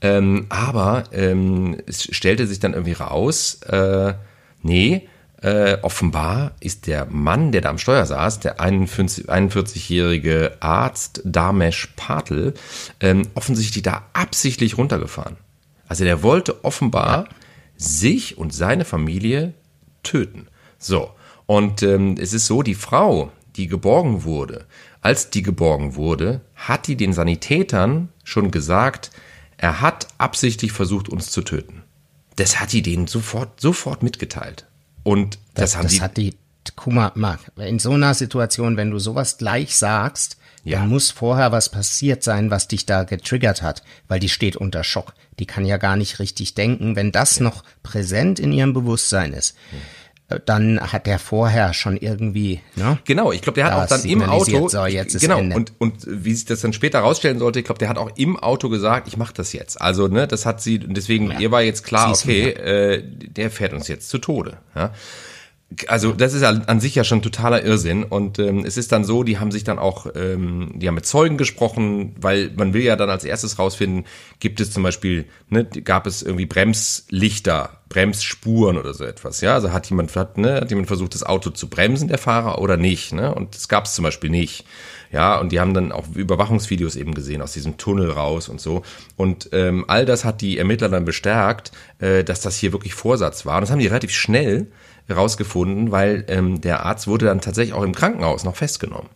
Ähm, 0.00 0.46
aber 0.48 1.04
ähm, 1.10 1.76
es 1.86 2.04
stellte 2.04 2.46
sich 2.46 2.60
dann 2.60 2.74
irgendwie 2.74 2.92
raus, 2.92 3.62
äh, 3.64 4.14
nee, 4.62 5.08
äh, 5.40 5.78
offenbar 5.82 6.52
ist 6.60 6.86
der 6.86 7.06
Mann, 7.06 7.52
der 7.52 7.60
da 7.60 7.70
am 7.70 7.78
Steuer 7.78 8.04
saß, 8.04 8.40
der 8.40 8.58
41-jährige 8.58 10.56
Arzt 10.60 11.22
Damesh 11.24 11.88
Patel, 11.96 12.54
ähm, 13.00 13.22
offensichtlich 13.34 13.82
da 13.82 14.06
absichtlich 14.12 14.78
runtergefahren. 14.78 15.36
Also 15.86 16.04
der 16.04 16.22
wollte 16.22 16.64
offenbar 16.64 17.24
ja. 17.24 17.28
sich 17.76 18.36
und 18.36 18.52
seine 18.52 18.84
Familie 18.84 19.54
töten. 20.02 20.48
So, 20.78 21.10
und 21.46 21.82
ähm, 21.82 22.16
es 22.20 22.32
ist 22.32 22.46
so, 22.46 22.62
die 22.62 22.74
Frau, 22.74 23.32
die 23.56 23.68
geborgen 23.68 24.24
wurde, 24.24 24.66
als 25.00 25.30
die 25.30 25.42
geborgen 25.42 25.94
wurde, 25.94 26.40
hat 26.54 26.86
die 26.86 26.96
den 26.96 27.12
Sanitätern 27.12 28.08
schon 28.24 28.50
gesagt, 28.50 29.10
er 29.56 29.80
hat 29.80 30.08
absichtlich 30.18 30.72
versucht, 30.72 31.08
uns 31.08 31.30
zu 31.30 31.42
töten. 31.42 31.82
Das 32.36 32.60
hat 32.60 32.72
die 32.72 32.82
denen 32.82 33.06
sofort, 33.08 33.60
sofort 33.60 34.02
mitgeteilt. 34.02 34.67
Und 35.08 35.38
das, 35.54 35.72
das 35.72 35.76
haben 35.76 35.82
das 35.84 35.92
die. 35.92 36.00
hat 36.02 36.16
die, 36.18 36.34
guck 36.76 36.92
mal, 36.92 37.12
Marc, 37.14 37.40
in 37.56 37.78
so 37.78 37.92
einer 37.92 38.12
Situation, 38.12 38.76
wenn 38.76 38.90
du 38.90 38.98
sowas 38.98 39.38
gleich 39.38 39.74
sagst, 39.74 40.36
ja. 40.64 40.80
dann 40.80 40.90
muss 40.90 41.10
vorher 41.10 41.50
was 41.50 41.70
passiert 41.70 42.22
sein, 42.22 42.50
was 42.50 42.68
dich 42.68 42.84
da 42.84 43.04
getriggert 43.04 43.62
hat, 43.62 43.82
weil 44.06 44.20
die 44.20 44.28
steht 44.28 44.56
unter 44.56 44.84
Schock. 44.84 45.14
Die 45.38 45.46
kann 45.46 45.64
ja 45.64 45.78
gar 45.78 45.96
nicht 45.96 46.18
richtig 46.18 46.52
denken, 46.52 46.94
wenn 46.94 47.10
das 47.10 47.38
ja. 47.38 47.44
noch 47.44 47.64
präsent 47.82 48.38
in 48.38 48.52
ihrem 48.52 48.74
Bewusstsein 48.74 49.32
ist. 49.32 49.56
Ja 49.72 49.78
dann 50.44 50.78
hat 50.80 51.06
der 51.06 51.18
vorher 51.18 51.72
schon 51.72 51.96
irgendwie, 51.96 52.60
ne? 52.76 52.98
Genau, 53.04 53.32
ich 53.32 53.40
glaube, 53.40 53.54
der 53.54 53.64
hat 53.64 53.72
auch 53.72 53.86
dann 53.86 54.04
im 54.04 54.22
Auto, 54.22 54.68
so, 54.68 54.84
jetzt 54.84 55.18
genau, 55.20 55.38
Ende. 55.38 55.56
und 55.56 55.72
und 55.78 56.06
wie 56.06 56.34
sich 56.34 56.44
das 56.44 56.60
dann 56.60 56.74
später 56.74 57.00
rausstellen 57.00 57.38
sollte, 57.38 57.60
ich 57.60 57.64
glaube, 57.64 57.78
der 57.78 57.88
hat 57.88 57.96
auch 57.96 58.10
im 58.16 58.38
Auto 58.38 58.68
gesagt, 58.68 59.08
ich 59.08 59.16
mache 59.16 59.32
das 59.32 59.54
jetzt. 59.54 59.80
Also, 59.80 60.06
ne, 60.08 60.26
das 60.26 60.44
hat 60.44 60.60
sie, 60.60 60.80
deswegen, 60.80 61.30
ja. 61.30 61.38
ihr 61.38 61.50
war 61.50 61.62
jetzt 61.62 61.82
klar, 61.82 62.10
okay, 62.10 62.50
äh, 62.50 63.02
der 63.02 63.50
fährt 63.50 63.72
uns 63.72 63.88
jetzt 63.88 64.10
zu 64.10 64.18
Tode. 64.18 64.58
Ja? 64.74 64.92
Also 65.86 66.12
das 66.12 66.32
ist 66.32 66.42
an 66.42 66.80
sich 66.80 66.94
ja 66.94 67.04
schon 67.04 67.20
totaler 67.20 67.62
Irrsinn 67.62 68.02
und 68.02 68.38
ähm, 68.38 68.64
es 68.64 68.78
ist 68.78 68.90
dann 68.90 69.04
so, 69.04 69.22
die 69.22 69.38
haben 69.38 69.52
sich 69.52 69.64
dann 69.64 69.78
auch, 69.78 70.06
ähm, 70.14 70.72
die 70.76 70.88
haben 70.88 70.94
mit 70.94 71.04
Zeugen 71.04 71.36
gesprochen, 71.36 72.14
weil 72.18 72.50
man 72.56 72.72
will 72.72 72.82
ja 72.82 72.96
dann 72.96 73.10
als 73.10 73.24
erstes 73.24 73.58
rausfinden, 73.58 74.06
gibt 74.40 74.60
es 74.60 74.70
zum 74.70 74.82
Beispiel, 74.82 75.26
ne, 75.50 75.66
gab 75.66 76.06
es 76.06 76.22
irgendwie 76.22 76.46
Bremslichter, 76.46 77.80
Bremsspuren 77.90 78.78
oder 78.78 78.94
so 78.94 79.04
etwas, 79.04 79.42
ja, 79.42 79.54
also 79.54 79.70
hat 79.70 79.90
jemand, 79.90 80.16
hat, 80.16 80.38
ne, 80.38 80.54
hat 80.54 80.70
jemand 80.70 80.88
versucht, 80.88 81.14
das 81.14 81.22
Auto 81.22 81.50
zu 81.50 81.68
bremsen, 81.68 82.08
der 82.08 82.18
Fahrer 82.18 82.62
oder 82.62 82.78
nicht, 82.78 83.12
ne, 83.12 83.34
und 83.34 83.54
das 83.54 83.68
gab 83.68 83.84
es 83.84 83.94
zum 83.94 84.04
Beispiel 84.04 84.30
nicht, 84.30 84.64
ja, 85.12 85.38
und 85.38 85.52
die 85.52 85.60
haben 85.60 85.74
dann 85.74 85.92
auch 85.92 86.06
Überwachungsvideos 86.14 86.96
eben 86.96 87.12
gesehen 87.14 87.42
aus 87.42 87.52
diesem 87.52 87.76
Tunnel 87.76 88.10
raus 88.10 88.48
und 88.48 88.60
so. 88.60 88.82
Und 89.16 89.48
ähm, 89.52 89.86
all 89.88 90.04
das 90.04 90.24
hat 90.26 90.42
die 90.42 90.58
Ermittler 90.58 90.90
dann 90.90 91.06
bestärkt, 91.06 91.72
äh, 91.98 92.24
dass 92.24 92.42
das 92.42 92.56
hier 92.56 92.72
wirklich 92.72 92.92
Vorsatz 92.92 93.46
war. 93.46 93.56
Und 93.56 93.62
das 93.62 93.70
haben 93.70 93.78
die 93.78 93.86
relativ 93.86 94.10
schnell 94.10 94.66
herausgefunden, 95.08 95.90
weil 95.90 96.24
ähm, 96.28 96.60
der 96.60 96.84
Arzt 96.84 97.06
wurde 97.06 97.26
dann 97.26 97.40
tatsächlich 97.40 97.74
auch 97.74 97.82
im 97.82 97.94
Krankenhaus 97.94 98.44
noch 98.44 98.56
festgenommen. 98.56 99.08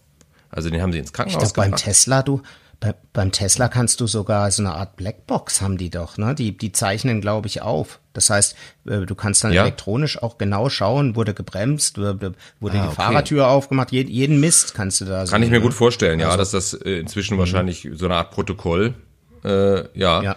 Also 0.50 0.68
den 0.68 0.82
haben 0.82 0.92
sie 0.92 0.98
ins 0.98 1.12
Krankenhaus 1.12 1.42
ich 1.42 1.54
glaub, 1.54 1.66
gebracht. 1.66 1.82
beim 1.82 1.92
Tesla, 1.92 2.22
du, 2.22 2.42
bei, 2.80 2.94
beim 3.12 3.30
Tesla 3.30 3.68
kannst 3.68 4.00
du 4.00 4.06
sogar 4.06 4.50
so 4.50 4.62
eine 4.62 4.74
Art 4.74 4.96
Blackbox 4.96 5.60
haben 5.60 5.78
die 5.78 5.88
doch, 5.88 6.18
ne? 6.18 6.34
Die, 6.34 6.56
die 6.56 6.72
zeichnen, 6.72 7.20
glaube 7.20 7.46
ich, 7.46 7.62
auf. 7.62 8.00
Das 8.12 8.28
heißt, 8.28 8.56
äh, 8.86 9.00
du 9.06 9.14
kannst 9.14 9.44
dann 9.44 9.52
ja. 9.52 9.62
elektronisch 9.62 10.20
auch 10.22 10.36
genau 10.36 10.68
schauen, 10.68 11.14
wurde 11.14 11.32
gebremst, 11.32 11.96
wurde, 11.96 12.34
ah, 12.34 12.68
die 12.68 12.78
okay. 12.78 12.90
Fahrertür 12.90 13.48
aufgemacht, 13.48 13.92
jeden, 13.92 14.10
jeden 14.10 14.40
Mist 14.40 14.74
kannst 14.74 15.00
du 15.00 15.04
da 15.04 15.24
sehen. 15.24 15.32
Kann 15.32 15.42
ich 15.42 15.50
mir 15.50 15.58
ne? 15.58 15.62
gut 15.62 15.74
vorstellen, 15.74 16.18
ja, 16.18 16.26
also, 16.26 16.38
dass 16.38 16.50
das 16.50 16.74
äh, 16.74 16.98
inzwischen 16.98 17.36
mhm. 17.36 17.40
wahrscheinlich 17.40 17.88
so 17.92 18.06
eine 18.06 18.16
Art 18.16 18.32
Protokoll, 18.32 18.94
äh, 19.44 19.98
ja. 19.98 20.22
ja. 20.22 20.36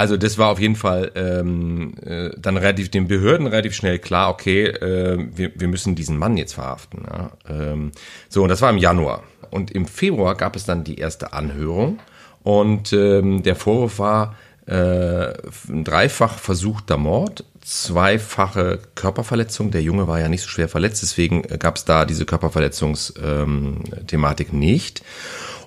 Also 0.00 0.16
das 0.16 0.38
war 0.38 0.48
auf 0.48 0.58
jeden 0.58 0.76
Fall 0.76 1.12
ähm, 1.14 1.92
äh, 2.02 2.30
dann 2.38 2.56
relativ 2.56 2.90
den 2.90 3.06
Behörden 3.06 3.46
relativ 3.46 3.74
schnell 3.74 3.98
klar, 3.98 4.30
okay, 4.30 4.64
äh, 4.64 5.28
wir, 5.36 5.52
wir 5.54 5.68
müssen 5.68 5.94
diesen 5.94 6.16
Mann 6.16 6.38
jetzt 6.38 6.54
verhaften. 6.54 7.04
Ja? 7.06 7.32
Ähm, 7.46 7.92
so, 8.30 8.42
und 8.42 8.48
das 8.48 8.62
war 8.62 8.70
im 8.70 8.78
Januar. 8.78 9.24
Und 9.50 9.70
im 9.70 9.84
Februar 9.84 10.36
gab 10.36 10.56
es 10.56 10.64
dann 10.64 10.84
die 10.84 10.96
erste 10.96 11.34
Anhörung 11.34 11.98
und 12.42 12.94
ähm, 12.94 13.42
der 13.42 13.56
Vorwurf 13.56 13.98
war 13.98 14.36
äh, 14.64 15.34
ein 15.68 15.84
dreifach 15.84 16.38
versuchter 16.38 16.96
Mord, 16.96 17.44
zweifache 17.60 18.78
Körperverletzung. 18.94 19.70
Der 19.70 19.82
Junge 19.82 20.08
war 20.08 20.18
ja 20.18 20.30
nicht 20.30 20.40
so 20.40 20.48
schwer 20.48 20.70
verletzt, 20.70 21.02
deswegen 21.02 21.42
gab 21.42 21.76
es 21.76 21.84
da 21.84 22.06
diese 22.06 22.24
Körperverletzungsthematik 22.24 24.48
ähm, 24.50 24.58
nicht. 24.58 25.02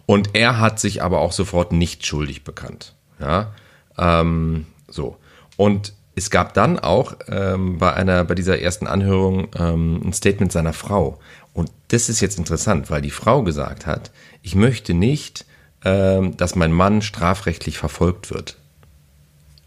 Und 0.08 0.32
er 0.34 0.60
hat 0.60 0.80
sich 0.80 1.04
aber 1.04 1.19
auch 1.19 1.34
sofort 1.34 1.72
nicht 1.72 2.04
schuldig 2.04 2.43
bekannt. 2.43 2.96
Ja, 3.19 3.54
ähm, 3.97 4.65
so. 4.88 5.17
Und 5.58 5.93
es 6.15 6.29
gab 6.29 6.53
dann 6.53 6.79
auch 6.79 7.15
ähm, 7.27 7.77
bei 7.77 7.93
einer, 7.93 8.23
bei 8.23 8.36
dieser 8.36 8.60
ersten 8.60 8.88
Anhörung 8.88 9.47
ähm, 9.58 10.01
ein 10.06 10.13
Statement 10.13 10.51
seiner 10.51 10.73
Frau. 10.73 11.19
Und 11.53 11.71
das 11.89 12.10
ist 12.10 12.21
jetzt 12.21 12.38
interessant, 12.38 12.89
weil 12.89 13.01
die 13.01 13.12
Frau 13.12 13.43
gesagt 13.43 13.86
hat, 13.86 14.12
ich 14.41 14.56
möchte 14.56 14.93
nicht, 14.93 15.45
ähm, 15.84 16.38
dass 16.38 16.56
mein 16.56 16.71
Mann 16.71 17.01
strafrechtlich 17.01 17.77
verfolgt 17.77 18.32
wird. 18.32 18.58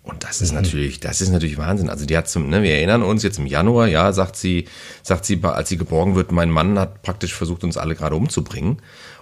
Und 0.07 0.23
das 0.23 0.41
ist 0.41 0.51
mhm. 0.53 0.59
natürlich, 0.63 1.01
das 1.01 1.21
ist 1.21 1.31
natürlich 1.31 1.59
Wahnsinn. 1.59 1.91
Also 1.91 2.07
die 2.07 2.17
hat 2.17 2.29
zum, 2.29 2.49
ne, 2.49 2.63
wir 2.63 2.73
erinnern 2.77 3.03
uns 3.03 3.25
jetzt 3.25 3.39
im 3.39 3.47
Januar, 3.47 3.89
ja, 3.89 4.13
sagt 4.13 4.37
sie, 4.37 4.67
sagt 5.03 5.25
sie, 5.25 5.41
als 5.43 5.69
sie 5.69 5.77
geborgen 5.77 6.15
wird, 6.15 6.31
mein 6.31 6.51
Mann 6.51 6.79
hat 6.79 7.03
praktisch 7.03 7.35
versucht, 7.35 7.65
uns 7.65 7.77
alle 7.77 7.97
gerade 7.97 8.15
umzubringen. 8.15 8.79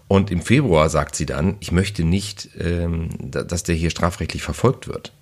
Und 0.09 0.31
im 0.31 0.43
Februar 0.43 0.91
sagt 0.91 1.17
sie 1.17 1.27
dann, 1.27 1.57
ich 1.61 1.73
möchte 1.73 2.05
nicht, 2.05 2.51
ähm, 2.59 3.09
dass 3.21 3.63
der 3.63 3.75
hier 3.75 3.91
strafrechtlich 3.91 4.43
verfolgt 4.43 4.87
wird. 4.87 5.13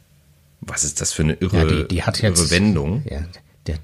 Was 0.61 0.85
ist 0.85 1.01
das 1.01 1.13
für 1.13 1.23
eine 1.23 1.35
irre, 1.35 1.59
ja, 1.59 1.65
die, 1.65 1.89
die 1.89 2.03
hat 2.03 2.21
jetzt, 2.21 2.51
Wendung? 2.51 3.03
Ja, 3.09 3.25
der, 3.67 3.79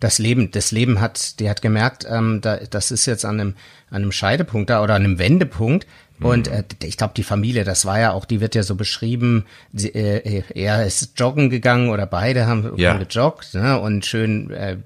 das 0.00 0.18
Leben, 0.18 0.50
das 0.50 0.72
Leben 0.72 1.00
hat, 1.00 1.40
die 1.40 1.48
hat 1.48 1.62
gemerkt, 1.62 2.06
ähm, 2.08 2.40
da, 2.40 2.56
das 2.56 2.90
ist 2.90 3.06
jetzt 3.06 3.24
an 3.24 3.40
einem, 3.40 3.54
an 3.90 4.02
einem 4.02 4.12
Scheidepunkt 4.12 4.70
da 4.70 4.82
oder 4.82 4.94
an 4.94 5.04
einem 5.04 5.18
Wendepunkt. 5.18 5.86
Und 6.20 6.50
mhm. 6.50 6.56
äh, 6.56 6.64
ich 6.82 6.96
glaube, 6.96 7.14
die 7.16 7.22
Familie, 7.22 7.64
das 7.64 7.84
war 7.84 8.00
ja 8.00 8.12
auch, 8.12 8.24
die 8.24 8.40
wird 8.40 8.54
ja 8.54 8.62
so 8.62 8.74
beschrieben, 8.74 9.44
sie, 9.72 9.94
äh, 9.94 10.42
er 10.54 10.84
ist 10.84 11.18
joggen 11.18 11.48
gegangen 11.48 11.90
oder 11.90 12.06
beide 12.06 12.46
haben 12.46 12.72
ja. 12.76 12.96
gejoggt 12.96 13.54
ne? 13.54 13.78
und 13.78 14.04
schön 14.04 14.50
äh, 14.50 14.76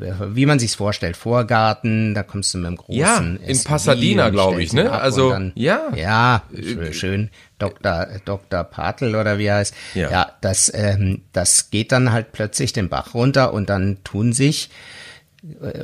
wie 0.00 0.46
man 0.46 0.58
sich's 0.58 0.74
vorstellt, 0.74 1.16
Vorgarten, 1.16 2.14
da 2.14 2.22
kommst 2.22 2.54
du 2.54 2.58
mit 2.58 2.68
dem 2.68 2.76
großen 2.76 2.98
Ja, 2.98 3.18
in 3.18 3.54
SUV 3.54 3.64
Pasadena, 3.64 4.30
glaube 4.30 4.62
ich, 4.62 4.72
ne? 4.72 4.90
Also 4.90 5.30
dann, 5.30 5.52
ja. 5.54 5.90
Ja, 5.94 6.42
schön, 6.54 6.92
schön 6.92 7.30
Dr. 7.58 8.06
Dr. 8.24 8.64
Patel 8.64 9.14
oder 9.14 9.38
wie 9.38 9.46
er 9.46 9.56
heißt. 9.56 9.74
Ja, 9.94 10.10
ja 10.10 10.32
das 10.40 10.72
ähm, 10.74 11.22
das 11.32 11.70
geht 11.70 11.92
dann 11.92 12.12
halt 12.12 12.32
plötzlich 12.32 12.72
den 12.72 12.88
Bach 12.88 13.14
runter 13.14 13.52
und 13.52 13.68
dann 13.70 13.98
tun 14.04 14.32
sich 14.32 14.68
äh, 14.68 14.99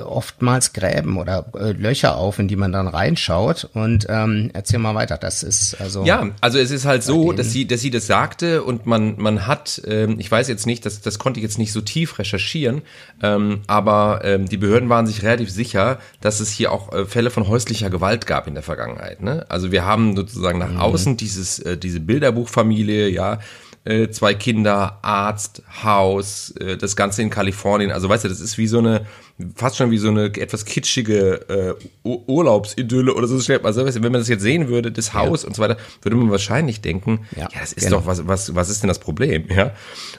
oftmals 0.04 0.72
Gräben 0.74 1.16
oder 1.16 1.46
äh, 1.54 1.72
Löcher 1.72 2.16
auf, 2.16 2.38
in 2.38 2.46
die 2.46 2.56
man 2.56 2.72
dann 2.72 2.88
reinschaut. 2.88 3.68
Und 3.72 4.06
ähm, 4.08 4.50
erzähl 4.52 4.78
mal 4.78 4.94
weiter. 4.94 5.16
Das 5.16 5.42
ist 5.42 5.80
also. 5.80 6.04
Ja, 6.04 6.28
also 6.40 6.58
es 6.58 6.70
ist 6.70 6.84
halt 6.84 7.02
so, 7.02 7.32
dass 7.32 7.52
sie, 7.52 7.66
dass 7.66 7.80
sie 7.80 7.90
das 7.90 8.06
sagte 8.06 8.62
und 8.62 8.86
man, 8.86 9.14
man 9.16 9.46
hat, 9.46 9.80
ähm, 9.86 10.16
ich 10.18 10.30
weiß 10.30 10.48
jetzt 10.48 10.66
nicht, 10.66 10.84
das, 10.84 11.00
das 11.00 11.18
konnte 11.18 11.40
ich 11.40 11.44
jetzt 11.44 11.58
nicht 11.58 11.72
so 11.72 11.80
tief 11.80 12.18
recherchieren, 12.18 12.82
ähm, 13.22 13.62
aber 13.66 14.20
ähm, 14.24 14.46
die 14.46 14.58
Behörden 14.58 14.88
waren 14.88 15.06
sich 15.06 15.22
relativ 15.22 15.50
sicher, 15.50 15.98
dass 16.20 16.40
es 16.40 16.50
hier 16.50 16.70
auch 16.70 16.92
äh, 16.92 17.06
Fälle 17.06 17.30
von 17.30 17.48
häuslicher 17.48 17.88
Gewalt 17.88 18.26
gab 18.26 18.46
in 18.46 18.54
der 18.54 18.62
Vergangenheit. 18.62 19.22
Ne? 19.22 19.46
Also 19.48 19.72
wir 19.72 19.84
haben 19.84 20.16
sozusagen 20.16 20.58
nach 20.58 20.72
mhm. 20.72 20.80
außen 20.80 21.16
dieses, 21.16 21.58
äh, 21.60 21.78
diese 21.78 22.00
Bilderbuchfamilie, 22.00 23.08
ja, 23.08 23.38
äh, 23.86 24.10
zwei 24.10 24.34
Kinder, 24.34 24.98
Arzt, 25.02 25.62
Haus, 25.84 26.50
äh, 26.60 26.76
das 26.76 26.96
Ganze 26.96 27.22
in 27.22 27.30
Kalifornien. 27.30 27.92
Also 27.92 28.08
weißt 28.08 28.24
du, 28.24 28.28
das 28.28 28.40
ist 28.40 28.58
wie 28.58 28.66
so 28.66 28.78
eine, 28.78 29.06
fast 29.54 29.76
schon 29.76 29.92
wie 29.92 29.98
so 29.98 30.08
eine 30.08 30.24
etwas 30.24 30.64
kitschige 30.64 31.76
äh, 32.04 32.08
Urlaubsidylle 32.08 33.14
oder 33.14 33.28
so. 33.28 33.36
Also 33.36 33.84
weißt 33.84 33.98
du, 33.98 34.02
wenn 34.02 34.12
man 34.12 34.20
das 34.20 34.28
jetzt 34.28 34.42
sehen 34.42 34.68
würde, 34.68 34.90
das 34.90 35.14
Haus 35.14 35.42
ja. 35.42 35.48
und 35.48 35.54
so 35.54 35.62
weiter, 35.62 35.76
würde 36.02 36.16
man 36.16 36.30
wahrscheinlich 36.30 36.80
denken, 36.80 37.26
ja, 37.36 37.42
ja 37.42 37.60
das 37.60 37.72
ist 37.72 37.84
genau. 37.84 37.98
doch, 37.98 38.06
was, 38.06 38.26
was, 38.26 38.54
was 38.56 38.70
ist 38.70 38.82
denn 38.82 38.88
das 38.88 38.98
Problem? 38.98 39.46
Ja. 39.54 39.72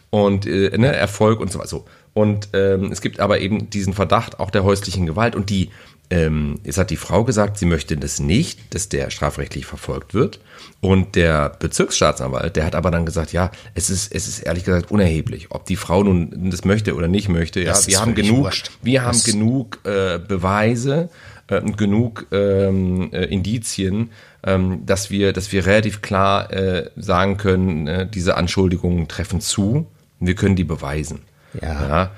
Und 0.10 0.45
äh, 0.45 0.75
ne, 0.77 0.95
Erfolg 0.95 1.41
und 1.41 1.51
so 1.51 1.60
weiter. 1.60 1.67
So. 1.67 1.86
Und 2.13 2.49
ähm, 2.53 2.91
es 2.91 3.01
gibt 3.01 3.19
aber 3.19 3.41
eben 3.41 3.69
diesen 3.69 3.93
Verdacht 3.93 4.39
auch 4.39 4.49
der 4.49 4.63
häuslichen 4.63 5.06
Gewalt 5.06 5.36
und 5.36 5.49
die 5.49 5.69
ähm, 6.10 6.60
jetzt 6.63 6.78
hat 6.78 6.89
die 6.89 6.98
Frau 6.98 7.24
gesagt, 7.26 7.58
sie 7.58 7.65
möchte 7.65 7.98
das 7.98 8.20
nicht, 8.20 8.74
dass 8.74 8.88
der 8.88 9.10
strafrechtlich 9.10 9.65
verfolgt 9.65 10.13
wird. 10.13 10.39
Und 10.80 11.15
der 11.15 11.50
Bezirksstaatsanwalt, 11.50 12.56
der 12.56 12.65
hat 12.65 12.76
aber 12.76 12.91
dann 12.91 13.06
gesagt, 13.06 13.34
ja, 13.34 13.52
es 13.74 13.89
ist, 13.89 14.13
es 14.13 14.28
ist 14.28 14.39
ehrlich 14.39 14.63
gesagt 14.63 14.89
unerheblich, 14.89 15.48
ob 15.50 15.65
die 15.65 15.76
Frau 15.76 16.04
nun 16.04 16.50
das 16.50 16.63
möchte 16.63 16.96
oder 16.96 17.08
nicht 17.08 17.28
möchte. 17.28 17.62
Ja, 17.62 17.76
wir 17.86 18.00
haben 18.00 18.15
genug, 18.15 18.46
wurscht. 18.46 18.72
wir 18.82 19.04
haben 19.04 19.22
genug 19.24 19.80
äh, 19.84 20.20
Beweise 20.20 21.10
äh, 21.48 21.60
und 21.60 21.78
genug 21.78 22.28
ähm, 22.32 23.12
äh, 23.12 23.26
Indizien, 23.26 24.12
ähm, 24.43 24.86
dass 24.86 25.10
wir, 25.10 25.34
dass 25.34 25.52
wir 25.52 25.65
relativ 25.65 26.02
klar 26.02 26.54
äh, 26.54 26.89
sagen 26.96 27.36
können, 27.36 27.88
äh, 27.88 28.08
diese 28.08 28.38
Anschuldigungen 28.38 29.10
treffen 29.10 29.41
zu. 29.41 29.88
Wir 30.20 30.36
können 30.36 30.56
die 30.56 30.63
beweisen. 30.63 31.20
Ja. 31.62 31.88
ja. 31.88 32.12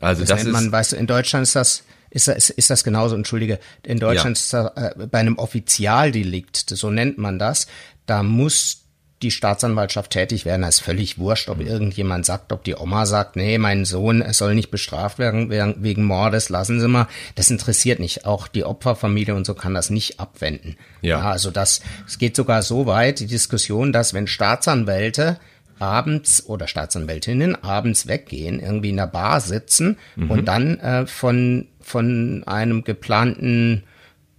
Also 0.00 0.22
das, 0.22 0.30
das 0.30 0.44
nennt 0.44 0.52
man, 0.52 0.72
weißt 0.72 0.92
du, 0.92 0.96
in 0.96 1.06
Deutschland 1.06 1.42
ist 1.42 1.56
das 1.56 1.82
ist 2.14 2.28
das, 2.28 2.48
ist 2.48 2.70
das 2.70 2.84
genauso, 2.84 3.16
entschuldige, 3.16 3.58
in 3.82 3.98
Deutschland 3.98 4.38
ja. 4.38 4.42
ist 4.42 4.52
das, 4.54 4.76
äh, 4.76 5.06
bei 5.06 5.18
einem 5.18 5.36
Offizialdelikt, 5.36 6.70
so 6.70 6.90
nennt 6.90 7.18
man 7.18 7.38
das, 7.38 7.66
da 8.06 8.22
muss 8.22 8.84
die 9.22 9.30
Staatsanwaltschaft 9.30 10.12
tätig 10.12 10.44
werden. 10.44 10.62
Das 10.62 10.76
ist 10.76 10.80
völlig 10.80 11.18
wurscht, 11.18 11.48
ob 11.48 11.58
mhm. 11.58 11.66
irgendjemand 11.66 12.26
sagt, 12.26 12.52
ob 12.52 12.62
die 12.62 12.76
Oma 12.76 13.06
sagt, 13.06 13.36
nee, 13.36 13.58
mein 13.58 13.84
Sohn 13.84 14.22
soll 14.32 14.54
nicht 14.54 14.70
bestraft 14.70 15.18
werden 15.18 15.50
wegen 15.50 16.04
Mordes, 16.04 16.50
lassen 16.50 16.80
Sie 16.80 16.88
mal. 16.88 17.08
Das 17.34 17.50
interessiert 17.50 18.00
nicht. 18.00 18.26
Auch 18.26 18.48
die 18.48 18.64
Opferfamilie 18.64 19.34
und 19.34 19.46
so 19.46 19.54
kann 19.54 19.74
das 19.74 19.90
nicht 19.90 20.20
abwenden. 20.20 20.76
Ja. 21.00 21.20
ja 21.20 21.30
also 21.30 21.50
das, 21.50 21.80
es 22.06 22.18
geht 22.18 22.36
sogar 22.36 22.62
so 22.62 22.86
weit, 22.86 23.20
die 23.20 23.26
Diskussion, 23.26 23.92
dass 23.92 24.14
wenn 24.14 24.26
Staatsanwälte 24.26 25.38
abends 25.78 26.46
oder 26.46 26.68
Staatsanwältinnen 26.68 27.62
abends 27.62 28.06
weggehen, 28.06 28.60
irgendwie 28.60 28.90
in 28.90 28.96
der 28.96 29.06
Bar 29.06 29.40
sitzen 29.40 29.96
mhm. 30.16 30.30
und 30.30 30.44
dann 30.46 30.78
äh, 30.78 31.06
von, 31.06 31.66
von 31.84 32.42
einem 32.46 32.84
geplanten 32.84 33.84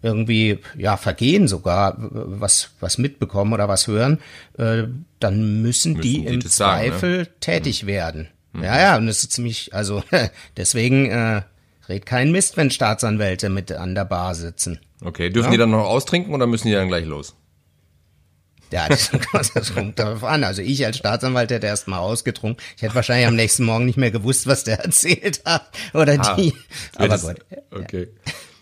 irgendwie 0.01 0.59
ja 0.77 0.97
Vergehen 0.97 1.47
sogar 1.47 1.95
was 1.97 2.71
was 2.79 2.97
mitbekommen 2.97 3.53
oder 3.53 3.67
was 3.67 3.87
hören, 3.87 4.19
äh, 4.57 4.83
dann 5.19 5.61
müssen, 5.61 5.93
müssen 5.93 6.01
die, 6.01 6.21
die 6.21 6.25
im 6.27 6.45
Zweifel 6.45 7.17
sagen, 7.17 7.29
ne? 7.29 7.39
tätig 7.39 7.83
mhm. 7.83 7.87
werden. 7.87 8.27
Mhm. 8.53 8.63
Ja, 8.63 8.79
ja, 8.79 8.97
und 8.97 9.07
das 9.07 9.23
ist 9.23 9.33
ziemlich, 9.33 9.73
also 9.73 10.03
deswegen 10.57 11.07
äh, 11.07 11.41
red 11.89 12.05
kein 12.05 12.31
Mist, 12.31 12.57
wenn 12.57 12.71
Staatsanwälte 12.71 13.49
mit 13.49 13.71
an 13.71 13.95
der 13.95 14.05
Bar 14.05 14.35
sitzen. 14.35 14.79
Okay, 15.03 15.29
dürfen 15.29 15.47
ja? 15.47 15.51
die 15.51 15.57
dann 15.57 15.71
noch 15.71 15.85
austrinken 15.85 16.33
oder 16.33 16.47
müssen 16.47 16.67
die 16.67 16.73
dann 16.73 16.87
gleich 16.87 17.05
los? 17.05 17.35
Ja, 18.71 18.87
das, 18.89 19.11
das 19.53 19.73
kommt 19.73 19.99
darauf 19.99 20.23
an. 20.23 20.43
Also 20.43 20.61
ich 20.61 20.85
als 20.85 20.97
Staatsanwalt 20.97 21.51
hätte 21.51 21.67
erst 21.67 21.87
mal 21.87 21.99
ausgetrunken. 21.99 22.63
Ich 22.75 22.83
hätte 22.83 22.95
wahrscheinlich 22.95 23.27
am 23.27 23.35
nächsten 23.35 23.63
Morgen 23.63 23.85
nicht 23.85 23.97
mehr 23.97 24.11
gewusst, 24.11 24.47
was 24.47 24.63
der 24.63 24.79
erzählt 24.83 25.41
hat. 25.45 25.69
Oder 25.93 26.17
ah, 26.19 26.35
die. 26.35 26.53
Aber 26.97 27.17
gut. 27.17 27.37
Okay. 27.71 28.07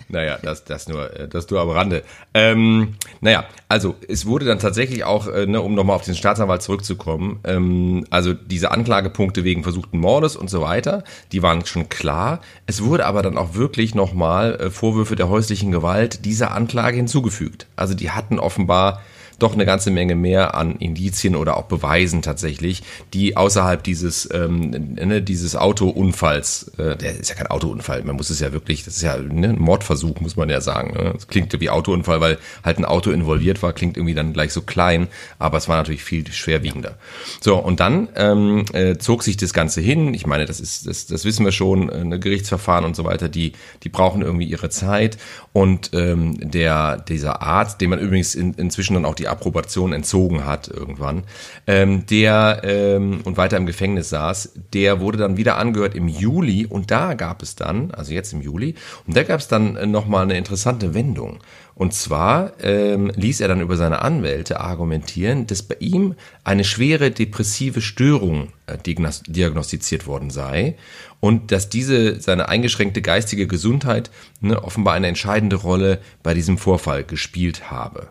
Naja, 0.10 0.38
das, 0.42 0.64
das 0.64 0.88
nur, 0.88 1.12
äh, 1.20 1.28
das 1.28 1.50
nur 1.50 1.60
am 1.60 1.70
Rande. 1.70 2.04
Ähm, 2.34 2.96
naja, 3.22 3.46
also 3.68 3.96
es 4.08 4.26
wurde 4.26 4.46
dann 4.46 4.60
tatsächlich 4.60 5.04
auch, 5.04 5.28
äh, 5.28 5.48
ne, 5.48 5.60
um 5.60 5.74
nochmal 5.74 5.96
auf 5.96 6.04
den 6.04 6.16
Staatsanwalt 6.16 6.62
zurückzukommen, 6.62 7.40
ähm, 7.44 8.06
also 8.12 8.34
diese 8.34 8.72
Anklagepunkte 8.72 9.44
wegen 9.44 9.64
versuchten 9.64 9.98
Mordes 9.98 10.36
und 10.36 10.50
so 10.50 10.62
weiter, 10.62 11.04
die 11.32 11.42
waren 11.42 11.66
schon 11.66 11.90
klar. 11.90 12.42
Es 12.68 12.84
wurde 12.84 13.06
aber 13.06 13.24
dann 13.24 13.38
auch 13.38 13.56
wirklich 13.56 13.96
nochmal 13.96 14.56
äh, 14.56 14.70
Vorwürfe 14.70 15.16
der 15.16 15.30
häuslichen 15.30 15.72
Gewalt 15.72 16.26
dieser 16.26 16.52
Anklage 16.52 16.98
hinzugefügt. 16.98 17.66
Also 17.76 17.96
die 17.96 18.12
hatten 18.12 18.38
offenbar 18.40 19.02
doch 19.40 19.54
eine 19.54 19.66
ganze 19.66 19.92
Menge 19.92 20.16
mehr 20.16 20.56
an 20.56 20.76
Indizien 20.76 21.36
oder 21.36 21.58
auch 21.58 21.64
Beweisen 21.64 22.22
tatsächlich, 22.22 22.84
die 23.14 23.38
außerhalb 23.38 23.84
dieses, 23.84 24.30
ähm, 24.34 24.70
ne, 24.70 25.22
dieses 25.22 25.56
Autounfalls, 25.56 26.72
äh, 26.78 26.96
der 26.96 27.20
ist 27.20 27.30
ja 27.30 27.36
kein 27.36 27.48
Autounfall, 27.48 28.04
man 28.04 28.16
muss 28.16 28.30
es 28.30 28.40
ja 28.40 28.52
wirklich, 28.52 28.84
das 28.84 28.98
ist 28.98 29.04
ja 29.04 29.18
ne, 29.18 29.50
ein 29.50 29.60
Mordversuch, 29.60 30.20
muss 30.20 30.36
man 30.36 30.50
ja 30.50 30.62
sagen. 30.62 30.94
Ne? 30.94 31.12
Das 31.14 31.28
klingt 31.28 31.54
wie 31.60 31.70
Autounfall, 31.70 32.22
weil 32.22 32.38
halt 32.64 32.78
ein 32.78 32.86
Auto 32.86 33.12
involviert 33.12 33.62
war, 33.62 33.74
klingt 33.74 33.98
irgendwie 33.98 34.16
dann 34.16 34.34
gleich 34.34 34.54
so 34.54 34.62
klein, 34.62 35.08
aber 35.40 35.58
es 35.58 35.68
war 35.68 35.78
natürlich 35.78 36.04
viel 36.04 36.26
schwerwiegender. 36.32 36.96
So, 37.42 37.58
und 37.58 37.80
dann 37.80 38.10
ähm, 38.16 38.66
äh, 38.74 38.98
zog 38.98 39.24
sich 39.24 39.38
das 39.38 39.54
Ganze 39.54 39.82
hin. 39.82 40.14
Ich 40.14 40.26
meine, 40.26 40.46
das 40.46 40.60
ist, 40.60 40.88
das, 40.88 41.06
das 41.06 41.26
wissen 41.26 41.46
wir 41.46 41.52
schon, 41.52 41.90
äh, 41.90 42.20
Gerichtsverfahren 42.20 42.86
und 42.86 42.96
so 42.96 43.04
weiter, 43.04 43.30
die, 43.30 43.54
die 43.84 43.90
brauchen 43.90 44.22
irgendwie 44.22 44.46
ihre 44.46 44.70
Zeit. 44.70 45.18
Und 45.52 45.92
ähm, 45.94 46.38
der, 46.40 46.98
dieser 46.98 47.42
Arzt, 47.42 47.82
dem 47.82 47.92
man 47.92 48.00
übrigens 48.00 48.36
in, 48.36 48.54
inzwischen 48.54 48.96
dann 48.96 49.06
auch 49.06 49.16
die 49.16 49.23
Approbation 49.28 49.94
entzogen 49.94 50.46
hat 50.46 50.68
irgendwann, 50.68 51.24
ähm, 51.68 52.06
der 52.06 52.62
ähm, 52.64 53.22
und 53.24 53.38
weiter 53.38 53.58
im 53.58 53.66
Gefängnis 53.66 54.10
saß, 54.10 54.54
der 54.74 55.00
wurde 55.00 55.18
dann 55.18 55.38
wieder 55.38 55.58
angehört 55.58 55.96
im 55.96 56.08
Juli 56.08 56.66
und 56.66 56.92
da 56.92 57.14
gab 57.14 57.42
es 57.42 57.56
dann, 57.56 57.92
also 57.92 58.14
jetzt 58.14 58.34
im 58.34 58.42
Juli, 58.42 58.76
und 59.08 59.16
da 59.16 59.24
gab 59.24 59.40
es 59.40 59.48
dann 59.48 59.76
äh, 59.76 59.86
nochmal 59.86 60.24
eine 60.24 60.38
interessante 60.38 60.94
Wendung. 60.94 61.40
Und 61.76 61.94
zwar 61.94 62.54
ähm, 62.62 63.12
ließ 63.16 63.42
er 63.42 63.48
dann 63.48 63.62
über 63.62 63.78
seine 63.78 64.04
Anwälte 64.04 64.60
argumentieren, 64.60 65.48
dass 65.48 65.64
bei 65.64 65.76
ihm 65.80 66.14
eine 66.44 66.64
schwere 66.64 67.10
depressive 67.10 67.82
Störung 67.82 68.50
äh, 68.68 68.78
diagnostiziert 68.78 70.06
worden 70.06 70.30
sei 70.30 70.76
und 71.20 71.52
dass 71.52 71.70
diese 71.70 72.20
seine 72.20 72.48
eingeschränkte 72.48 73.02
geistige 73.02 73.48
Gesundheit 73.48 74.12
ne, 74.40 74.64
offenbar 74.64 74.94
eine 74.94 75.08
entscheidende 75.08 75.56
Rolle 75.56 76.00
bei 76.22 76.34
diesem 76.34 76.58
Vorfall 76.60 77.04
gespielt 77.04 77.72
habe. 77.72 78.10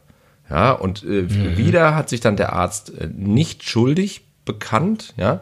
Ja, 0.50 0.72
und 0.72 1.02
äh, 1.02 1.22
mhm. 1.22 1.56
wieder 1.56 1.94
hat 1.94 2.08
sich 2.08 2.20
dann 2.20 2.36
der 2.36 2.52
Arzt 2.52 2.92
äh, 2.98 3.08
nicht 3.14 3.62
schuldig 3.62 4.22
bekannt, 4.44 5.14
ja, 5.16 5.40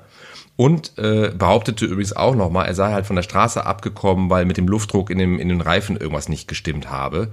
und 0.57 0.99
äh, 0.99 1.31
behauptete 1.31 1.87
übrigens 1.87 2.15
auch 2.15 2.35
nochmal, 2.35 2.67
er 2.67 2.75
sei 2.75 2.93
halt 2.93 3.07
von 3.07 3.17
der 3.17 3.23
Straße 3.23 3.65
abgekommen, 3.65 4.29
weil 4.29 4.45
mit 4.45 4.59
dem 4.59 4.69
Luftdruck 4.69 5.09
in, 5.09 5.19
dem, 5.19 5.39
in 5.39 5.49
den 5.49 5.63
Reifen 5.63 5.97
irgendwas 5.97 6.29
nicht 6.29 6.49
gestimmt 6.49 6.91
habe. 6.91 7.33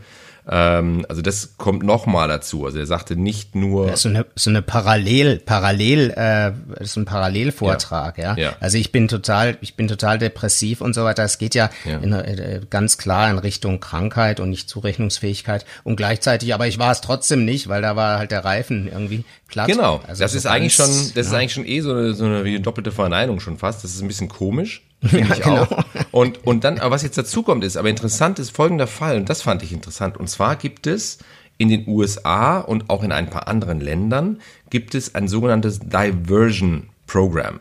Ähm, 0.50 1.06
also 1.10 1.22
das 1.22 1.58
kommt 1.58 1.84
nochmal 1.84 2.28
dazu. 2.28 2.66
Also 2.66 2.80
er 2.80 2.86
sagte 2.86 3.16
nicht 3.16 3.56
nur. 3.56 3.98
so 3.98 4.10
eine, 4.10 4.26
so 4.36 4.50
eine 4.50 4.62
Parallel, 4.62 5.40
Parallel, 5.40 6.14
äh, 6.16 6.52
ist 6.82 6.96
ein 6.96 7.06
Parallelvortrag, 7.06 8.18
ja. 8.18 8.36
ja. 8.36 8.44
ja. 8.44 8.56
Also 8.60 8.78
ich 8.78 8.92
bin 8.92 9.08
total, 9.08 9.58
ich 9.62 9.76
bin 9.76 9.88
total 9.88 10.18
depressiv 10.18 10.82
und 10.82 10.94
so 10.94 11.04
weiter. 11.04 11.24
Es 11.24 11.38
geht 11.38 11.54
ja, 11.54 11.70
ja. 11.86 11.98
In, 11.98 12.14
äh, 12.14 12.62
ganz 12.70 12.98
klar 12.98 13.30
in 13.30 13.40
Richtung 13.40 13.80
Krankheit 13.80 14.40
und 14.40 14.50
nicht 14.50 14.70
Zurechnungsfähigkeit 14.70 15.66
und 15.84 15.98
gleichzeitig, 15.98 16.54
aber 16.54 16.68
ich 16.68 16.80
war 16.80 16.92
es 16.92 17.02
trotzdem 17.02 17.44
nicht, 17.44 17.68
weil 17.68 17.82
da 17.82 17.96
war 17.96 18.18
halt 18.18 18.32
der 18.32 18.46
Reifen 18.46 18.88
irgendwie 18.88 19.26
platt. 19.48 19.68
Genau. 19.68 20.02
Also 20.08 20.24
das 20.24 20.32
so 20.32 20.38
ist 20.38 20.44
ganz, 20.46 20.56
eigentlich 20.56 20.76
schon, 20.76 20.88
das 20.88 21.28
ist 21.28 21.34
eigentlich 21.34 21.54
schon 21.54 21.66
eh 21.66 21.82
so 21.82 21.92
eine, 21.92 22.14
so 22.14 22.26
eine, 22.26 22.46
wie 22.46 22.50
eine 22.50 22.62
doppelte 22.62 22.92
Verneinung 22.92 23.42
schon 23.42 23.58
fast. 23.58 23.84
Das 23.84 23.94
ist 23.94 24.02
ein 24.02 24.08
bisschen 24.08 24.30
komisch. 24.30 24.87
Finde 25.04 25.30
ja, 25.30 25.36
ich 25.36 25.42
genau. 25.42 25.64
auch. 25.64 25.86
Und, 26.12 26.46
und 26.46 26.64
dann, 26.64 26.80
aber 26.80 26.92
was 26.92 27.04
jetzt 27.04 27.18
dazu 27.18 27.44
kommt, 27.44 27.64
ist, 27.64 27.78
aber 27.78 27.90
interessant 27.90 28.40
ist 28.40 28.56
folgender 28.56 28.88
Fall, 28.88 29.18
und 29.18 29.30
das 29.30 29.42
fand 29.42 29.62
ich 29.64 29.72
interessant. 29.72 30.18
Und 30.18 30.28
zwar 30.28 30.56
gibt 30.56 30.88
es 30.88 31.20
in 31.58 31.70
den 31.70 31.88
USA 31.88 32.60
und 32.60 32.90
auch 32.90 33.04
in 33.04 33.12
ein 33.12 33.30
paar 33.30 33.48
anderen 33.48 33.80
Ländern 33.80 34.40
gibt 34.70 34.96
es 34.96 35.16
ein 35.16 35.28
sogenanntes 35.28 35.80
Diversion 35.80 36.90
Program. 37.06 37.60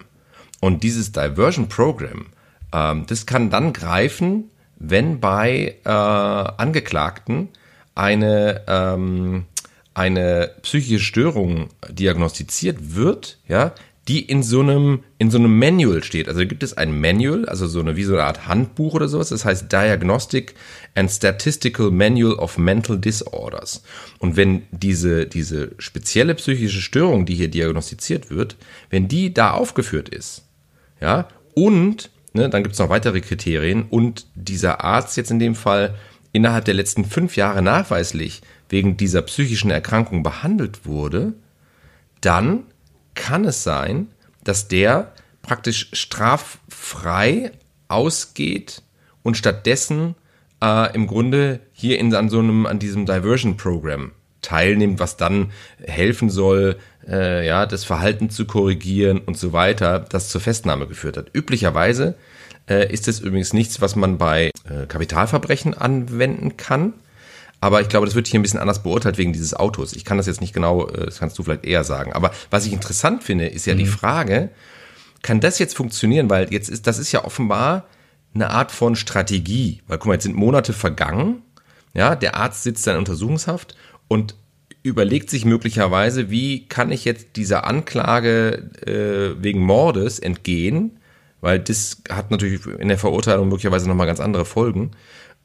Und 0.61 0.83
dieses 0.83 1.12
Diversion 1.12 1.68
Program, 1.68 2.27
ähm, 2.72 3.05
das 3.07 3.27
kann 3.27 3.51
dann 3.51 3.72
greifen, 3.72 4.51
wenn 4.79 5.20
bei 5.20 5.77
äh, 5.85 5.88
Angeklagten 5.88 7.49
eine, 7.94 8.62
ähm, 8.66 9.46
eine 9.94 10.51
psychische 10.62 10.99
Störung 10.99 11.68
diagnostiziert 11.88 12.94
wird, 12.94 13.38
ja, 13.49 13.72
die 14.08 14.20
in 14.20 14.42
so 14.42 14.60
einem 14.60 15.00
in 15.18 15.30
so 15.30 15.38
einem 15.38 15.58
Manual 15.58 16.02
steht. 16.04 16.28
Also 16.28 16.46
gibt 16.46 16.62
es 16.62 16.76
ein 16.76 17.00
Manual, 17.00 17.46
also 17.46 17.66
so 17.66 17.80
eine 17.80 17.96
wie 17.96 18.04
so 18.04 18.14
eine 18.14 18.24
Art 18.24 18.46
Handbuch 18.46 18.94
oder 18.94 19.08
sowas. 19.08 19.30
Das 19.30 19.44
heißt 19.44 19.72
Diagnostic 19.72 20.54
and 20.94 21.10
Statistical 21.10 21.90
Manual 21.90 22.34
of 22.34 22.56
Mental 22.56 22.98
Disorders. 22.98 23.82
Und 24.18 24.36
wenn 24.36 24.62
diese 24.70 25.26
diese 25.26 25.72
spezielle 25.78 26.34
psychische 26.34 26.80
Störung, 26.80 27.26
die 27.26 27.34
hier 27.34 27.48
diagnostiziert 27.48 28.30
wird, 28.30 28.56
wenn 28.90 29.08
die 29.08 29.34
da 29.34 29.50
aufgeführt 29.52 30.08
ist, 30.08 30.44
ja, 31.00 31.28
und 31.54 32.10
ne, 32.32 32.48
dann 32.48 32.62
gibt 32.62 32.74
es 32.74 32.78
noch 32.78 32.90
weitere 32.90 33.20
Kriterien 33.20 33.86
und 33.90 34.26
dieser 34.34 34.84
Arzt 34.84 35.16
jetzt 35.16 35.30
in 35.30 35.40
dem 35.40 35.56
Fall 35.56 35.94
innerhalb 36.32 36.64
der 36.66 36.74
letzten 36.74 37.04
fünf 37.04 37.36
Jahre 37.36 37.62
nachweislich 37.62 38.42
wegen 38.68 38.96
dieser 38.96 39.22
psychischen 39.22 39.70
Erkrankung 39.70 40.22
behandelt 40.22 40.84
wurde, 40.84 41.32
dann 42.20 42.64
kann 43.16 43.44
es 43.44 43.64
sein, 43.64 44.09
dass 44.44 44.68
der 44.68 45.12
praktisch 45.42 45.88
straffrei 45.92 47.50
ausgeht 47.88 48.83
und 49.24 49.37
stattdessen 49.37 50.14
äh, 50.62 50.94
im 50.94 51.09
Grunde 51.09 51.61
hier 51.72 51.98
in 51.98 52.14
an 52.14 52.29
so 52.29 52.38
einem 52.38 52.66
an 52.66 52.79
diesem 52.79 53.07
Diversion 53.07 53.57
Program 53.57 54.12
teilnimmt, 54.42 55.00
was 55.00 55.16
dann 55.16 55.50
helfen 55.83 56.31
soll, 56.31 56.76
äh, 57.09 57.44
ja, 57.46 57.66
das 57.66 57.85
Verhalten 57.85 58.31
zu 58.31 58.44
korrigieren 58.44 59.18
und 59.18 59.37
so 59.37 59.52
weiter, 59.52 59.98
das 59.98 60.29
zur 60.29 60.40
Festnahme 60.40 60.87
geführt 60.87 61.16
hat. 61.16 61.31
Üblicherweise 61.33 62.14
äh, 62.68 62.92
ist 62.92 63.09
es 63.09 63.20
übrigens 63.20 63.52
nichts, 63.52 63.81
was 63.81 63.96
man 63.96 64.18
bei 64.18 64.50
äh, 64.68 64.87
Kapitalverbrechen 64.87 65.74
anwenden 65.74 66.57
kann. 66.57 66.94
Aber 67.66 67.81
ich 67.81 67.88
glaube, 67.88 68.07
das 68.07 68.14
wird 68.14 68.29
hier 68.29 68.38
ein 68.38 68.44
bisschen 68.44 68.61
anders 68.61 68.85
beurteilt 68.85 69.18
wegen 69.18 69.33
dieses 69.33 69.52
Autos. 69.52 69.92
Ich 69.92 70.05
kann 70.05 70.18
das 70.18 70.29
jetzt 70.29 70.40
nicht 70.40 70.52
genau, 70.52 70.87
äh, 70.87 71.07
das 71.07 71.18
kannst 71.18 71.37
du 71.37 71.42
vielleicht 71.42 71.64
eher 71.64 71.83
sagen. 71.83 72.12
Aber 72.12 72.31
was 72.48 72.64
ich 72.64 72.72
interessant 72.72 73.24
finde, 73.24 73.48
ist 73.48 73.66
ja 73.66 73.74
mhm. 73.74 73.79
die 73.79 73.87
Frage, 73.87 74.50
kann 75.22 75.40
das 75.40 75.59
jetzt 75.59 75.76
funktionieren? 75.76 76.31
Weil 76.31 76.52
jetzt 76.52 76.68
ist, 76.68 76.87
das 76.87 77.00
ist 77.00 77.11
ja 77.11 77.24
offenbar 77.24 77.88
eine 78.35 78.50
Art 78.50 78.70
von 78.70 78.94
Strategie. 78.94 79.83
Weil 79.88 79.98
guck 79.98 80.07
mal, 80.07 80.12
jetzt 80.12 80.22
sind 80.22 80.37
Monate 80.37 80.72
vergangen. 80.72 81.42
Ja, 81.92 82.14
der 82.14 82.37
Arzt 82.37 82.62
sitzt 82.62 82.87
da 82.87 82.92
in 82.92 82.98
Untersuchungshaft 82.98 83.74
und 84.07 84.37
überlegt 84.85 85.29
sich 85.29 85.44
möglicherweise, 85.44 86.31
wie 86.31 86.68
kann 86.68 86.92
ich 86.92 87.05
jetzt 87.05 87.35
dieser 87.35 87.66
Anklage 87.66 88.70
äh, 88.87 89.42
wegen 89.42 89.61
Mordes 89.61 90.20
entgehen? 90.20 91.00
Weil 91.40 91.59
das 91.59 92.00
hat 92.11 92.31
natürlich 92.31 92.64
in 92.64 92.87
der 92.87 92.98
Verurteilung 92.98 93.48
möglicherweise 93.48 93.88
nochmal 93.88 94.07
ganz 94.07 94.20
andere 94.20 94.44
Folgen 94.44 94.92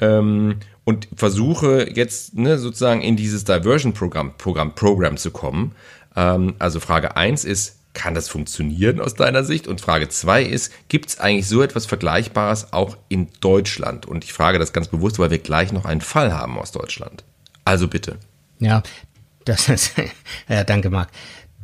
ähm, 0.02 0.58
und 0.84 1.08
versuche 1.16 1.90
jetzt 1.94 2.36
ne, 2.36 2.58
sozusagen 2.58 3.02
in 3.02 3.16
dieses 3.16 3.46
Diversion-Programm 3.46 4.38
Programm, 4.38 4.76
Programm 4.76 5.18
zu 5.18 5.32
kommen. 5.32 5.74
Ähm, 6.16 6.56
also 6.60 6.80
Frage 6.80 7.16
eins 7.16 7.46
ist, 7.46 7.78
kann 7.94 8.16
das 8.16 8.30
funktionieren 8.30 9.00
aus 9.00 9.16
deiner 9.16 9.44
Sicht? 9.44 9.68
Und 9.68 9.82
Frage 9.82 10.10
zwei 10.10 10.44
ist, 10.44 10.72
gibt 10.88 11.10
es 11.10 11.20
eigentlich 11.20 11.48
so 11.48 11.62
etwas 11.62 11.86
Vergleichbares 11.86 12.74
auch 12.74 12.98
in 13.10 13.30
Deutschland? 13.42 14.06
Und 14.06 14.24
ich 14.24 14.34
frage 14.34 14.60
das 14.60 14.74
ganz 14.74 14.88
bewusst, 14.88 15.20
weil 15.20 15.32
wir 15.32 15.40
gleich 15.40 15.72
noch 15.72 15.86
einen 15.86 16.02
Fall 16.02 16.34
haben 16.34 16.58
aus 16.58 16.72
Deutschland. 16.72 17.24
Also 17.66 17.88
bitte. 17.88 18.18
Ja, 18.60 18.82
das 19.46 19.70
ist, 19.70 19.92
ja, 20.50 20.64
danke 20.64 20.90
Marc. 20.90 21.10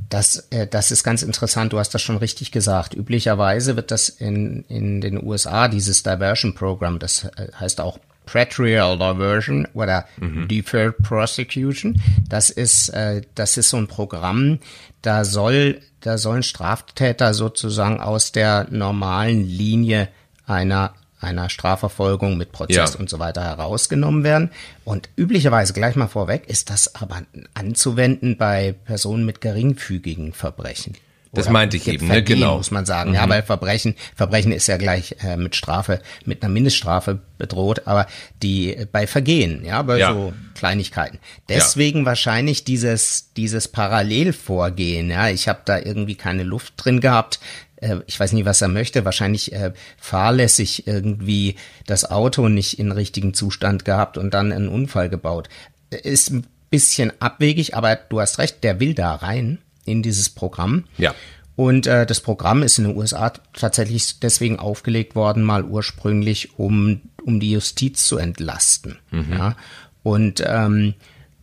Das, 0.09 0.47
äh, 0.51 0.67
das 0.67 0.91
ist 0.91 1.03
ganz 1.03 1.23
interessant. 1.23 1.73
Du 1.73 1.79
hast 1.79 1.93
das 1.93 2.01
schon 2.01 2.17
richtig 2.17 2.51
gesagt. 2.51 2.93
Üblicherweise 2.93 3.75
wird 3.75 3.91
das 3.91 4.09
in, 4.09 4.63
in 4.67 5.01
den 5.01 5.21
USA, 5.23 5.67
dieses 5.67 6.03
Diversion 6.03 6.55
Program, 6.55 6.99
das 6.99 7.25
äh, 7.25 7.51
heißt 7.59 7.81
auch 7.81 7.99
Pretrial 8.27 8.97
Diversion 8.97 9.67
oder 9.73 10.05
mhm. 10.17 10.47
Deferred 10.47 10.97
Prosecution. 10.99 11.99
Das 12.29 12.51
ist, 12.51 12.89
äh, 12.89 13.21
das 13.33 13.57
ist 13.57 13.69
so 13.69 13.77
ein 13.77 13.87
Programm, 13.87 14.59
da 15.01 15.25
soll, 15.25 15.81
da 16.01 16.19
sollen 16.19 16.43
Straftäter 16.43 17.33
sozusagen 17.33 17.99
aus 17.99 18.31
der 18.31 18.67
normalen 18.69 19.43
Linie 19.47 20.09
einer 20.45 20.93
einer 21.19 21.49
Strafverfolgung 21.49 22.37
mit 22.37 22.51
Prozess 22.51 22.93
ja. 22.93 22.99
und 22.99 23.09
so 23.09 23.17
weiter 23.17 23.43
herausgenommen 23.43 24.23
werden. 24.23 24.51
Und 24.85 25.09
üblicherweise 25.15 25.73
gleich 25.73 25.95
mal 25.95 26.07
vorweg 26.07 26.47
ist 26.47 26.69
das 26.69 26.93
aber 26.93 27.23
anzuwenden 27.55 28.37
bei 28.37 28.75
Personen 28.85 29.25
mit 29.25 29.41
geringfügigen 29.41 30.33
Verbrechen. 30.33 30.93
Das 31.37 31.49
meinte 31.49 31.77
ich 31.77 31.87
eben, 31.87 32.07
ne? 32.07 32.23
genau. 32.23 32.57
muss 32.57 32.71
man 32.71 32.85
sagen. 32.85 33.11
Mhm. 33.11 33.15
Ja, 33.15 33.29
weil 33.29 33.43
Verbrechen, 33.43 33.95
Verbrechen 34.15 34.51
ist 34.51 34.67
ja 34.67 34.77
gleich 34.77 35.15
äh, 35.23 35.37
mit 35.37 35.55
Strafe, 35.55 36.01
mit 36.25 36.43
einer 36.43 36.51
Mindeststrafe 36.51 37.19
bedroht, 37.37 37.83
aber 37.85 38.07
die 38.41 38.75
äh, 38.75 38.87
bei 38.91 39.07
Vergehen, 39.07 39.63
ja, 39.63 39.81
bei 39.81 39.99
ja. 39.99 40.13
so 40.13 40.33
Kleinigkeiten. 40.55 41.19
Deswegen 41.49 41.99
ja. 41.99 42.05
wahrscheinlich 42.05 42.63
dieses, 42.63 43.33
dieses 43.35 43.67
Parallelvorgehen, 43.67 45.09
ja. 45.09 45.29
Ich 45.29 45.47
habe 45.47 45.59
da 45.65 45.77
irgendwie 45.77 46.15
keine 46.15 46.43
Luft 46.43 46.73
drin 46.77 46.99
gehabt. 46.99 47.39
Äh, 47.77 47.97
ich 48.07 48.19
weiß 48.19 48.33
nicht, 48.33 48.45
was 48.45 48.61
er 48.61 48.67
möchte. 48.67 49.05
Wahrscheinlich 49.05 49.53
äh, 49.53 49.73
fahrlässig 49.97 50.87
irgendwie 50.87 51.55
das 51.85 52.09
Auto 52.09 52.49
nicht 52.49 52.79
in 52.79 52.91
richtigen 52.91 53.33
Zustand 53.33 53.85
gehabt 53.85 54.17
und 54.17 54.33
dann 54.33 54.51
einen 54.51 54.69
Unfall 54.69 55.09
gebaut. 55.09 55.49
Ist 55.89 56.31
ein 56.31 56.47
bisschen 56.69 57.13
abwegig, 57.19 57.75
aber 57.75 57.95
du 57.95 58.19
hast 58.19 58.39
recht, 58.39 58.63
der 58.63 58.79
will 58.79 58.93
da 58.93 59.15
rein 59.15 59.59
in 59.87 60.03
dieses 60.03 60.29
Programm. 60.29 60.85
Ja. 60.97 61.13
Und 61.55 61.87
äh, 61.87 62.05
das 62.05 62.21
Programm 62.21 62.61
ist 62.61 62.77
in 62.77 62.85
den 62.85 62.95
USA 62.95 63.31
tatsächlich 63.53 64.19
deswegen 64.19 64.59
aufgelegt 64.59 65.15
worden, 65.15 65.41
mal 65.43 65.63
ursprünglich, 65.63 66.59
um, 66.59 67.01
um 67.23 67.39
die 67.39 67.51
Justiz 67.51 68.05
zu 68.05 68.17
entlasten. 68.17 68.99
Mhm. 69.09 69.25
Ja. 69.31 69.55
Und 70.03 70.43
ähm, 70.45 70.93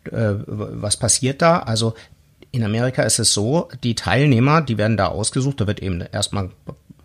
äh, 0.05 0.35
was 0.47 0.97
passiert 0.97 1.43
da? 1.43 1.59
Also 1.59 1.95
in 2.53 2.63
Amerika 2.63 3.03
ist 3.03 3.19
es 3.19 3.35
so, 3.35 3.69
die 3.83 3.97
Teilnehmer, 3.97 4.63
die 4.63 4.79
werden 4.79 4.97
da 4.97 5.07
ausgesucht, 5.07 5.61
da 5.61 5.67
wird 5.67 5.81
eben 5.81 6.01
erstmal 6.01 6.51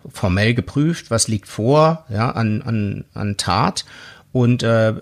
formell 0.07 0.53
geprüft, 0.53 1.09
was 1.09 1.27
liegt 1.27 1.47
vor 1.47 2.05
ja, 2.09 2.29
an, 2.31 2.61
an, 2.61 3.05
an 3.13 3.37
Tat 3.37 3.85
und 4.31 4.63
äh, 4.63 4.93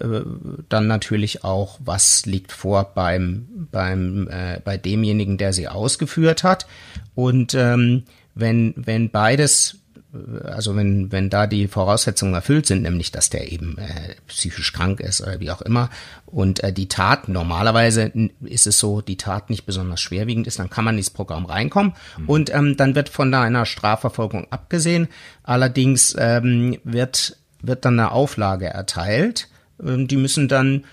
dann 0.69 0.87
natürlich 0.87 1.43
auch, 1.43 1.79
was 1.83 2.25
liegt 2.25 2.51
vor 2.51 2.91
beim, 2.95 3.67
beim 3.71 4.27
äh, 4.29 4.59
bei 4.63 4.77
demjenigen, 4.77 5.37
der 5.37 5.53
sie 5.53 5.67
ausgeführt 5.67 6.43
hat. 6.43 6.65
Und 7.13 7.53
ähm, 7.53 8.03
wenn, 8.35 8.73
wenn 8.77 9.09
beides 9.09 9.79
also 10.43 10.75
wenn, 10.75 11.11
wenn 11.11 11.29
da 11.29 11.47
die 11.47 11.67
Voraussetzungen 11.67 12.33
erfüllt 12.33 12.65
sind, 12.65 12.83
nämlich 12.83 13.11
dass 13.11 13.29
der 13.29 13.51
eben 13.51 13.77
äh, 13.77 14.15
psychisch 14.27 14.71
krank 14.73 14.99
ist 14.99 15.21
oder 15.21 15.39
wie 15.39 15.51
auch 15.51 15.61
immer 15.61 15.89
und 16.25 16.63
äh, 16.63 16.71
die 16.71 16.87
Tat, 16.87 17.27
normalerweise 17.27 18.11
ist 18.41 18.67
es 18.67 18.79
so, 18.79 19.01
die 19.01 19.17
Tat 19.17 19.49
nicht 19.49 19.65
besonders 19.65 19.99
schwerwiegend 20.01 20.47
ist, 20.47 20.59
dann 20.59 20.69
kann 20.69 20.85
man 20.85 20.95
in 20.95 20.99
dieses 20.99 21.13
Programm 21.13 21.45
reinkommen 21.45 21.93
mhm. 22.17 22.29
und 22.29 22.53
ähm, 22.53 22.77
dann 22.77 22.95
wird 22.95 23.09
von 23.09 23.31
da 23.31 23.41
einer 23.41 23.65
Strafverfolgung 23.65 24.47
abgesehen. 24.49 25.07
Allerdings 25.43 26.15
ähm, 26.17 26.77
wird 26.83 27.37
wird 27.67 27.85
dann 27.85 27.99
eine 27.99 28.11
Auflage 28.11 28.67
erteilt. 28.67 29.47
Ähm, 29.83 30.07
die 30.07 30.17
müssen 30.17 30.47
dann 30.47 30.85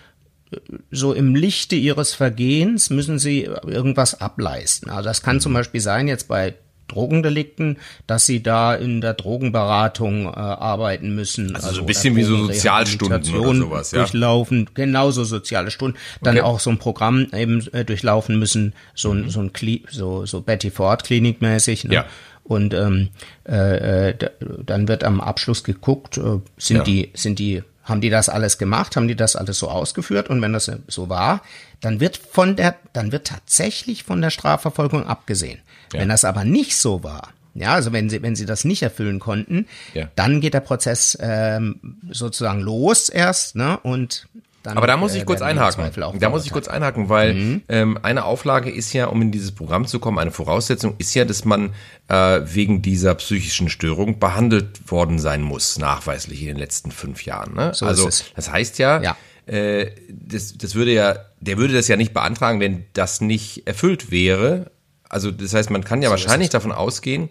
äh, 0.50 0.56
so 0.90 1.12
im 1.12 1.34
Lichte 1.34 1.76
ihres 1.76 2.14
Vergehens 2.14 2.90
müssen 2.90 3.18
sie 3.18 3.42
irgendwas 3.42 4.20
ableisten. 4.20 4.90
Also 4.90 5.08
das 5.08 5.22
kann 5.22 5.40
zum 5.40 5.52
mhm. 5.52 5.56
Beispiel 5.56 5.80
sein, 5.80 6.08
jetzt 6.08 6.28
bei 6.28 6.54
Drogendelikten, 6.88 7.78
dass 8.06 8.26
sie 8.26 8.42
da 8.42 8.74
in 8.74 9.00
der 9.00 9.14
Drogenberatung 9.14 10.26
äh, 10.26 10.28
arbeiten 10.28 11.14
müssen. 11.14 11.54
Also, 11.54 11.68
also 11.68 11.76
so 11.76 11.82
ein 11.82 11.86
bisschen 11.86 12.16
wie 12.16 12.22
so 12.24 12.36
Sozialstunden 12.36 13.34
oder 13.34 13.54
sowas, 13.54 13.90
ja. 13.92 14.00
Durchlaufen, 14.00 14.70
genauso 14.74 15.24
soziale 15.24 15.70
Stunden. 15.70 15.96
Dann 16.22 16.36
okay. 16.36 16.44
auch 16.44 16.60
so 16.60 16.70
ein 16.70 16.78
Programm 16.78 17.26
eben 17.32 17.66
äh, 17.72 17.84
durchlaufen 17.84 18.38
müssen, 18.38 18.74
so, 18.94 19.14
mhm. 19.14 19.30
so 19.30 19.40
ein 19.40 19.52
Kli 19.52 19.84
so, 19.90 20.26
so 20.26 20.40
Betty 20.40 20.70
Ford 20.70 21.04
Klinik 21.04 21.40
mäßig. 21.40 21.84
Ne? 21.84 21.94
Ja. 21.94 22.06
Und 22.44 22.74
ähm, 22.74 23.08
äh, 23.48 24.10
äh 24.10 24.30
dann 24.64 24.86
wird 24.86 25.02
am 25.02 25.20
Abschluss 25.20 25.64
geguckt, 25.64 26.18
äh, 26.18 26.40
sind 26.58 26.78
ja. 26.78 26.82
die 26.84 27.10
sind 27.14 27.38
die 27.38 27.62
haben 27.84 28.00
die 28.00 28.10
das 28.10 28.28
alles 28.28 28.58
gemacht, 28.58 28.96
haben 28.96 29.08
die 29.08 29.16
das 29.16 29.36
alles 29.36 29.58
so 29.58 29.68
ausgeführt 29.68 30.30
und 30.30 30.40
wenn 30.40 30.54
das 30.54 30.70
so 30.88 31.08
war, 31.10 31.42
dann 31.80 32.00
wird 32.00 32.16
von 32.16 32.56
der, 32.56 32.76
dann 32.94 33.12
wird 33.12 33.26
tatsächlich 33.26 34.04
von 34.04 34.22
der 34.22 34.30
Strafverfolgung 34.30 35.06
abgesehen. 35.06 35.60
Ja. 35.92 36.00
Wenn 36.00 36.08
das 36.08 36.24
aber 36.24 36.44
nicht 36.44 36.76
so 36.76 37.02
war, 37.04 37.28
ja, 37.54 37.74
also 37.74 37.92
wenn 37.92 38.10
sie, 38.10 38.20
wenn 38.22 38.34
sie 38.34 38.46
das 38.46 38.64
nicht 38.64 38.82
erfüllen 38.82 39.20
konnten, 39.20 39.66
ja. 39.92 40.08
dann 40.16 40.40
geht 40.40 40.54
der 40.54 40.60
Prozess 40.60 41.16
ähm, 41.20 41.98
sozusagen 42.10 42.60
los 42.60 43.08
erst, 43.08 43.54
ne? 43.54 43.78
Und 43.78 44.26
dann, 44.64 44.78
Aber 44.78 44.86
da 44.86 44.96
muss 44.96 45.14
ich 45.14 45.22
äh, 45.22 45.24
kurz 45.26 45.42
einhaken. 45.42 45.90
Da 46.18 46.30
muss 46.30 46.46
ich 46.46 46.50
kurz 46.50 46.68
einhaken, 46.68 47.10
weil 47.10 47.34
mhm. 47.34 47.62
ähm, 47.68 47.98
eine 48.02 48.24
Auflage 48.24 48.70
ist 48.70 48.94
ja, 48.94 49.06
um 49.06 49.20
in 49.20 49.30
dieses 49.30 49.52
Programm 49.52 49.86
zu 49.86 49.98
kommen, 49.98 50.18
eine 50.18 50.30
Voraussetzung 50.30 50.94
ist 50.96 51.14
ja, 51.14 51.26
dass 51.26 51.44
man 51.44 51.74
äh, 52.08 52.40
wegen 52.44 52.80
dieser 52.80 53.14
psychischen 53.14 53.68
Störung 53.68 54.18
behandelt 54.18 54.90
worden 54.90 55.18
sein 55.18 55.42
muss, 55.42 55.78
nachweislich 55.78 56.40
in 56.40 56.46
den 56.46 56.56
letzten 56.56 56.92
fünf 56.92 57.26
Jahren. 57.26 57.54
Ne? 57.54 57.72
So 57.74 57.84
also 57.84 58.06
das 58.06 58.50
heißt 58.50 58.78
ja, 58.78 59.02
ja. 59.02 59.16
Äh, 59.44 59.90
das, 60.08 60.56
das 60.56 60.74
würde 60.74 60.94
ja, 60.94 61.18
der 61.40 61.58
würde 61.58 61.74
das 61.74 61.86
ja 61.88 61.98
nicht 61.98 62.14
beantragen, 62.14 62.58
wenn 62.58 62.86
das 62.94 63.20
nicht 63.20 63.66
erfüllt 63.66 64.10
wäre. 64.10 64.70
Also 65.10 65.30
das 65.30 65.52
heißt, 65.52 65.68
man 65.68 65.84
kann 65.84 66.00
ja 66.00 66.08
so 66.08 66.12
wahrscheinlich 66.12 66.48
davon 66.48 66.72
ausgehen, 66.72 67.28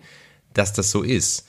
dass 0.54 0.72
das 0.72 0.92
so 0.92 1.02
ist. 1.02 1.48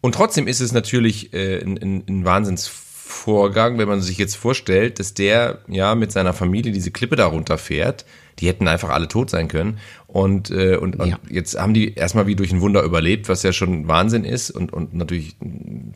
Und 0.00 0.16
trotzdem 0.16 0.48
ist 0.48 0.58
es 0.58 0.72
natürlich 0.72 1.32
äh, 1.34 1.62
ein, 1.62 1.78
ein, 1.78 2.04
ein 2.08 2.24
Wahnsinns 2.24 2.66
Vorgang, 3.10 3.78
wenn 3.78 3.88
man 3.88 4.00
sich 4.00 4.18
jetzt 4.18 4.36
vorstellt, 4.36 4.98
dass 4.98 5.14
der 5.14 5.60
ja 5.68 5.94
mit 5.94 6.12
seiner 6.12 6.32
Familie 6.32 6.72
diese 6.72 6.90
Klippe 6.90 7.16
darunter 7.16 7.58
fährt, 7.58 8.04
die 8.38 8.48
hätten 8.48 8.68
einfach 8.68 8.90
alle 8.90 9.08
tot 9.08 9.30
sein 9.30 9.48
können. 9.48 9.78
Und, 10.06 10.50
äh, 10.50 10.76
und, 10.76 10.96
ja. 10.96 11.04
und 11.04 11.18
jetzt 11.30 11.58
haben 11.58 11.74
die 11.74 11.94
erstmal 11.94 12.26
wie 12.26 12.34
durch 12.34 12.52
ein 12.52 12.60
Wunder 12.60 12.82
überlebt, 12.82 13.28
was 13.28 13.42
ja 13.42 13.52
schon 13.52 13.86
Wahnsinn 13.86 14.24
ist 14.24 14.50
und, 14.50 14.72
und 14.72 14.94
natürlich 14.94 15.36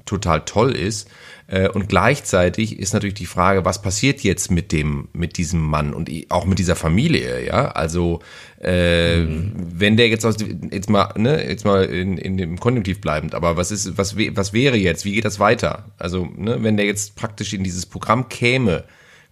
total 0.05 0.45
toll 0.45 0.73
ist. 0.73 1.09
Äh, 1.47 1.69
und 1.69 1.89
gleichzeitig 1.89 2.79
ist 2.79 2.95
natürlich 2.95 3.15
die 3.15 3.27
Frage, 3.27 3.65
was 3.65 3.83
passiert 3.83 4.21
jetzt 4.21 4.51
mit 4.51 4.73
dem, 4.73 5.09
mit 5.13 5.37
diesem 5.37 5.61
Mann 5.61 5.93
und 5.93 6.11
auch 6.31 6.47
mit 6.47 6.59
dieser 6.59 6.77
Familie, 6.77 7.45
ja? 7.45 7.73
Also 7.73 8.21
äh, 8.63 9.21
mhm. 9.21 9.53
wenn 9.57 9.97
der 9.97 10.09
jetzt 10.09 10.25
aus 10.25 10.37
jetzt 10.71 10.89
mal, 10.89 11.13
ne, 11.17 11.47
jetzt 11.47 11.65
mal 11.65 11.85
in, 11.85 12.17
in 12.17 12.39
dem 12.39 12.59
Konjunktiv 12.59 13.01
bleibend, 13.01 13.35
aber 13.35 13.57
was 13.57 13.71
ist, 13.71 13.99
was, 13.99 14.17
was 14.17 14.53
wäre 14.53 14.77
jetzt? 14.77 15.05
Wie 15.05 15.13
geht 15.13 15.25
das 15.25 15.39
weiter? 15.39 15.87
Also, 15.99 16.29
ne, 16.37 16.63
wenn 16.63 16.77
der 16.77 16.87
jetzt 16.87 17.17
praktisch 17.17 17.53
in 17.53 17.65
dieses 17.65 17.85
Programm 17.85 18.29
käme, 18.29 18.85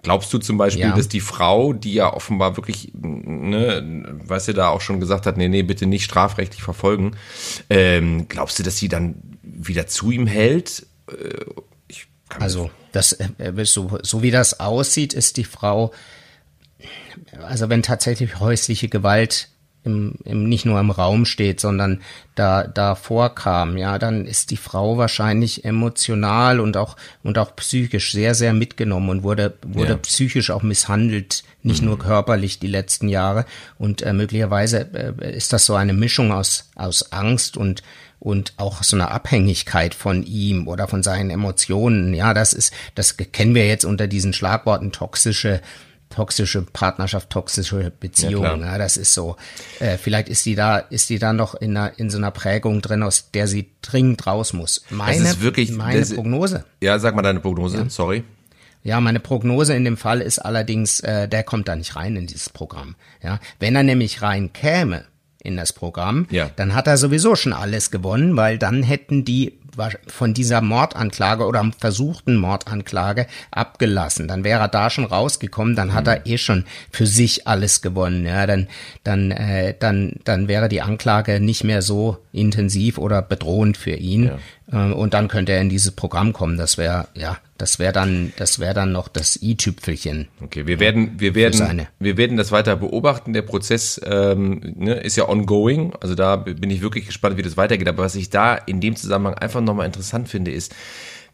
Glaubst 0.03 0.33
du 0.33 0.39
zum 0.39 0.59
Beispiel, 0.59 0.83
ja. 0.83 0.97
dass 0.97 1.09
die 1.09 1.21
Frau, 1.21 1.73
die 1.73 1.95
ja 1.95 2.13
offenbar 2.13 2.57
wirklich, 2.57 2.91
ne, 2.93 4.19
was 4.25 4.47
sie 4.47 4.53
da 4.53 4.69
auch 4.69 4.81
schon 4.81 4.99
gesagt 4.99 5.27
hat, 5.27 5.37
nee, 5.37 5.47
nee, 5.49 5.63
bitte 5.63 5.87
nicht 5.87 6.03
strafrechtlich 6.03 6.63
verfolgen, 6.63 7.17
ähm, 7.71 8.27
glaubst 8.29 8.59
du, 8.59 8.65
dass 8.65 8.79
sie 8.79 8.89
dann 8.89 9.15
wieder 9.43 9.87
zu 9.87 10.11
ihm 10.11 10.27
hält? 10.27 10.87
Äh, 11.09 11.45
also, 12.41 12.71
das, 12.91 13.13
äh, 13.13 13.65
so, 13.65 13.99
so 14.03 14.23
wie 14.23 14.33
das 14.33 14.59
aussieht, 14.59 15.15
ist 15.15 15.37
die 15.37 15.45
Frau, 15.45 15.93
also 17.41 17.69
wenn 17.69 17.85
tatsächlich 17.85 18.41
häusliche 18.41 18.89
Gewalt 18.89 19.52
im, 19.85 20.15
im, 20.25 20.49
nicht 20.49 20.65
nur 20.65 20.79
im 20.79 20.91
Raum 20.91 21.25
steht, 21.25 21.61
sondern 21.61 22.01
da, 22.35 22.67
da 22.67 22.95
vorkam, 22.95 23.77
ja, 23.77 23.99
dann 23.99 24.27
ist 24.27 24.51
die 24.51 24.57
Frau 24.57 24.97
wahrscheinlich 24.97 25.65
emotional 25.65 26.61
und 26.61 26.77
auch, 26.77 26.97
und 27.23 27.37
auch 27.39 27.57
psychisch 27.57 28.13
sehr, 28.13 28.35
sehr 28.35 28.53
mitgenommen 28.53 29.11
und 29.11 29.23
wurde, 29.23 29.55
wurde 29.67 29.93
ja. 29.93 29.97
psychisch 29.99 30.51
auch 30.51 30.63
misshandelt, 30.63 31.43
nicht 31.63 31.83
mhm. 31.83 31.89
nur 31.89 31.99
körperlich 31.99 32.59
die 32.59 32.69
letzten 32.69 33.09
Jahre. 33.09 33.45
Und 33.79 34.03
äh, 34.03 34.13
möglicherweise 34.13 34.89
äh, 34.95 35.37
ist 35.37 35.53
das 35.53 35.67
so 35.67 35.75
eine 35.75 35.93
Mischung 35.93 36.33
aus, 36.33 36.71
aus 36.77 37.13
Angst 37.13 37.57
und, 37.57 37.83
und 38.21 38.55
auch 38.57 38.85
so 38.85 38.97
eine 38.97 39.11
Abhängigkeit 39.11 39.95
von 39.95 40.23
ihm 40.23 40.69
oder 40.69 40.87
von 40.87 41.03
seinen 41.03 41.31
Emotionen. 41.31 42.15
Ja, 42.15 42.35
das 42.35 42.53
ist, 42.53 42.73
das 42.95 43.17
kennen 43.17 43.55
wir 43.57 43.67
jetzt 43.67 43.85
unter 43.85 44.07
diesen 44.07 44.33
Schlagworten 44.33 44.93
toxische 44.93 45.61
toxische 46.15 46.63
Partnerschaft, 46.63 47.31
toxische 47.31 47.93
Beziehung. 47.99 48.45
Ja, 48.45 48.57
ja, 48.57 48.79
das 48.79 48.97
ist 48.97 49.15
so. 49.15 49.37
Äh, 49.81 49.99
vielleicht 49.99 50.29
ist 50.29 50.45
die 50.47 50.55
da, 50.55 50.79
ist 50.79 51.11
die 51.11 51.19
da 51.19 51.33
noch 51.33 51.55
in, 51.55 51.77
einer, 51.77 51.99
in 51.99 52.11
so 52.11 52.19
einer 52.19 52.31
Prägung 52.31 52.83
drin, 52.83 53.03
aus 53.03 53.31
der 53.33 53.49
sie 53.49 53.71
dringend 53.81 54.27
raus 54.27 54.53
muss. 54.53 54.85
Meine, 54.91 55.23
das 55.23 55.33
ist 55.33 55.41
wirklich, 55.41 55.73
meine 55.73 56.01
das, 56.01 56.15
Prognose. 56.15 56.65
Ja, 56.81 56.99
sag 56.99 57.15
mal 57.15 57.23
deine 57.23 57.41
Prognose. 57.41 57.79
Ja. 57.79 57.89
Sorry. 57.89 58.25
Ja, 58.85 59.01
meine 59.01 59.21
Prognose 59.21 59.75
in 59.75 59.85
dem 59.85 59.97
Fall 59.97 60.21
ist 60.21 60.41
allerdings, 60.41 61.01
äh, 61.01 61.29
der 61.29 61.45
kommt 61.45 61.69
da 61.69 61.77
nicht 61.77 61.95
rein 61.95 62.17
in 62.17 62.27
dieses 62.27 62.51
Programm. 62.51 62.97
Ja, 63.23 63.39
wenn 63.61 63.77
er 63.77 63.85
nämlich 63.85 64.23
rein 64.23 64.53
käme 64.53 65.05
in 65.43 65.57
das 65.57 65.73
Programm, 65.73 66.27
ja. 66.31 66.51
dann 66.57 66.75
hat 66.75 66.87
er 66.87 66.97
sowieso 66.97 67.37
schon 67.37 67.53
alles 67.53 67.91
gewonnen, 67.91 68.37
weil 68.37 68.59
dann 68.59 68.83
hätten 68.83 69.25
die 69.25 69.59
von 70.07 70.35
dieser 70.35 70.61
Mordanklage 70.61 71.47
oder 71.47 71.71
versuchten 71.79 72.37
Mordanklage 72.37 73.27
abgelassen. 73.51 74.29
Dann 74.29 74.45
wäre 74.45 74.61
er 74.61 74.69
da 74.69 74.91
schon 74.91 75.05
rausgekommen, 75.05 75.77
dann 75.77 75.95
hat 75.95 76.07
er 76.07 76.17
mhm. 76.17 76.23
eh 76.27 76.39
schon 76.39 76.65
für 76.91 77.07
sich 77.07 77.47
alles 77.47 77.83
gewonnen. 77.83 78.27
Ja, 78.27 78.47
dann, 78.47 78.69
dann, 79.05 79.31
äh, 79.31 79.75
dann, 79.79 80.17
dann 80.25 80.49
wäre 80.49 80.69
die 80.69 80.83
Anklage 80.83 81.41
nicht 81.41 81.65
mehr 81.65 81.83
so 81.83 82.19
intensiv 82.33 82.99
oder 82.99 83.23
bedrohend 83.23 83.77
für 83.77 83.95
ihn. 83.95 84.25
Ja. 84.25 84.39
Ähm, 84.73 84.93
und 84.95 85.15
dann 85.15 85.29
könnte 85.29 85.53
er 85.53 85.61
in 85.61 85.69
dieses 85.69 85.93
Programm 85.93 86.33
kommen. 86.33 86.57
Das 86.57 86.79
wäre, 86.79 87.09
ja, 87.15 87.39
das 87.59 87.79
wäre 87.79 87.93
dann, 87.93 88.33
das 88.37 88.59
wäre 88.59 88.75
dann 88.75 88.93
noch 88.93 89.09
das 89.09 89.41
i-Tüpfelchen. 89.43 90.29
Okay, 90.43 90.67
wir 90.67 90.81
werden, 90.81 91.21
wir 91.21 91.35
werden, 91.35 91.87
wir 91.99 92.17
werden 92.17 92.37
das 92.37 92.51
weiter 92.51 92.77
beobachten. 92.77 93.33
Der 93.33 93.43
Prozess 93.43 94.01
ähm, 94.05 94.75
ne, 94.77 94.95
ist 94.95 95.17
ja 95.17 95.29
ongoing. 95.29 95.95
Also 96.01 96.15
da 96.15 96.37
bin 96.37 96.71
ich 96.71 96.81
wirklich 96.81 97.07
gespannt, 97.07 97.37
wie 97.37 97.43
das 97.43 97.57
weitergeht. 97.57 97.89
Aber 97.89 98.03
was 98.03 98.15
ich 98.15 98.31
da 98.31 98.55
in 98.55 98.81
dem 98.81 98.97
Zusammenhang 98.97 99.35
einfach 99.35 99.61
nochmal 99.61 99.87
interessant 99.87 100.29
finde, 100.29 100.51
ist, 100.51 100.75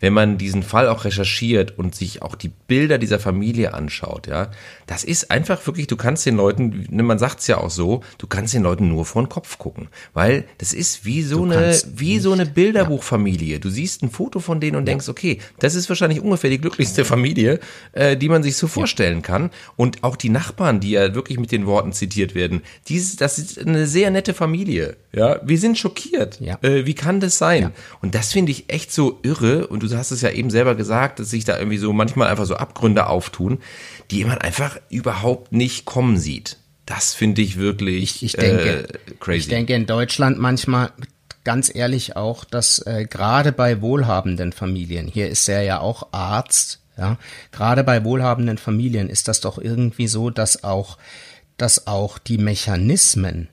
wenn 0.01 0.13
man 0.13 0.39
diesen 0.39 0.63
Fall 0.63 0.89
auch 0.89 1.05
recherchiert 1.05 1.79
und 1.79 1.95
sich 1.95 2.23
auch 2.23 2.35
die 2.35 2.51
Bilder 2.67 2.99
dieser 2.99 3.19
Familie 3.19 3.75
anschaut, 3.75 4.27
ja, 4.27 4.51
das 4.87 5.05
ist 5.05 5.31
einfach 5.31 5.67
wirklich, 5.67 5.87
du 5.87 5.97
kannst 5.97 6.25
den 6.27 6.37
Leuten, 6.37 6.87
ne, 6.91 7.03
man 7.03 7.19
sagt 7.19 7.41
es 7.41 7.47
ja 7.47 7.59
auch 7.59 7.71
so, 7.71 8.03
du 8.19 8.27
kannst 8.27 8.55
den 8.55 8.63
Leuten 8.63 8.89
nur 8.89 9.05
vor 9.05 9.23
den 9.23 9.29
Kopf 9.29 9.59
gucken, 9.59 9.89
weil 10.15 10.45
das 10.59 10.73
ist 10.73 11.05
wie 11.05 11.23
so 11.23 11.45
du 11.45 11.53
eine, 11.53 11.79
wie 11.95 12.15
nicht. 12.15 12.23
so 12.23 12.33
eine 12.33 12.47
Bilderbuchfamilie. 12.47 13.61
Du 13.61 13.71
siehst 13.71 14.03
ein 14.03 14.11
Foto 14.11 14.41
von 14.41 14.61
denen 14.61 14.77
und 14.77 14.83
ja. 14.83 14.93
denkst, 14.93 15.09
okay, 15.09 15.39
das 15.59 15.75
ist 15.75 15.89
wahrscheinlich 15.89 16.21
ungefähr 16.21 16.51
die 16.51 16.61
glücklichste 16.61 17.05
Familie, 17.05 17.61
äh, 17.93 18.17
die 18.17 18.29
man 18.29 18.43
sich 18.43 18.57
so 18.57 18.67
vorstellen 18.67 19.23
kann. 19.23 19.51
Und 19.77 20.05
auch 20.05 20.17
die 20.17 20.29
Nachbarn, 20.29 20.81
die 20.81 20.91
ja 20.91 21.15
wirklich 21.15 21.39
mit 21.39 21.53
den 21.53 21.67
Worten 21.67 21.93
zitiert 21.93 22.35
werden, 22.35 22.63
dieses, 22.89 23.17
das 23.17 23.39
ist 23.39 23.59
eine 23.59 23.87
sehr 23.87 24.11
nette 24.11 24.35
Familie. 24.35 24.97
Ja, 25.13 25.41
wir 25.43 25.59
sind 25.59 25.79
schockiert. 25.79 26.41
Ja. 26.41 26.59
Äh, 26.63 26.87
wie 26.87 26.95
kann 26.95 27.21
das 27.21 27.39
sein? 27.39 27.63
Ja. 27.63 27.73
Und 28.01 28.15
das 28.15 28.33
finde 28.33 28.53
ich 28.53 28.71
echt 28.71 28.93
so 28.93 29.19
irre. 29.23 29.67
Und 29.67 29.83
du 29.83 29.88
hast 29.97 30.11
es 30.11 30.23
ja 30.23 30.31
eben 30.31 30.51
selber 30.51 30.75
gesagt, 30.75 31.19
dass 31.19 31.31
sich 31.31 31.45
da 31.45 31.59
irgendwie 31.59 31.79
so 31.79 31.93
manchmal 31.93 32.29
einfach 32.29 32.47
so 32.47 32.57
Abgründe 32.57 33.07
auftun, 33.07 33.59
die 34.11 34.25
man 34.25 34.39
einfach 34.39 34.79
überhaupt 34.91 35.53
nicht 35.53 35.85
kommen 35.85 36.19
sieht. 36.19 36.57
Das 36.87 37.15
finde 37.15 37.43
ich 37.43 37.59
wirklich 37.59 38.23
ich, 38.23 38.35
ich 38.35 38.41
denke, 38.41 38.89
äh, 38.89 39.15
crazy. 39.21 39.39
Ich 39.39 39.49
denke 39.49 39.75
in 39.75 39.87
Deutschland 39.87 40.39
manchmal 40.39 40.91
ganz 41.45 41.75
ehrlich 41.75 42.17
auch, 42.17 42.45
dass 42.45 42.79
äh, 42.81 43.07
gerade 43.09 43.53
bei 43.53 43.81
wohlhabenden 43.81 44.53
Familien, 44.53 45.07
hier 45.07 45.29
ist 45.29 45.49
er 45.49 45.63
ja 45.63 45.81
auch 45.81 46.09
Arzt, 46.13 46.81
ja, 46.97 47.17
gerade 47.53 47.85
bei 47.85 48.05
wohlhabenden 48.05 48.59
Familien 48.59 49.09
ist 49.09 49.29
das 49.29 49.41
doch 49.41 49.59
irgendwie 49.59 50.09
so, 50.09 50.31
dass 50.31 50.65
auch, 50.65 50.99
dass 51.57 51.87
auch 51.87 52.19
die 52.19 52.39
Mechanismen 52.39 53.49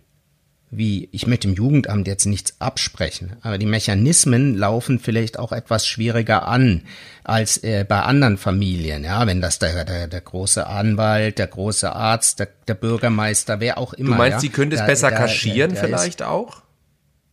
wie, 0.72 1.10
ich 1.12 1.28
möchte 1.28 1.48
dem 1.48 1.56
Jugendamt 1.56 2.08
jetzt 2.08 2.26
nichts 2.26 2.56
absprechen, 2.60 3.38
aber 3.42 3.58
die 3.58 3.66
Mechanismen 3.66 4.56
laufen 4.58 5.00
vielleicht 5.00 5.40
auch 5.40 5.52
etwas 5.52 5.88
schwieriger 5.88 6.48
an 6.48 6.82
als 7.24 7.58
äh, 7.64 7.86
bei 7.88 8.02
anderen 8.02 8.38
Familien. 8.38 9.04
Ja, 9.04 9.26
wenn 9.28 9.42
das 9.42 9.60
der, 9.60 9.86
der, 9.86 10.08
der 10.08 10.22
große 10.22 10.68
Anwalt, 10.68 11.40
der 11.40 11.48
große 11.48 11.92
Arzt, 11.94 12.40
der, 12.40 12.50
der 12.68 12.74
Bürgermeister, 12.74 13.60
wer 13.60 13.78
auch 13.78 13.94
immer. 13.94 14.12
Du 14.12 14.16
meinst, 14.18 14.36
ja, 14.36 14.40
sie 14.40 14.50
können 14.50 14.72
es 14.72 14.86
besser 14.86 15.12
kaschieren 15.12 15.76
vielleicht 15.76 16.24
auch? 16.24 16.65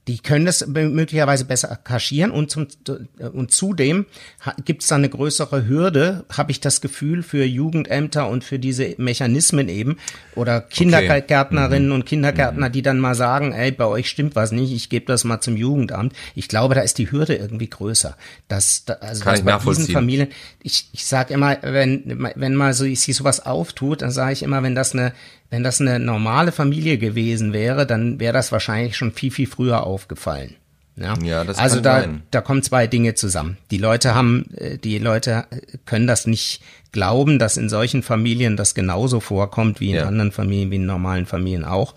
Die 0.08 0.18
können 0.18 0.46
das 0.46 0.66
möglicherweise 0.66 1.44
besser 1.44 1.76
kaschieren 1.76 2.32
und, 2.32 2.50
zum, 2.50 2.66
und 3.32 3.52
zudem 3.52 4.06
gibt 4.64 4.82
es 4.82 4.88
da 4.88 4.96
eine 4.96 5.08
größere 5.08 5.68
Hürde, 5.68 6.24
habe 6.28 6.50
ich 6.50 6.60
das 6.60 6.80
Gefühl, 6.80 7.22
für 7.22 7.44
Jugendämter 7.44 8.28
und 8.28 8.42
für 8.42 8.58
diese 8.58 8.96
Mechanismen 8.98 9.68
eben 9.68 9.98
oder 10.34 10.60
Kindergärtnerinnen 10.60 11.82
okay. 11.82 11.86
mhm. 11.86 11.92
und 11.92 12.06
Kindergärtner, 12.06 12.68
mhm. 12.68 12.72
die 12.72 12.82
dann 12.82 12.98
mal 12.98 13.14
sagen, 13.14 13.52
ey, 13.52 13.70
bei 13.70 13.84
euch 13.84 14.08
stimmt 14.08 14.34
was 14.34 14.50
nicht, 14.50 14.72
ich 14.72 14.88
gebe 14.88 15.06
das 15.06 15.22
mal 15.22 15.40
zum 15.40 15.56
Jugendamt. 15.56 16.14
Ich 16.34 16.48
glaube, 16.48 16.74
da 16.74 16.80
ist 16.80 16.98
die 16.98 17.12
Hürde 17.12 17.36
irgendwie 17.36 17.70
größer. 17.70 18.16
Das, 18.48 18.84
also 19.00 19.22
Kann 19.22 19.34
dass 19.34 19.44
bei 19.44 19.70
diesen 19.70 19.86
Familien, 19.86 20.28
ich, 20.64 20.88
ich 20.92 21.04
sage 21.04 21.32
immer, 21.32 21.58
wenn, 21.62 22.26
wenn 22.34 22.54
mal 22.56 22.74
so 22.74 22.84
sich 22.84 23.14
sowas 23.14 23.46
auftut, 23.46 24.02
dann 24.02 24.10
sage 24.10 24.32
ich 24.32 24.42
immer, 24.42 24.64
wenn 24.64 24.74
das 24.74 24.94
eine 24.94 25.12
wenn 25.52 25.62
das 25.62 25.82
eine 25.82 26.00
normale 26.00 26.50
Familie 26.50 26.96
gewesen 26.96 27.52
wäre, 27.52 27.86
dann 27.86 28.18
wäre 28.18 28.32
das 28.32 28.52
wahrscheinlich 28.52 28.96
schon 28.96 29.12
viel, 29.12 29.30
viel 29.30 29.46
früher 29.46 29.86
aufgefallen. 29.86 30.54
Ja, 30.96 31.14
ja 31.22 31.44
das 31.44 31.58
also 31.58 31.80
da, 31.82 32.00
sein. 32.00 32.22
da 32.30 32.40
kommen 32.40 32.62
zwei 32.62 32.86
Dinge 32.86 33.12
zusammen. 33.12 33.58
Die 33.70 33.76
Leute 33.76 34.14
haben, 34.14 34.46
äh, 34.56 34.78
die 34.78 34.96
Leute 34.96 35.44
können 35.84 36.06
das 36.06 36.26
nicht 36.26 36.62
glauben, 36.90 37.38
dass 37.38 37.58
in 37.58 37.68
solchen 37.68 38.02
Familien 38.02 38.56
das 38.56 38.74
genauso 38.74 39.20
vorkommt 39.20 39.78
wie 39.78 39.90
in 39.90 39.96
ja. 39.96 40.06
anderen 40.06 40.32
Familien, 40.32 40.70
wie 40.70 40.76
in 40.76 40.86
normalen 40.86 41.26
Familien 41.26 41.66
auch. 41.66 41.96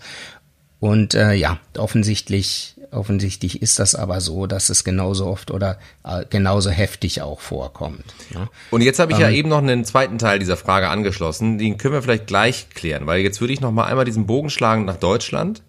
Und 0.78 1.14
äh, 1.14 1.32
ja, 1.32 1.58
offensichtlich, 1.78 2.75
Offensichtlich 2.90 3.62
ist 3.62 3.78
das 3.78 3.94
aber 3.94 4.20
so, 4.20 4.46
dass 4.46 4.68
es 4.68 4.84
genauso 4.84 5.26
oft 5.26 5.50
oder 5.50 5.78
äh, 6.04 6.24
genauso 6.28 6.70
heftig 6.70 7.22
auch 7.22 7.40
vorkommt. 7.40 8.04
Ja. 8.34 8.48
Und 8.70 8.82
jetzt 8.82 8.98
habe 8.98 9.12
ich 9.12 9.18
ähm, 9.18 9.24
ja 9.24 9.30
eben 9.30 9.48
noch 9.48 9.58
einen 9.58 9.84
zweiten 9.84 10.18
Teil 10.18 10.38
dieser 10.38 10.56
Frage 10.56 10.88
angeschlossen. 10.88 11.58
Den 11.58 11.78
können 11.78 11.94
wir 11.94 12.02
vielleicht 12.02 12.26
gleich 12.26 12.70
klären, 12.70 13.06
weil 13.06 13.20
jetzt 13.20 13.40
würde 13.40 13.52
ich 13.52 13.60
noch 13.60 13.72
mal 13.72 13.84
einmal 13.84 14.04
diesen 14.04 14.26
Bogen 14.26 14.50
schlagen 14.50 14.84
nach 14.84 14.96
Deutschland, 14.96 15.62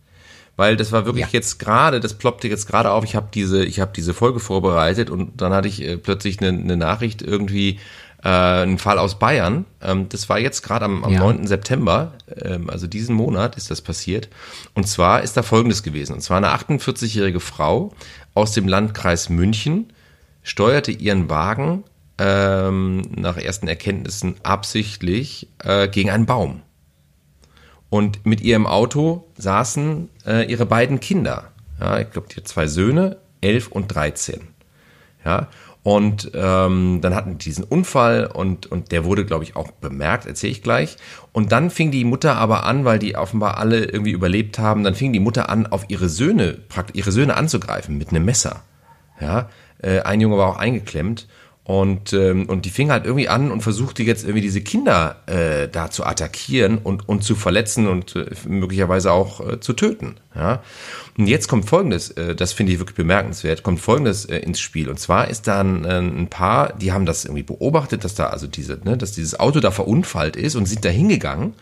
weil 0.55 0.77
das 0.77 0.91
war 0.91 1.05
wirklich 1.05 1.25
ja. 1.25 1.31
jetzt 1.33 1.59
gerade, 1.59 1.99
das 1.99 2.13
ploppte 2.13 2.47
jetzt 2.47 2.67
gerade 2.67 2.91
auf. 2.91 3.03
Ich 3.03 3.15
habe 3.15 3.27
diese, 3.33 3.63
ich 3.63 3.79
habe 3.79 3.91
diese 3.95 4.13
Folge 4.13 4.39
vorbereitet 4.39 5.09
und 5.09 5.41
dann 5.41 5.53
hatte 5.53 5.67
ich 5.67 5.81
äh, 5.81 5.97
plötzlich 5.97 6.41
eine, 6.41 6.49
eine 6.49 6.77
Nachricht 6.77 7.21
irgendwie 7.21 7.79
äh, 8.23 8.29
ein 8.63 8.77
Fall 8.77 8.99
aus 8.99 9.19
Bayern. 9.19 9.65
Ähm, 9.81 10.09
das 10.09 10.29
war 10.29 10.39
jetzt 10.39 10.61
gerade 10.61 10.85
am, 10.85 11.03
am 11.03 11.13
ja. 11.13 11.19
9. 11.19 11.47
September, 11.47 12.13
ähm, 12.41 12.69
also 12.69 12.87
diesen 12.87 13.15
Monat 13.15 13.55
ist 13.55 13.71
das 13.71 13.81
passiert. 13.81 14.29
Und 14.73 14.87
zwar 14.87 15.21
ist 15.21 15.37
da 15.37 15.43
Folgendes 15.43 15.83
gewesen. 15.83 16.13
Und 16.13 16.21
zwar 16.21 16.37
eine 16.37 16.49
48-jährige 16.49 17.39
Frau 17.39 17.93
aus 18.33 18.53
dem 18.53 18.67
Landkreis 18.67 19.29
München 19.29 19.93
steuerte 20.43 20.91
ihren 20.91 21.29
Wagen 21.29 21.83
ähm, 22.17 23.01
nach 23.15 23.37
ersten 23.37 23.67
Erkenntnissen 23.67 24.35
absichtlich 24.43 25.49
äh, 25.63 25.87
gegen 25.87 26.09
einen 26.09 26.25
Baum. 26.25 26.61
Und 27.89 28.25
mit 28.25 28.41
ihrem 28.41 28.65
Auto 28.65 29.25
saßen 29.37 30.09
äh, 30.25 30.51
ihre 30.51 30.65
beiden 30.65 30.99
Kinder. 30.99 31.51
Ja, 31.79 31.99
ich 31.99 32.11
glaube, 32.11 32.27
die 32.29 32.37
hat 32.37 32.47
zwei 32.47 32.67
Söhne, 32.67 33.17
elf 33.41 33.67
und 33.67 33.87
dreizehn. 33.87 34.47
Ja, 35.23 35.47
und 35.87 36.31
ähm, 36.33 36.99
dann 37.01 37.15
hatten 37.15 37.37
die 37.37 37.45
diesen 37.45 37.63
Unfall 37.63 38.25
und, 38.25 38.65
und 38.65 38.91
der 38.91 39.05
wurde, 39.05 39.23
glaube 39.23 39.45
ich, 39.45 39.55
auch 39.55 39.71
bemerkt, 39.71 40.25
erzähle 40.25 40.51
ich 40.51 40.61
gleich. 40.61 40.97
Und 41.31 41.53
dann 41.53 41.69
fing 41.69 41.91
die 41.91 42.03
Mutter 42.03 42.35
aber 42.35 42.65
an, 42.65 42.83
weil 42.83 42.99
die 42.99 43.15
offenbar 43.15 43.55
alle 43.55 43.85
irgendwie 43.85 44.11
überlebt 44.11 44.59
haben, 44.59 44.83
dann 44.83 44.95
fing 44.95 45.13
die 45.13 45.21
Mutter 45.21 45.47
an, 45.47 45.65
auf 45.65 45.85
ihre 45.87 46.09
Söhne, 46.09 46.57
ihre 46.91 47.13
Söhne 47.13 47.37
anzugreifen 47.37 47.97
mit 47.97 48.09
einem 48.09 48.25
Messer. 48.25 48.63
Ja, 49.21 49.47
äh, 49.81 50.01
ein 50.01 50.19
Junge 50.19 50.37
war 50.37 50.49
auch 50.49 50.57
eingeklemmt 50.57 51.25
und, 51.67 52.13
ähm, 52.13 52.45
und 52.45 52.63
die 52.63 52.69
fing 52.69 52.91
halt 52.91 53.03
irgendwie 53.03 53.27
an 53.27 53.51
und 53.51 53.59
versuchte 53.59 54.01
jetzt 54.01 54.23
irgendwie 54.23 54.39
diese 54.39 54.61
Kinder 54.61 55.17
äh, 55.25 55.67
da 55.67 55.91
zu 55.91 56.05
attackieren 56.05 56.77
und, 56.77 57.09
und 57.09 57.25
zu 57.25 57.35
verletzen 57.35 57.89
und 57.89 58.15
äh, 58.15 58.27
möglicherweise 58.47 59.11
auch 59.11 59.45
äh, 59.45 59.59
zu 59.59 59.73
töten. 59.73 60.15
Ja? 60.33 60.63
Und 61.17 61.27
jetzt 61.27 61.49
kommt 61.49 61.67
Folgendes, 61.67 62.11
äh, 62.11 62.35
das 62.35 62.53
finde 62.53 62.71
ich 62.71 62.79
wirklich 62.79 62.95
bemerkenswert, 62.95 63.63
kommt 63.63 63.81
Folgendes 63.81 64.23
äh, 64.23 64.37
ins 64.37 64.61
Spiel. 64.61 64.87
Und 64.87 64.97
zwar 64.97 65.27
ist 65.27 65.45
da 65.49 65.59
ein, 65.59 65.83
äh, 65.83 65.99
ein 65.99 66.29
Paar, 66.29 66.71
die 66.71 66.93
haben 66.93 67.05
das 67.05 67.25
irgendwie 67.25 67.43
beobachtet, 67.43 68.05
dass 68.05 68.15
da 68.15 68.27
also 68.27 68.47
diese, 68.47 68.79
ne, 68.85 68.95
dass 68.95 69.11
dieses 69.11 69.37
Auto 69.37 69.59
da 69.59 69.71
verunfallt 69.71 70.37
ist 70.37 70.55
und 70.55 70.67
sind 70.67 70.85
da 70.85 70.89
hingegangen. 70.89 71.53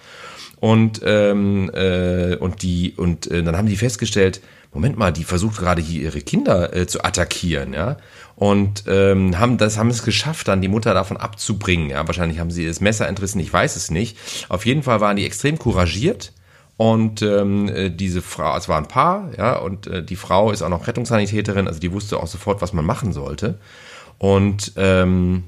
Und, 0.59 1.01
ähm, 1.03 1.71
äh, 1.73 2.35
und 2.35 2.61
die, 2.61 2.93
und 2.95 3.25
äh, 3.31 3.41
dann 3.41 3.57
haben 3.57 3.67
die 3.67 3.75
festgestellt, 3.75 4.39
Moment 4.71 4.97
mal, 4.97 5.11
die 5.11 5.23
versucht 5.23 5.57
gerade 5.57 5.81
hier 5.81 6.03
ihre 6.03 6.21
Kinder 6.21 6.75
äh, 6.75 6.85
zu 6.85 7.03
attackieren, 7.03 7.73
ja 7.73 7.97
und 8.35 8.83
ähm, 8.87 9.39
haben 9.39 9.57
das 9.57 9.77
haben 9.77 9.89
es 9.89 10.03
geschafft, 10.03 10.47
dann 10.47 10.61
die 10.61 10.67
Mutter 10.67 10.93
davon 10.93 11.17
abzubringen. 11.17 11.89
Ja, 11.89 12.05
wahrscheinlich 12.05 12.39
haben 12.39 12.51
sie 12.51 12.67
das 12.67 12.81
Messer 12.81 13.07
entrissen, 13.07 13.39
ich 13.39 13.51
weiß 13.51 13.75
es 13.75 13.91
nicht. 13.91 14.17
Auf 14.49 14.65
jeden 14.65 14.83
Fall 14.83 14.99
waren 15.01 15.15
die 15.15 15.25
extrem 15.25 15.57
couragiert. 15.57 16.33
Und 16.77 17.21
ähm, 17.21 17.69
äh, 17.69 17.89
diese 17.89 18.21
Frau, 18.21 18.57
es 18.57 18.67
war 18.67 18.77
ein 18.77 18.89
Paar, 18.89 19.31
ja, 19.37 19.55
und 19.59 19.87
äh, 19.87 20.03
die 20.03 20.17
Frau 20.17 20.51
ist 20.51 20.61
auch 20.61 20.67
noch 20.67 20.87
Rettungssanitäterin, 20.87 21.69
also 21.69 21.79
die 21.79 21.93
wusste 21.93 22.17
auch 22.17 22.27
sofort, 22.27 22.61
was 22.61 22.73
man 22.73 22.83
machen 22.83 23.13
sollte. 23.13 23.59
Und 24.17 24.73
ähm, 24.75 25.45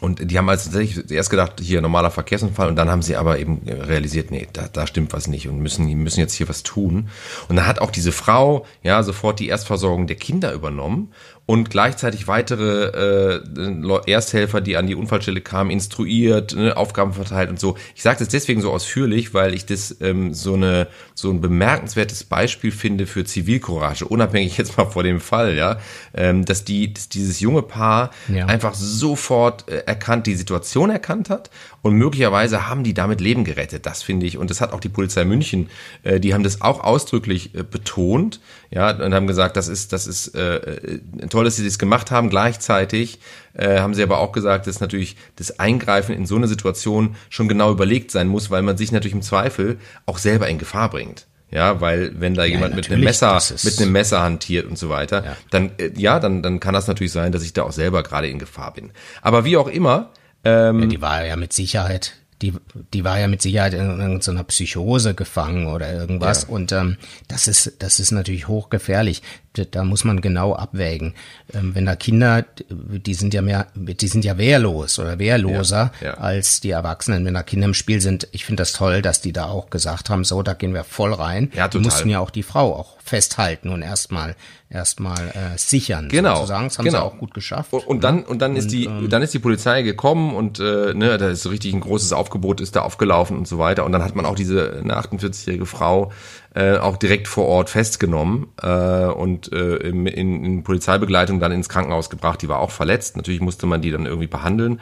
und 0.00 0.30
die 0.30 0.38
haben 0.38 0.48
also 0.48 0.70
tatsächlich 0.70 1.10
erst 1.10 1.28
gedacht, 1.28 1.60
hier 1.60 1.82
normaler 1.82 2.10
Verkehrsunfall 2.10 2.68
und 2.68 2.76
dann 2.76 2.88
haben 2.88 3.02
sie 3.02 3.16
aber 3.16 3.38
eben 3.38 3.60
realisiert, 3.68 4.30
nee, 4.30 4.48
da, 4.50 4.66
da 4.72 4.86
stimmt 4.86 5.12
was 5.12 5.28
nicht 5.28 5.46
und 5.46 5.58
müssen, 5.58 5.86
die 5.86 5.94
müssen 5.94 6.20
jetzt 6.20 6.32
hier 6.32 6.48
was 6.48 6.62
tun. 6.62 7.10
Und 7.48 7.56
dann 7.56 7.66
hat 7.66 7.80
auch 7.80 7.90
diese 7.90 8.12
Frau 8.12 8.64
ja 8.82 9.02
sofort 9.02 9.40
die 9.40 9.48
Erstversorgung 9.48 10.06
der 10.06 10.16
Kinder 10.16 10.54
übernommen 10.54 11.12
und 11.50 11.68
gleichzeitig 11.68 12.28
weitere 12.28 13.40
äh, 13.40 14.08
Ersthelfer, 14.08 14.60
die 14.60 14.76
an 14.76 14.86
die 14.86 14.94
Unfallstelle 14.94 15.40
kamen, 15.40 15.70
instruiert, 15.70 16.54
ne, 16.54 16.76
Aufgaben 16.76 17.12
verteilt 17.12 17.50
und 17.50 17.58
so. 17.58 17.76
Ich 17.96 18.04
sage 18.04 18.20
das 18.20 18.28
deswegen 18.28 18.60
so 18.60 18.70
ausführlich, 18.70 19.34
weil 19.34 19.52
ich 19.52 19.66
das 19.66 19.96
ähm, 20.00 20.32
so 20.32 20.54
eine 20.54 20.86
so 21.16 21.28
ein 21.28 21.40
bemerkenswertes 21.40 22.22
Beispiel 22.22 22.70
finde 22.70 23.04
für 23.08 23.24
Zivilcourage, 23.24 24.04
unabhängig 24.04 24.58
jetzt 24.58 24.78
mal 24.78 24.84
vor 24.84 25.02
dem 25.02 25.20
Fall, 25.20 25.56
ja, 25.56 25.80
ähm, 26.14 26.44
dass 26.44 26.62
die 26.62 26.94
dass 26.94 27.08
dieses 27.08 27.40
junge 27.40 27.62
Paar 27.62 28.12
ja. 28.28 28.46
einfach 28.46 28.74
sofort 28.74 29.68
äh, 29.68 29.78
erkannt, 29.86 30.28
die 30.28 30.36
Situation 30.36 30.88
erkannt 30.88 31.30
hat 31.30 31.50
und 31.82 31.94
möglicherweise 31.94 32.68
haben 32.68 32.84
die 32.84 32.94
damit 32.94 33.20
Leben 33.20 33.44
gerettet. 33.44 33.86
Das 33.86 34.02
finde 34.02 34.26
ich 34.26 34.38
und 34.38 34.50
das 34.50 34.60
hat 34.60 34.72
auch 34.72 34.80
die 34.80 34.88
Polizei 34.88 35.24
München, 35.24 35.70
äh, 36.02 36.20
die 36.20 36.34
haben 36.34 36.44
das 36.44 36.60
auch 36.60 36.82
ausdrücklich 36.84 37.54
äh, 37.54 37.62
betont, 37.62 38.40
ja, 38.70 38.90
und 38.90 39.14
haben 39.14 39.26
gesagt, 39.26 39.56
das 39.56 39.68
ist 39.68 39.92
das 39.92 40.06
ist 40.06 40.34
äh, 40.34 40.56
äh 40.56 41.00
toll, 41.28 41.44
dass 41.44 41.56
sie 41.56 41.64
das 41.64 41.78
gemacht 41.78 42.10
haben. 42.10 42.30
Gleichzeitig 42.30 43.18
äh, 43.54 43.78
haben 43.78 43.94
sie 43.94 44.02
aber 44.02 44.18
auch 44.18 44.32
gesagt, 44.32 44.66
dass 44.66 44.80
natürlich 44.80 45.16
das 45.36 45.58
Eingreifen 45.58 46.14
in 46.14 46.26
so 46.26 46.36
eine 46.36 46.48
Situation 46.48 47.16
schon 47.28 47.48
genau 47.48 47.72
überlegt 47.72 48.10
sein 48.10 48.28
muss, 48.28 48.50
weil 48.50 48.62
man 48.62 48.76
sich 48.76 48.92
natürlich 48.92 49.14
im 49.14 49.22
Zweifel 49.22 49.78
auch 50.06 50.18
selber 50.18 50.48
in 50.48 50.58
Gefahr 50.58 50.90
bringt. 50.90 51.26
Ja, 51.50 51.80
weil 51.80 52.12
wenn 52.20 52.34
da 52.34 52.44
ja, 52.44 52.54
jemand 52.54 52.76
mit 52.76 52.90
einem 52.90 53.02
Messer 53.02 53.40
mit 53.64 53.80
einem 53.80 53.90
Messer 53.90 54.22
hantiert 54.22 54.66
und 54.66 54.78
so 54.78 54.88
weiter, 54.88 55.24
ja. 55.24 55.36
dann 55.50 55.72
äh, 55.78 55.90
ja, 55.96 56.20
dann 56.20 56.42
dann 56.42 56.60
kann 56.60 56.74
das 56.74 56.86
natürlich 56.86 57.12
sein, 57.12 57.32
dass 57.32 57.42
ich 57.42 57.52
da 57.52 57.64
auch 57.64 57.72
selber 57.72 58.04
gerade 58.04 58.28
in 58.28 58.38
Gefahr 58.38 58.72
bin. 58.72 58.92
Aber 59.20 59.44
wie 59.44 59.56
auch 59.56 59.66
immer, 59.66 60.10
ähm, 60.44 60.80
ja, 60.80 60.86
die 60.86 61.00
war 61.00 61.24
ja 61.24 61.36
mit 61.36 61.52
Sicherheit 61.52 62.14
die, 62.42 62.54
die 62.94 63.04
war 63.04 63.18
ja 63.18 63.28
mit 63.28 63.42
Sicherheit 63.42 63.74
in 63.74 64.00
irgendeiner 64.00 64.44
Psychose 64.44 65.14
gefangen 65.14 65.66
oder 65.66 65.92
irgendwas. 65.92 66.42
Ja. 66.42 66.48
Und 66.48 66.72
ähm, 66.72 66.96
das 67.28 67.48
ist, 67.48 67.74
das 67.80 68.00
ist 68.00 68.12
natürlich 68.12 68.48
hochgefährlich. 68.48 69.22
Da 69.52 69.82
muss 69.82 70.04
man 70.04 70.20
genau 70.20 70.54
abwägen. 70.54 71.14
Ähm, 71.52 71.74
wenn 71.74 71.84
da 71.84 71.96
Kinder, 71.96 72.44
die 72.68 73.14
sind 73.14 73.34
ja 73.34 73.42
mehr, 73.42 73.66
die 73.74 74.06
sind 74.06 74.24
ja 74.24 74.38
wehrlos 74.38 74.98
oder 75.00 75.18
wehrloser 75.18 75.92
ja, 76.00 76.06
ja. 76.06 76.14
als 76.14 76.60
die 76.60 76.70
Erwachsenen. 76.70 77.24
Wenn 77.24 77.34
da 77.34 77.42
Kinder 77.42 77.66
im 77.66 77.74
Spiel 77.74 78.00
sind, 78.00 78.28
ich 78.30 78.44
finde 78.44 78.60
das 78.60 78.72
toll, 78.72 79.02
dass 79.02 79.20
die 79.20 79.32
da 79.32 79.46
auch 79.46 79.70
gesagt 79.70 80.08
haben, 80.08 80.22
so, 80.22 80.42
da 80.42 80.54
gehen 80.54 80.72
wir 80.72 80.84
voll 80.84 81.12
rein. 81.12 81.50
Ja, 81.54 81.66
total. 81.66 81.80
Die 81.80 81.84
mussten 81.84 82.08
ja 82.08 82.20
auch 82.20 82.30
die 82.30 82.44
Frau 82.44 82.76
auch 82.76 83.00
festhalten 83.00 83.70
und 83.70 83.82
erstmal 83.82 84.36
erstmal 84.70 85.28
äh, 85.30 85.58
sichern. 85.58 86.08
Genau. 86.08 86.36
Sozusagen. 86.36 86.68
Das 86.68 86.78
haben 86.78 86.84
genau. 86.84 86.98
sie 86.98 87.04
auch 87.04 87.18
gut 87.18 87.34
geschafft. 87.34 87.72
Und, 87.72 87.86
und 87.86 88.04
dann 88.04 88.22
und 88.22 88.40
dann 88.40 88.54
ist 88.54 88.70
die 88.70 88.84
ähm, 88.84 89.10
dann 89.10 89.20
ist 89.22 89.34
die 89.34 89.40
Polizei 89.40 89.82
gekommen 89.82 90.34
und 90.34 90.60
äh, 90.60 90.94
ne, 90.94 91.18
da 91.18 91.28
ist 91.30 91.42
so 91.42 91.48
richtig 91.48 91.74
ein 91.74 91.80
großes 91.80 92.12
Aufgebot 92.12 92.60
ist 92.60 92.76
da 92.76 92.82
aufgelaufen 92.82 93.36
und 93.36 93.48
so 93.48 93.58
weiter. 93.58 93.84
Und 93.84 93.92
dann 93.92 94.04
hat 94.04 94.14
man 94.14 94.24
auch 94.26 94.36
diese 94.36 94.78
eine 94.82 94.96
48-jährige 94.96 95.66
Frau 95.66 96.12
äh, 96.54 96.76
auch 96.76 96.96
direkt 96.96 97.28
vor 97.28 97.46
Ort 97.46 97.70
festgenommen 97.70 98.48
äh, 98.60 99.06
und 99.06 99.52
äh, 99.52 99.76
in, 99.76 100.06
in 100.06 100.64
Polizeibegleitung 100.64 101.38
dann 101.38 101.52
ins 101.52 101.68
Krankenhaus 101.68 102.10
gebracht. 102.10 102.42
Die 102.42 102.48
war 102.48 102.58
auch 102.58 102.70
verletzt. 102.70 103.16
Natürlich 103.16 103.40
musste 103.40 103.66
man 103.66 103.82
die 103.82 103.90
dann 103.90 104.06
irgendwie 104.06 104.26
behandeln. 104.26 104.80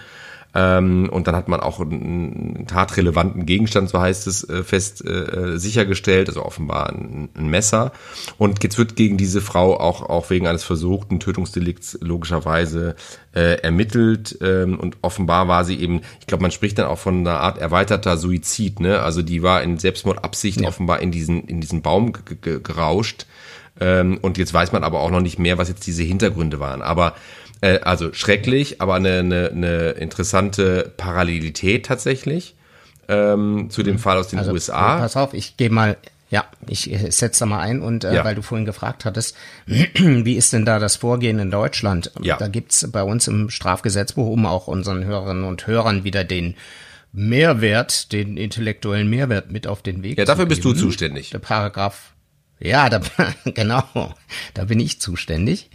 Ähm, 0.55 1.11
und 1.11 1.27
dann 1.27 1.37
hat 1.37 1.49
man 1.49 1.61
auch 1.61 1.79
einen 1.79 2.67
tatrelevanten 2.67 3.45
Gegenstand, 3.45 3.91
so 3.91 4.01
heißt 4.01 4.27
es, 4.27 4.49
äh, 4.49 4.65
fest 4.65 5.05
äh, 5.05 5.59
sichergestellt, 5.59 6.29
also 6.29 6.43
offenbar 6.43 6.89
ein, 6.89 7.29
ein, 7.35 7.49
Messer. 7.49 7.93
Und 8.39 8.63
jetzt 8.65 8.79
wird 8.79 8.97
gegen 8.97 9.19
diese 9.19 9.43
Frau 9.43 9.79
auch, 9.79 10.03
auch 10.03 10.31
wegen 10.31 10.47
eines 10.47 10.65
versuchten 10.65 11.21
Tötungsdelikts 11.21 11.99
logischerweise 12.01 12.97
äh, 13.35 13.61
ermittelt. 13.61 14.39
Ähm, 14.41 14.81
und 14.81 14.97
offenbar 15.03 15.49
war 15.49 15.67
sie 15.67 15.79
eben, 15.79 16.01
ich 16.21 16.27
glaube, 16.27 16.43
man 16.43 16.51
spricht 16.51 16.79
dann 16.79 16.87
auch 16.87 16.99
von 16.99 17.19
einer 17.19 17.41
Art 17.41 17.59
erweiterter 17.59 18.17
Suizid, 18.17 18.81
ne? 18.81 19.01
Also 19.01 19.21
die 19.21 19.43
war 19.43 19.63
in 19.63 19.79
Selbstmordabsicht 19.79 20.63
ja. 20.63 20.69
offenbar 20.69 21.01
in 21.01 21.11
diesen, 21.11 21.45
in 21.45 21.61
diesen 21.61 21.83
Baum 21.83 22.15
gerauscht. 22.41 23.27
Ähm, 23.81 24.19
und 24.23 24.39
jetzt 24.39 24.55
weiß 24.55 24.73
man 24.73 24.83
aber 24.83 25.01
auch 25.01 25.11
noch 25.11 25.21
nicht 25.21 25.39
mehr, 25.39 25.59
was 25.59 25.69
jetzt 25.69 25.87
diese 25.87 26.03
Hintergründe 26.03 26.59
waren. 26.59 26.83
Aber 26.83 27.15
äh, 27.61 27.81
also 27.81 28.13
schrecklich, 28.13 28.81
aber 28.81 28.95
eine, 28.95 29.19
eine, 29.19 29.51
eine 29.51 29.91
interessante 29.91 30.93
Parallelität 30.97 31.87
tatsächlich 31.87 32.55
ähm, 33.09 33.69
zu 33.71 33.83
dem 33.83 33.95
mhm. 33.95 33.99
Fall 33.99 34.19
aus 34.19 34.29
den 34.29 34.39
also, 34.39 34.53
USA. 34.53 34.99
Pass 34.99 35.17
auf, 35.17 35.35
ich 35.35 35.57
gehe 35.57 35.71
mal, 35.71 35.97
ja, 36.31 36.45
ich 36.67 36.91
setze 37.09 37.41
da 37.41 37.47
mal 37.47 37.61
ein 37.61 37.81
und 37.81 38.05
äh, 38.05 38.17
ja. 38.17 38.25
weil 38.25 38.35
du 38.35 38.43
vorhin 38.43 38.67
gefragt 38.67 39.05
hattest, 39.05 39.35
wie 39.67 40.37
ist 40.37 40.53
denn 40.53 40.65
da 40.65 40.79
das 40.79 40.97
Vorgehen 40.97 41.39
in 41.39 41.51
Deutschland? 41.51 42.13
Ja. 42.23 42.37
Da 42.37 42.49
gibt's 42.49 42.89
bei 42.91 43.03
uns 43.03 43.27
im 43.29 43.51
Strafgesetzbuch, 43.51 44.29
um 44.29 44.47
auch 44.47 44.69
unseren 44.69 45.05
Hörerinnen 45.05 45.45
und 45.45 45.67
Hörern 45.67 46.05
wieder 46.05 46.25
den 46.25 46.55
Mehrwert, 47.13 48.13
den 48.13 48.37
intellektuellen 48.37 49.09
Mehrwert 49.09 49.51
mit 49.51 49.67
auf 49.67 49.83
den 49.83 50.03
Weg. 50.03 50.19
Ja, 50.19 50.27
dafür 50.27 50.47
bist 50.47 50.65
du 50.65 50.75
zuständig. 50.75 51.31
Der 51.31 51.39
Paragraph. 51.39 52.13
Ja, 52.61 52.91
da, 52.91 53.01
genau, 53.45 54.13
da 54.53 54.65
bin 54.65 54.81
ich 54.81 55.01
zuständig 55.01 55.71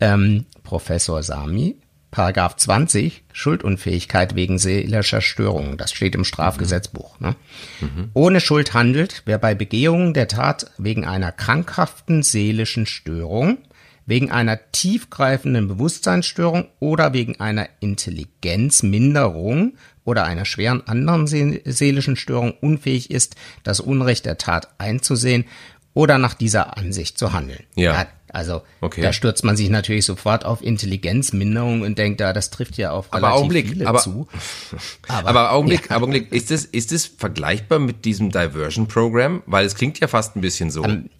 ähm, 0.00 0.46
Professor 0.62 1.22
Sami, 1.22 1.76
Paragraph 2.10 2.56
20, 2.56 3.24
Schuldunfähigkeit 3.32 4.34
wegen 4.34 4.58
seelischer 4.58 5.20
Störungen. 5.20 5.76
Das 5.76 5.92
steht 5.92 6.14
im 6.14 6.24
Strafgesetzbuch. 6.24 7.20
Ne? 7.20 7.36
Mhm. 7.80 8.10
Ohne 8.14 8.40
Schuld 8.40 8.72
handelt, 8.72 9.22
wer 9.26 9.38
bei 9.38 9.54
Begehung 9.54 10.14
der 10.14 10.26
Tat 10.28 10.70
wegen 10.78 11.04
einer 11.04 11.32
krankhaften 11.32 12.22
seelischen 12.22 12.86
Störung, 12.86 13.58
wegen 14.06 14.30
einer 14.30 14.58
tiefgreifenden 14.72 15.68
Bewusstseinsstörung 15.68 16.68
oder 16.80 17.12
wegen 17.12 17.40
einer 17.40 17.68
Intelligenzminderung 17.80 19.74
oder 20.04 20.24
einer 20.24 20.46
schweren 20.46 20.86
anderen 20.86 21.26
seelischen 21.26 22.16
Störung 22.16 22.52
unfähig 22.52 23.10
ist, 23.10 23.36
das 23.64 23.80
Unrecht 23.80 24.24
der 24.24 24.38
Tat 24.38 24.68
einzusehen 24.78 25.44
oder 25.92 26.16
nach 26.16 26.32
dieser 26.32 26.78
Ansicht 26.78 27.18
zu 27.18 27.34
handeln. 27.34 27.64
Ja. 27.74 27.92
ja 27.92 28.06
Also 28.32 28.62
okay. 28.80 29.02
da 29.02 29.12
stürzt 29.12 29.44
man 29.44 29.56
sich 29.56 29.70
natürlich 29.70 30.04
sofort 30.04 30.44
auf 30.44 30.62
Intelligenzminderung 30.62 31.82
und 31.82 31.98
denkt, 31.98 32.20
da 32.20 32.32
das 32.32 32.50
trifft 32.50 32.76
ja 32.76 32.90
auf 32.90 33.12
relativ 33.12 33.26
aber 33.26 33.36
Augenblick, 33.36 33.68
viele 33.68 33.86
aber, 33.86 33.98
zu. 33.98 34.28
Aber, 35.08 35.28
aber 35.28 35.52
Augenblick, 35.52 35.90
ja. 35.90 35.96
Augenblick, 35.96 36.32
ist 36.32 36.50
das, 36.50 36.64
ist 36.64 36.92
das 36.92 37.06
vergleichbar 37.06 37.78
mit 37.78 38.04
diesem 38.04 38.30
Diversion 38.30 38.86
Program? 38.86 39.42
Weil 39.46 39.64
es 39.64 39.74
klingt 39.74 39.98
ja 40.00 40.06
fast 40.06 40.36
ein 40.36 40.40
bisschen 40.40 40.70
so. 40.70 40.82
Um, 40.82 40.90
ähm, 40.90 41.10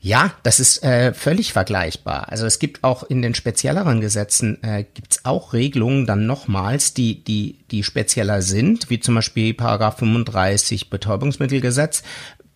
ja, 0.00 0.32
das 0.44 0.60
ist 0.60 0.84
äh, 0.84 1.12
völlig 1.12 1.52
vergleichbar. 1.52 2.28
Also 2.30 2.46
es 2.46 2.60
gibt 2.60 2.84
auch 2.84 3.02
in 3.02 3.20
den 3.20 3.34
spezielleren 3.34 4.00
Gesetzen 4.00 4.62
äh, 4.62 4.84
gibt's 4.94 5.24
auch 5.24 5.52
Regelungen 5.52 6.06
dann 6.06 6.24
nochmals, 6.24 6.94
die 6.94 7.24
die 7.24 7.58
die 7.72 7.82
spezieller 7.82 8.40
sind, 8.40 8.90
wie 8.90 9.00
zum 9.00 9.16
Beispiel 9.16 9.54
Paragraph 9.54 9.98
35 9.98 10.88
Betäubungsmittelgesetz. 10.88 12.04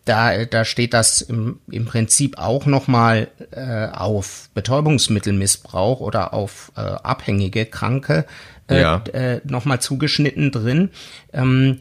Da, 0.04 0.44
da 0.46 0.64
steht 0.64 0.94
das 0.94 1.20
im, 1.20 1.60
im 1.70 1.84
Prinzip 1.84 2.38
auch 2.38 2.66
nochmal 2.66 3.28
äh, 3.52 3.86
auf 3.86 4.50
Betäubungsmittelmissbrauch 4.54 6.00
oder 6.00 6.34
auf 6.34 6.72
äh, 6.76 6.80
abhängige 6.80 7.66
Kranke 7.66 8.24
äh, 8.68 8.80
ja. 8.80 9.02
äh, 9.12 9.40
nochmal 9.44 9.80
zugeschnitten 9.80 10.50
drin. 10.50 10.90
Ähm, 11.32 11.78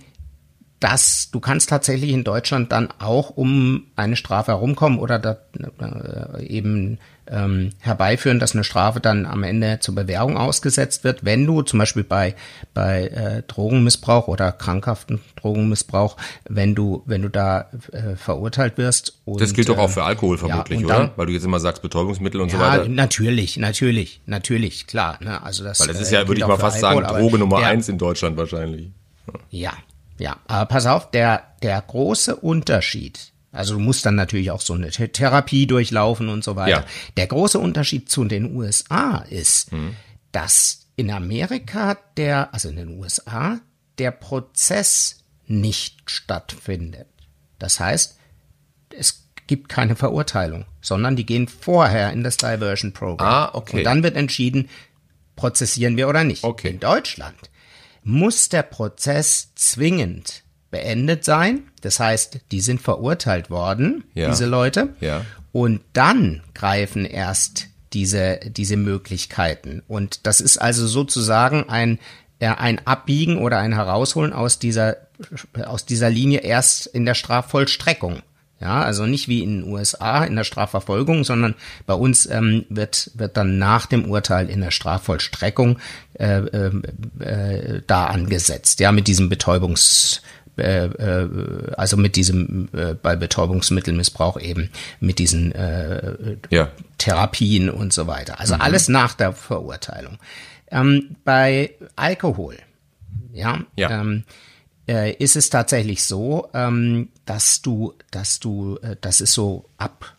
dass 0.82 1.30
du 1.30 1.39
kannst 1.39 1.69
tatsächlich 1.69 2.09
in 2.09 2.24
Deutschland 2.24 2.72
dann 2.72 2.89
auch 2.97 3.30
um 3.30 3.86
eine 3.95 4.15
Strafe 4.15 4.51
herumkommen 4.51 4.97
oder 4.99 5.19
da, 5.19 5.38
äh, 5.80 6.43
eben 6.45 6.97
ähm, 7.32 7.72
herbeiführen, 7.80 8.40
dass 8.40 8.54
eine 8.54 8.64
Strafe 8.64 9.00
dann 9.00 9.26
am 9.26 9.44
Ende 9.44 9.80
zur 9.80 9.96
Bewährung 9.96 10.38
ausgesetzt 10.38 11.04
wird, 11.04 11.24
wenn 11.24 11.46
du 11.46 11.62
zum 11.62 11.80
Beispiel 11.80 12.04
bei 12.04 12.36
bei 12.74 13.08
äh, 13.08 13.44
Drogenmissbrauch 13.48 14.28
oder 14.28 14.52
krankhaften 14.52 15.22
Drogenmissbrauch, 15.38 16.18
wenn 16.48 16.76
du 16.76 17.04
wenn 17.06 17.22
du 17.22 17.30
da 17.30 17.70
äh, 17.92 18.16
verurteilt 18.16 18.78
wirst. 18.78 19.22
Und, 19.26 19.42
das 19.42 19.54
gilt 19.54 19.70
doch 19.70 19.78
auch 19.78 19.90
für 19.90 20.04
Alkohol 20.04 20.38
vermutlich, 20.38 20.82
ja, 20.82 20.88
dann, 20.88 21.02
oder? 21.06 21.14
Weil 21.16 21.26
du 21.28 21.34
jetzt 21.34 21.46
immer 21.46 21.60
sagst 21.60 21.82
Betäubungsmittel 21.82 22.42
und 22.42 22.52
ja, 22.52 22.58
so 22.58 22.64
weiter. 22.64 22.90
Natürlich, 22.90 23.58
natürlich, 23.58 24.22
natürlich, 24.26 24.88
klar. 24.88 25.18
Ne? 25.22 25.42
Also 25.42 25.64
das. 25.64 25.80
Weil 25.80 25.88
das 25.88 26.02
ist 26.02 26.12
ja, 26.12 26.22
äh, 26.22 26.28
würde 26.28 26.42
ich 26.42 26.48
mal 26.48 26.58
fast 26.58 26.84
Alkohol, 26.84 27.04
sagen, 27.06 27.20
Droge 27.20 27.40
Nummer 27.40 27.60
der, 27.60 27.68
eins 27.68 27.88
in 27.88 27.98
Deutschland 27.98 28.38
wahrscheinlich. 28.38 28.92
Ja, 29.50 29.74
ja, 30.22 30.38
aber 30.48 30.66
pass 30.68 30.86
auf, 30.86 31.10
der, 31.10 31.42
der 31.64 31.82
große 31.82 32.36
Unterschied, 32.36 33.31
also 33.52 33.74
du 33.74 33.80
musst 33.80 34.06
dann 34.06 34.16
natürlich 34.16 34.52
auch 34.52 34.62
so 34.62 34.74
eine 34.74 34.89
Therapie 34.89 35.68
durchlaufen 35.68 36.30
und 36.30 36.43
so 36.43 36.56
weiter. 36.56 36.82
Ja. 36.82 36.86
Der 37.18 37.28
große 37.28 37.60
Unterschied 37.60 38.10
zu 38.10 38.24
den 38.24 38.56
USA 38.56 39.18
ist, 39.30 39.74
mhm. 39.74 39.95
dass 40.32 40.88
in 40.95 41.12
Amerika 41.12 41.97
der, 42.16 42.54
also 42.54 42.70
in 42.70 42.78
den 42.78 42.99
USA, 42.99 43.60
der 43.97 44.12
Prozess 44.12 45.24
nicht 45.47 46.10
stattfindet. 46.10 47.08
Das 47.60 47.80
heißt, 47.80 48.18
es 48.97 49.28
gibt 49.47 49.68
keine 49.68 49.95
Verurteilung, 49.95 50.66
sondern 50.82 51.18
die 51.18 51.26
gehen 51.26 51.47
vorher 51.47 52.14
in 52.14 52.24
das 52.24 52.38
Diversion 52.38 52.93
Program. 52.93 53.28
Ah, 53.28 53.49
okay. 53.54 53.80
Und 53.80 53.84
dann 53.84 54.02
wird 54.04 54.16
entschieden, 54.16 54.70
prozessieren 55.36 55.97
wir 55.97 56.08
oder 56.08 56.24
nicht. 56.24 56.43
Okay. 56.43 56.70
In 56.70 56.80
Deutschland 56.80 57.49
muss 58.04 58.47
der 58.49 58.64
Prozess 58.64 59.52
zwingend 59.56 60.43
beendet 60.72 61.24
sein. 61.26 61.63
Das 61.82 61.99
heißt, 61.99 62.39
die 62.51 62.61
sind 62.61 62.82
verurteilt 62.82 63.49
worden, 63.49 64.03
ja. 64.13 64.30
diese 64.30 64.45
Leute. 64.45 64.95
Ja. 64.99 65.26
Und 65.51 65.82
dann 65.93 66.41
greifen 66.53 67.05
erst 67.05 67.67
diese, 67.93 68.39
diese 68.45 68.78
Möglichkeiten. 68.78 69.84
Und 69.88 70.26
das 70.26 70.41
ist 70.41 70.57
also 70.57 70.88
sozusagen 70.88 71.69
ein, 71.69 71.99
ein 72.39 72.86
Abbiegen 72.88 73.38
oder 73.38 73.59
ein 73.59 73.74
Herausholen 73.74 74.34
aus 74.34 74.59
dieser, 74.59 74.97
aus 75.65 75.86
dieser 75.86 76.09
Linie 76.09 76.39
erst 76.39 76.88
in 76.88 77.05
der 77.05 77.15
Strafvollstreckung. 77.15 78.22
Ja, 78.61 78.84
also 78.84 79.07
nicht 79.07 79.28
wie 79.28 79.41
in 79.41 79.61
den 79.61 79.74
USA 79.74 80.24
in 80.24 80.36
der 80.36 80.43
Strafverfolgung, 80.43 81.24
sondern 81.24 81.55
bei 81.88 81.95
uns 81.95 82.28
ähm, 82.28 82.65
wird, 82.69 83.09
wird 83.15 83.36
dann 83.36 83.57
nach 83.57 83.88
dem 83.88 84.05
Urteil 84.05 84.51
in 84.51 84.61
der 84.61 84.69
Strafvollstreckung 84.69 85.80
äh, 86.13 86.38
äh, 86.38 86.72
äh, 87.19 87.82
da 87.88 88.05
angesetzt. 88.05 88.80
Ja, 88.80 88.91
mit 88.91 89.07
diesem 89.07 89.30
Betäubungs, 89.30 90.22
äh, 90.62 90.86
äh, 90.86 91.74
also 91.76 91.97
mit 91.97 92.16
diesem 92.16 92.70
äh, 92.74 92.93
bei 92.93 93.16
Betäubungsmittelmissbrauch 93.16 94.39
eben 94.39 94.70
mit 94.99 95.20
diesen 95.20 95.51
äh, 95.53 96.38
ja. 96.49 96.70
Therapien 96.97 97.70
und 97.70 97.93
so 97.93 98.07
weiter. 98.07 98.39
Also 98.39 98.55
mhm. 98.55 98.62
alles 98.62 98.88
nach 98.88 99.14
der 99.14 99.34
Verurteilung. 99.34 100.18
Ähm, 100.70 101.16
bei 101.24 101.72
Alkohol, 101.95 102.57
ja, 103.34 103.59
ja. 103.76 104.01
Ähm, 104.01 104.24
äh, 104.88 105.14
ist 105.14 105.36
es 105.36 105.49
tatsächlich 105.49 106.03
so, 106.03 106.49
ähm, 106.53 107.09
dass 107.26 107.62
du, 107.62 107.93
dass 108.09 108.39
du, 108.39 108.78
äh, 108.82 108.95
das 108.99 109.22
ist 109.22 109.34
so 109.34 109.70
ab, 109.78 110.18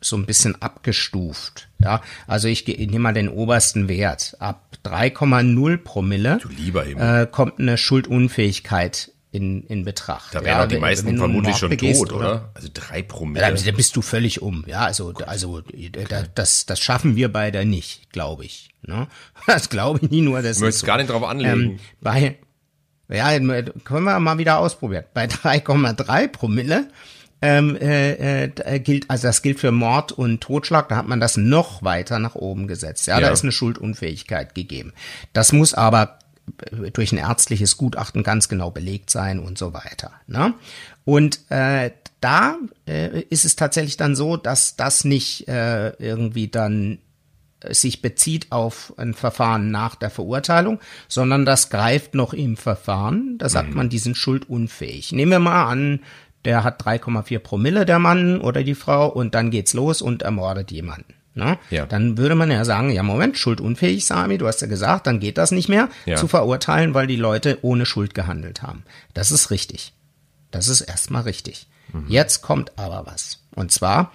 so 0.00 0.16
ein 0.16 0.26
bisschen 0.26 0.60
abgestuft. 0.62 1.68
Ja, 1.78 2.02
also 2.26 2.48
ich, 2.48 2.68
ich 2.68 2.78
nehme 2.78 3.00
mal 3.00 3.14
den 3.14 3.28
obersten 3.28 3.88
Wert. 3.88 4.36
Ab 4.38 4.76
3,0 4.84 5.78
Promille 5.78 6.38
äh, 6.98 7.26
kommt 7.26 7.58
eine 7.58 7.76
Schuldunfähigkeit 7.76 9.10
in, 9.36 9.62
in 9.64 9.84
Betracht. 9.84 10.34
Da 10.34 10.42
wären 10.42 10.58
ja, 10.58 10.66
die 10.66 10.78
meisten 10.78 11.16
vermutlich 11.18 11.56
schon 11.56 11.70
begehst, 11.70 12.00
tot, 12.00 12.12
oder? 12.12 12.50
Also 12.54 12.68
drei 12.72 13.02
Promille. 13.02 13.54
Da 13.54 13.72
bist 13.72 13.94
du 13.94 14.02
völlig 14.02 14.40
um. 14.40 14.64
Ja, 14.66 14.80
also, 14.80 15.12
also 15.26 15.62
das, 16.34 16.66
das 16.66 16.80
schaffen 16.80 17.16
wir 17.16 17.30
beide 17.30 17.64
nicht, 17.64 18.10
glaube 18.12 18.44
ich. 18.44 18.70
Ne? 18.82 19.06
Das 19.46 19.68
glaube 19.68 20.00
ich 20.02 20.10
nie 20.10 20.22
nur. 20.22 20.42
Das 20.42 20.56
ich 20.56 20.62
möchte 20.62 20.80
so. 20.80 20.86
gar 20.86 20.96
nicht 20.96 21.10
drauf 21.10 21.22
anlegen. 21.22 21.62
Ähm, 21.62 21.78
bei, 22.00 22.38
ja, 23.08 23.38
können 23.38 24.04
wir 24.04 24.18
mal 24.18 24.38
wieder 24.38 24.58
ausprobieren. 24.58 25.04
Bei 25.12 25.24
3,3 25.26 26.28
Promille 26.28 26.88
ähm, 27.42 27.76
äh, 27.76 28.44
äh, 28.44 28.80
gilt, 28.80 29.10
also 29.10 29.28
das 29.28 29.42
gilt 29.42 29.60
für 29.60 29.70
Mord 29.70 30.12
und 30.12 30.40
Totschlag, 30.40 30.88
da 30.88 30.96
hat 30.96 31.06
man 31.06 31.20
das 31.20 31.36
noch 31.36 31.82
weiter 31.82 32.18
nach 32.18 32.34
oben 32.34 32.66
gesetzt. 32.66 33.06
Ja, 33.06 33.20
ja. 33.20 33.26
da 33.26 33.32
ist 33.32 33.42
eine 33.42 33.52
Schuldunfähigkeit 33.52 34.54
gegeben. 34.54 34.94
Das 35.34 35.52
muss 35.52 35.74
aber 35.74 36.18
durch 36.92 37.12
ein 37.12 37.18
ärztliches 37.18 37.76
Gutachten 37.76 38.22
ganz 38.22 38.48
genau 38.48 38.70
belegt 38.70 39.10
sein 39.10 39.40
und 39.40 39.58
so 39.58 39.72
weiter. 39.72 40.12
Ne? 40.26 40.54
Und 41.04 41.40
äh, 41.50 41.90
da 42.20 42.56
äh, 42.86 43.22
ist 43.22 43.44
es 43.44 43.56
tatsächlich 43.56 43.96
dann 43.96 44.16
so, 44.16 44.36
dass 44.36 44.76
das 44.76 45.04
nicht 45.04 45.48
äh, 45.48 45.90
irgendwie 46.02 46.48
dann 46.48 46.98
sich 47.68 48.02
bezieht 48.02 48.52
auf 48.52 48.94
ein 48.96 49.14
Verfahren 49.14 49.70
nach 49.70 49.94
der 49.94 50.10
Verurteilung, 50.10 50.78
sondern 51.08 51.44
das 51.44 51.70
greift 51.70 52.14
noch 52.14 52.32
im 52.32 52.56
Verfahren. 52.56 53.38
Da 53.38 53.48
sagt 53.48 53.70
mhm. 53.70 53.76
man, 53.76 53.88
die 53.88 53.98
sind 53.98 54.16
schuldunfähig. 54.16 55.12
Nehmen 55.12 55.32
wir 55.32 55.38
mal 55.38 55.64
an, 55.64 56.00
der 56.44 56.64
hat 56.64 56.82
3,4 56.84 57.38
Promille, 57.40 57.86
der 57.86 57.98
Mann 57.98 58.40
oder 58.40 58.62
die 58.62 58.74
Frau, 58.74 59.08
und 59.08 59.34
dann 59.34 59.50
geht's 59.50 59.74
los 59.74 60.00
und 60.00 60.22
ermordet 60.22 60.70
jemanden. 60.70 61.14
Ne? 61.36 61.58
Ja. 61.68 61.84
Dann 61.84 62.16
würde 62.16 62.34
man 62.34 62.50
ja 62.50 62.64
sagen, 62.64 62.90
ja 62.90 63.02
Moment, 63.02 63.36
schuldunfähig, 63.36 64.06
Sami, 64.06 64.38
du 64.38 64.46
hast 64.46 64.62
ja 64.62 64.66
gesagt, 64.66 65.06
dann 65.06 65.20
geht 65.20 65.36
das 65.36 65.50
nicht 65.50 65.68
mehr 65.68 65.90
ja. 66.06 66.16
zu 66.16 66.28
verurteilen, 66.28 66.94
weil 66.94 67.06
die 67.06 67.16
Leute 67.16 67.58
ohne 67.60 67.84
Schuld 67.84 68.14
gehandelt 68.14 68.62
haben. 68.62 68.84
Das 69.12 69.30
ist 69.30 69.50
richtig. 69.50 69.92
Das 70.50 70.68
ist 70.68 70.80
erstmal 70.80 71.22
richtig. 71.22 71.68
Mhm. 71.92 72.06
Jetzt 72.08 72.40
kommt 72.40 72.78
aber 72.78 73.04
was. 73.04 73.44
Und 73.54 73.70
zwar 73.70 74.12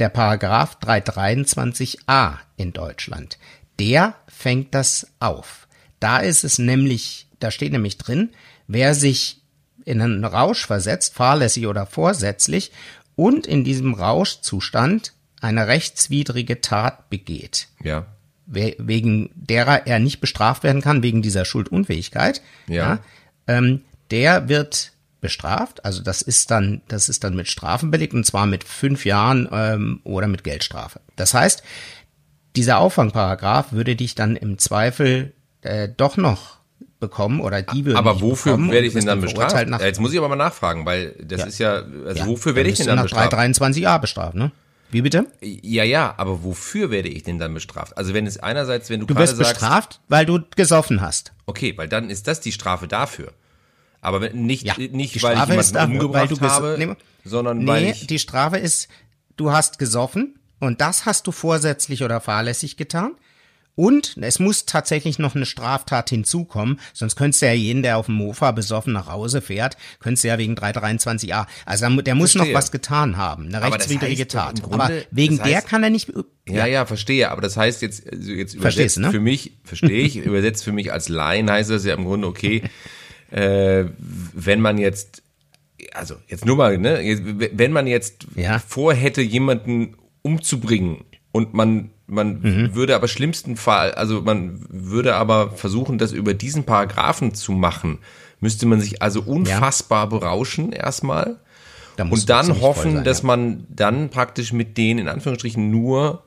der 0.00 0.08
Paragraph 0.08 0.78
323a 0.82 2.38
in 2.56 2.72
Deutschland. 2.72 3.38
Der 3.78 4.16
fängt 4.26 4.74
das 4.74 5.06
auf. 5.20 5.68
Da 6.00 6.18
ist 6.18 6.42
es 6.42 6.58
nämlich, 6.58 7.28
da 7.38 7.52
steht 7.52 7.70
nämlich 7.70 7.96
drin, 7.96 8.30
wer 8.66 8.96
sich 8.96 9.40
in 9.84 10.02
einen 10.02 10.24
Rausch 10.24 10.66
versetzt, 10.66 11.14
fahrlässig 11.14 11.68
oder 11.68 11.86
vorsätzlich, 11.86 12.72
und 13.14 13.46
in 13.46 13.62
diesem 13.62 13.94
Rauschzustand 13.94 15.12
eine 15.46 15.66
rechtswidrige 15.66 16.60
Tat 16.60 17.08
begeht. 17.10 17.68
Ja. 17.82 18.06
Wegen 18.46 19.30
derer 19.34 19.86
er 19.86 19.98
nicht 19.98 20.20
bestraft 20.20 20.62
werden 20.62 20.82
kann, 20.82 21.02
wegen 21.02 21.22
dieser 21.22 21.44
Schuldunfähigkeit. 21.44 22.42
Ja. 22.68 22.74
ja 22.74 22.98
ähm, 23.46 23.82
der 24.10 24.48
wird 24.48 24.92
bestraft. 25.20 25.84
Also 25.84 26.02
das 26.02 26.22
ist 26.22 26.50
dann, 26.50 26.82
das 26.88 27.08
ist 27.08 27.24
dann 27.24 27.34
mit 27.34 27.48
Strafen 27.48 27.90
belegt 27.90 28.14
und 28.14 28.24
zwar 28.24 28.46
mit 28.46 28.64
fünf 28.64 29.04
Jahren 29.04 29.48
ähm, 29.50 30.00
oder 30.04 30.28
mit 30.28 30.44
Geldstrafe. 30.44 31.00
Das 31.16 31.34
heißt, 31.34 31.62
dieser 32.54 32.78
Auffangparagraph 32.78 33.72
würde 33.72 33.96
dich 33.96 34.14
dann 34.14 34.36
im 34.36 34.58
Zweifel 34.58 35.32
äh, 35.62 35.88
doch 35.94 36.16
noch 36.16 36.56
bekommen 37.00 37.40
oder 37.40 37.62
die 37.62 37.84
würde 37.84 37.98
Aber 37.98 38.20
wofür 38.20 38.58
werde 38.70 38.86
ich 38.86 38.94
denn 38.94 39.06
dann 39.06 39.20
bestraft? 39.20 39.68
Nach, 39.68 39.80
Jetzt 39.80 40.00
muss 40.00 40.12
ich 40.12 40.18
aber 40.18 40.28
mal 40.28 40.36
nachfragen, 40.36 40.86
weil 40.86 41.14
das 41.22 41.40
ja. 41.40 41.46
ist 41.46 41.58
ja, 41.58 41.72
also 42.06 42.20
ja, 42.20 42.26
wofür 42.26 42.54
werde 42.54 42.70
ich 42.70 42.76
denn 42.76 42.86
dann 42.86 43.02
bestraft? 43.02 43.32
Nach 43.32 43.38
323a 43.38 43.98
bestraft, 43.98 44.34
ne? 44.34 44.52
Wie 44.90 45.02
bitte? 45.02 45.26
Ja, 45.40 45.84
ja, 45.84 46.14
aber 46.16 46.44
wofür 46.44 46.90
werde 46.90 47.08
ich 47.08 47.24
denn 47.24 47.38
dann 47.38 47.52
bestraft? 47.54 47.96
Also 47.96 48.14
wenn 48.14 48.26
es 48.26 48.38
einerseits, 48.38 48.88
wenn 48.90 49.00
du, 49.00 49.06
du 49.06 49.16
wirst 49.16 49.36
sagst, 49.36 49.54
bestraft, 49.54 50.00
weil 50.08 50.26
du 50.26 50.40
gesoffen 50.54 51.00
hast. 51.00 51.32
Okay, 51.46 51.76
weil 51.76 51.88
dann 51.88 52.10
ist 52.10 52.28
das 52.28 52.40
die 52.40 52.52
Strafe 52.52 52.86
dafür. 52.86 53.32
Aber 54.00 54.30
nicht, 54.30 54.64
ja, 54.64 54.74
nicht 54.78 55.22
weil 55.22 55.36
ich 55.36 55.46
jemanden 55.46 55.76
umgebracht 55.76 56.40
weil 56.40 56.48
habe, 56.48 56.76
nee, 56.78 56.94
sondern 57.24 57.58
nee, 57.58 57.66
weil 57.66 57.84
ich... 57.86 58.06
die 58.06 58.18
Strafe 58.18 58.58
ist, 58.58 58.88
du 59.36 59.50
hast 59.50 59.78
gesoffen 59.78 60.38
und 60.60 60.80
das 60.80 61.06
hast 61.06 61.26
du 61.26 61.32
vorsätzlich 61.32 62.04
oder 62.04 62.20
fahrlässig 62.20 62.76
getan 62.76 63.12
Und 63.76 64.16
es 64.20 64.38
muss 64.38 64.64
tatsächlich 64.66 65.18
noch 65.18 65.34
eine 65.36 65.44
Straftat 65.46 66.10
hinzukommen, 66.10 66.80
sonst 66.94 67.14
könntest 67.14 67.42
du 67.42 67.46
ja 67.46 67.52
jeden, 67.52 67.82
der 67.82 67.98
auf 67.98 68.06
dem 68.06 68.14
Mofa 68.16 68.50
besoffen 68.52 68.92
nach 68.94 69.06
Hause 69.08 69.42
fährt, 69.42 69.76
könntest 70.00 70.24
du 70.24 70.28
ja 70.28 70.38
wegen 70.38 70.54
323a. 70.54 71.46
Also 71.66 72.00
der 72.00 72.14
muss 72.14 72.32
Verstehe. 72.32 72.52
noch 72.52 72.58
was 72.58 72.72
getan 72.72 73.18
haben, 73.18 73.46
eine 73.48 73.58
Aber 73.58 73.76
das 73.76 73.88
rechtswidrige 73.90 74.26
Tat. 74.26 74.62
Grunde- 74.62 74.82
Aber 74.84 74.94
wegen 75.10 75.36
das 75.36 75.46
der 75.46 75.60
heißt- 75.60 75.66
kann 75.66 75.82
er 75.84 75.90
nicht. 75.90 76.10
Ja, 76.48 76.64
ja, 76.66 76.86
verstehe. 76.86 77.30
Aber 77.30 77.42
das 77.42 77.56
heißt 77.58 77.82
jetzt, 77.82 78.10
also 78.10 78.32
jetzt 78.32 78.54
übersetzt 78.54 78.98
ne? 78.98 79.10
für 79.10 79.20
mich, 79.20 79.52
verstehe 79.62 80.00
ich, 80.02 80.16
übersetzt 80.16 80.64
für 80.64 80.72
mich 80.72 80.90
als 80.92 81.08
Laien 81.10 81.50
heißt 81.50 81.68
das 81.70 81.84
ja 81.84 81.94
im 81.94 82.04
Grunde, 82.06 82.28
okay, 82.28 82.62
äh, 83.30 83.84
wenn 84.32 84.60
man 84.62 84.78
jetzt, 84.78 85.22
also 85.92 86.14
jetzt 86.28 86.46
nur 86.46 86.56
mal, 86.56 86.78
ne, 86.78 87.50
wenn 87.52 87.72
man 87.72 87.86
jetzt 87.86 88.26
Ja. 88.36 88.58
vorhätte, 88.58 89.20
jemanden 89.20 89.96
umzubringen 90.22 91.04
und 91.32 91.52
man 91.52 91.90
man 92.06 92.40
Mhm. 92.40 92.74
würde 92.74 92.94
aber 92.94 93.08
schlimmsten 93.08 93.56
Fall, 93.56 93.92
also 93.92 94.22
man 94.22 94.64
würde 94.68 95.16
aber 95.16 95.50
versuchen, 95.50 95.98
das 95.98 96.12
über 96.12 96.34
diesen 96.34 96.64
Paragraphen 96.64 97.34
zu 97.34 97.52
machen, 97.52 97.98
müsste 98.40 98.66
man 98.66 98.80
sich 98.80 99.02
also 99.02 99.22
unfassbar 99.22 100.08
berauschen 100.08 100.72
erstmal 100.72 101.36
Da 101.96 102.04
und 102.04 102.28
dann 102.28 102.60
hoffen, 102.60 102.94
sein, 102.96 103.04
dass 103.04 103.20
ja. 103.20 103.26
man 103.26 103.66
dann 103.68 104.10
praktisch 104.10 104.52
mit 104.52 104.76
denen 104.76 105.00
in 105.00 105.08
Anführungsstrichen 105.08 105.70
nur 105.70 106.22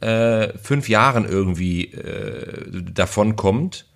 äh, 0.00 0.48
fünf 0.58 0.88
Jahren 0.88 1.24
irgendwie 1.24 1.86
äh, 1.86 2.82
davon 2.92 3.36
kommt. 3.36 3.86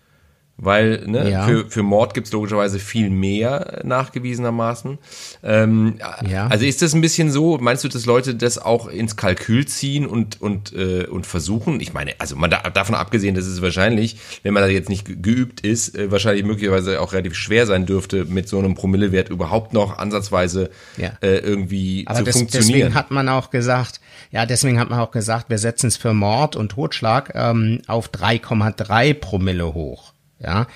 Weil 0.61 1.05
ne, 1.07 1.31
Ja. 1.31 1.47
für, 1.47 1.71
für 1.71 1.83
Mord 1.85 2.15
gibt's 2.15 2.33
logischerweise 2.33 2.81
viel 2.81 3.11
mehr 3.11 3.81
nachgewiesenermaßen. 3.85 4.99
Ähm, 5.45 5.95
Ja. 6.29 6.49
Also 6.49 6.65
ist 6.65 6.83
das 6.83 6.95
ein 6.95 7.01
bisschen 7.01 7.31
so, 7.31 7.59
meinst 7.59 7.85
du, 7.85 7.89
dass 7.89 8.07
Leute 8.07 8.35
das 8.35 8.59
auch 8.59 8.89
ins 8.89 9.15
Kalkül 9.17 9.67
ziehen 9.67 10.05
und, 10.07 10.41
und, 10.43 10.73
äh, 10.73 11.05
und 11.07 11.27
versuchen? 11.27 11.81
Ich 11.81 11.93
meine, 11.93 12.13
also 12.19 12.35
man 12.35 12.51
da, 12.51 12.59
davon 12.71 12.97
abgesehen, 12.97 13.37
dass 13.37 13.47
es 13.47 13.63
wahrscheinlich, 13.63 14.17
wenn 14.43 14.53
man 14.53 14.63
da 14.65 14.69
jetzt 14.69 14.89
nicht 14.89 15.05
ge- 15.07 15.17
geübt 15.21 15.61
ist, 15.61 15.97
äh, 15.97 16.11
wahrscheinlich 16.11 16.45
möglicherweise 16.45 17.01
auch 17.01 17.13
relativ 17.13 17.35
schwer 17.37 17.67
sein 17.67 17.87
dürfte, 17.87 18.25
mit 18.25 18.49
so 18.49 18.59
einem 18.59 18.75
Promillewert 18.75 19.29
überhaupt 19.29 19.73
noch 19.73 19.99
ansatzweise 19.99 20.71
Ja. 20.97 21.13
äh, 21.21 21.39
irgendwie 21.39 22.03
Aber 22.07 22.19
zu 22.19 22.25
das, 22.25 22.37
funktionieren. 22.37 22.73
deswegen 22.79 22.95
hat 22.95 23.11
man 23.13 23.29
auch 23.29 23.51
gesagt, 23.51 24.01
ja, 24.33 24.45
deswegen 24.45 24.81
hat 24.81 24.91
man 24.91 24.99
auch 24.99 25.13
gesagt, 25.13 25.51
wir 25.51 25.59
setzen 25.59 25.87
es 25.87 25.97
für 25.97 26.13
Mord 26.13 26.57
und 26.57 26.71
Totschlag 26.73 27.33
ähm, 27.37 27.81
auf 27.87 28.09
3,3 28.11 29.15
Promille 29.15 29.73
hoch. 29.73 30.13
Ja. 30.41 30.67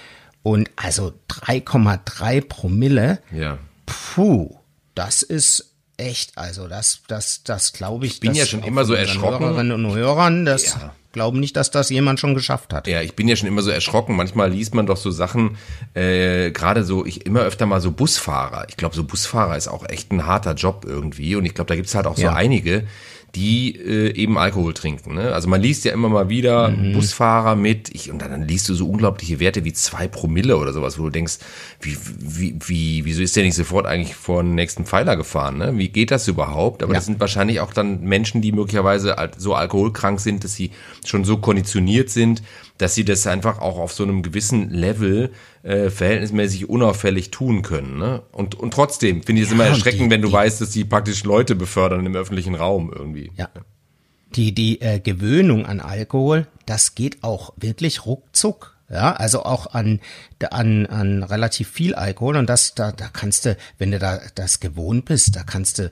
Und 0.42 0.70
also 0.76 1.12
3,3 1.28 2.40
Promille, 2.46 3.18
ja. 3.32 3.58
puh, 3.86 4.56
das 4.94 5.22
ist 5.22 5.70
echt, 5.96 6.36
also 6.36 6.66
das, 6.68 7.00
das, 7.06 7.44
das 7.44 7.72
glaube 7.72 8.06
ich. 8.06 8.14
Ich 8.14 8.20
bin 8.20 8.34
ja 8.34 8.44
schon 8.46 8.62
immer 8.64 8.84
so 8.84 8.94
erschrocken. 8.94 9.44
Hörerinnen 9.44 9.84
und 9.86 9.94
Hörern, 9.94 10.44
das 10.44 10.74
Ja. 10.74 10.92
glauben 11.12 11.38
nicht, 11.38 11.54
dass 11.56 11.70
das 11.70 11.90
jemand 11.90 12.18
schon 12.18 12.34
geschafft 12.34 12.72
hat. 12.72 12.88
Ja, 12.88 13.02
ich 13.02 13.14
bin 13.14 13.28
ja 13.28 13.36
schon 13.36 13.46
immer 13.46 13.62
so 13.62 13.70
erschrocken. 13.70 14.16
Manchmal 14.16 14.50
liest 14.50 14.74
man 14.74 14.86
doch 14.86 14.96
so 14.96 15.10
Sachen, 15.12 15.58
äh, 15.94 16.50
gerade 16.50 16.82
so, 16.82 17.06
ich 17.06 17.24
immer 17.24 17.40
öfter 17.40 17.66
mal 17.66 17.80
so 17.80 17.92
Busfahrer. 17.92 18.66
Ich 18.68 18.76
glaube, 18.76 18.96
so 18.96 19.04
Busfahrer 19.04 19.56
ist 19.56 19.68
auch 19.68 19.88
echt 19.88 20.10
ein 20.10 20.26
harter 20.26 20.54
Job 20.54 20.84
irgendwie. 20.88 21.36
Und 21.36 21.44
ich 21.44 21.54
glaube, 21.54 21.68
da 21.68 21.76
gibt's 21.76 21.94
halt 21.94 22.06
auch 22.06 22.16
so 22.16 22.22
Ja. 22.22 22.34
einige, 22.34 22.86
die 23.34 23.74
äh, 23.76 24.14
eben 24.14 24.36
Alkohol 24.36 24.74
trinken. 24.74 25.14
Ne? 25.14 25.32
Also 25.32 25.48
man 25.48 25.60
liest 25.62 25.84
ja 25.86 25.92
immer 25.92 26.08
mal 26.10 26.28
wieder 26.28 26.68
Mhm. 26.68 26.92
Busfahrer 26.92 27.56
mit, 27.56 27.88
ich, 27.94 28.10
und 28.10 28.20
dann 28.20 28.46
liest 28.46 28.68
du 28.68 28.74
so 28.74 28.86
unglaubliche 28.88 29.40
Werte 29.40 29.64
wie 29.64 29.72
zwei 29.72 30.06
Promille 30.06 30.56
oder 30.58 30.72
sowas, 30.74 30.98
wo 30.98 31.04
du 31.04 31.10
denkst, 31.10 31.38
wie, 31.80 31.96
wie, 32.18 32.54
wie, 32.66 33.04
wieso 33.06 33.22
ist 33.22 33.34
der 33.34 33.44
nicht 33.44 33.54
sofort 33.54 33.86
eigentlich 33.86 34.14
vor 34.14 34.42
den 34.42 34.54
nächsten 34.54 34.84
Pfeiler 34.84 35.16
gefahren? 35.16 35.56
Ne? 35.58 35.78
Wie 35.78 35.88
geht 35.88 36.10
das 36.10 36.28
überhaupt? 36.28 36.82
Aber 36.82 36.92
Ja. 36.92 36.98
das 36.98 37.06
sind 37.06 37.20
wahrscheinlich 37.20 37.60
auch 37.60 37.72
dann 37.72 38.02
Menschen, 38.02 38.42
die 38.42 38.52
möglicherweise 38.52 39.16
so 39.38 39.54
alkoholkrank 39.54 40.20
sind, 40.20 40.44
dass 40.44 40.54
sie 40.54 40.70
schon 41.06 41.24
so 41.24 41.38
konditioniert 41.38 42.10
sind, 42.10 42.42
dass 42.82 42.94
sie 42.94 43.04
das 43.04 43.26
einfach 43.26 43.60
auch 43.60 43.78
auf 43.78 43.92
so 43.92 44.02
einem 44.02 44.22
gewissen 44.22 44.68
Level 44.70 45.30
äh, 45.62 45.88
verhältnismäßig 45.88 46.68
unauffällig 46.68 47.30
tun 47.30 47.62
können. 47.62 47.96
Ne? 47.98 48.22
Und, 48.32 48.54
und 48.56 48.74
trotzdem 48.74 49.22
finde 49.22 49.40
ich 49.42 49.48
es 49.48 49.52
immer 49.54 49.64
und 49.64 49.70
erschreckend, 49.70 50.06
die- 50.06 50.10
wenn 50.10 50.20
du 50.22 50.28
die- 50.28 50.34
weißt, 50.34 50.60
dass 50.60 50.70
die 50.70 50.84
praktisch 50.84 51.24
Leute 51.24 51.54
befördern 51.54 52.04
im 52.04 52.14
öffentlichen 52.16 52.54
Raum 52.54 52.92
irgendwie. 52.94 53.30
Ja. 53.36 53.48
Die, 54.34 54.52
die 54.54 54.80
äh, 54.80 54.98
Gewöhnung 54.98 55.66
an 55.66 55.80
Alkohol, 55.80 56.46
das 56.66 56.94
geht 56.94 57.22
auch 57.22 57.52
wirklich 57.56 58.06
ruckzuck. 58.06 58.76
Ja, 58.90 59.12
also 59.14 59.44
auch 59.44 59.68
an, 59.72 60.00
an, 60.50 60.84
an 60.84 61.22
relativ 61.22 61.70
viel 61.70 61.94
Alkohol 61.94 62.36
und 62.36 62.50
das, 62.50 62.74
da, 62.74 62.92
da 62.92 63.08
kannst 63.10 63.46
du, 63.46 63.56
wenn 63.78 63.90
du 63.90 63.98
da 63.98 64.20
das 64.34 64.60
gewohnt 64.60 65.06
bist, 65.06 65.34
da 65.34 65.44
kannst 65.44 65.78
du, 65.78 65.90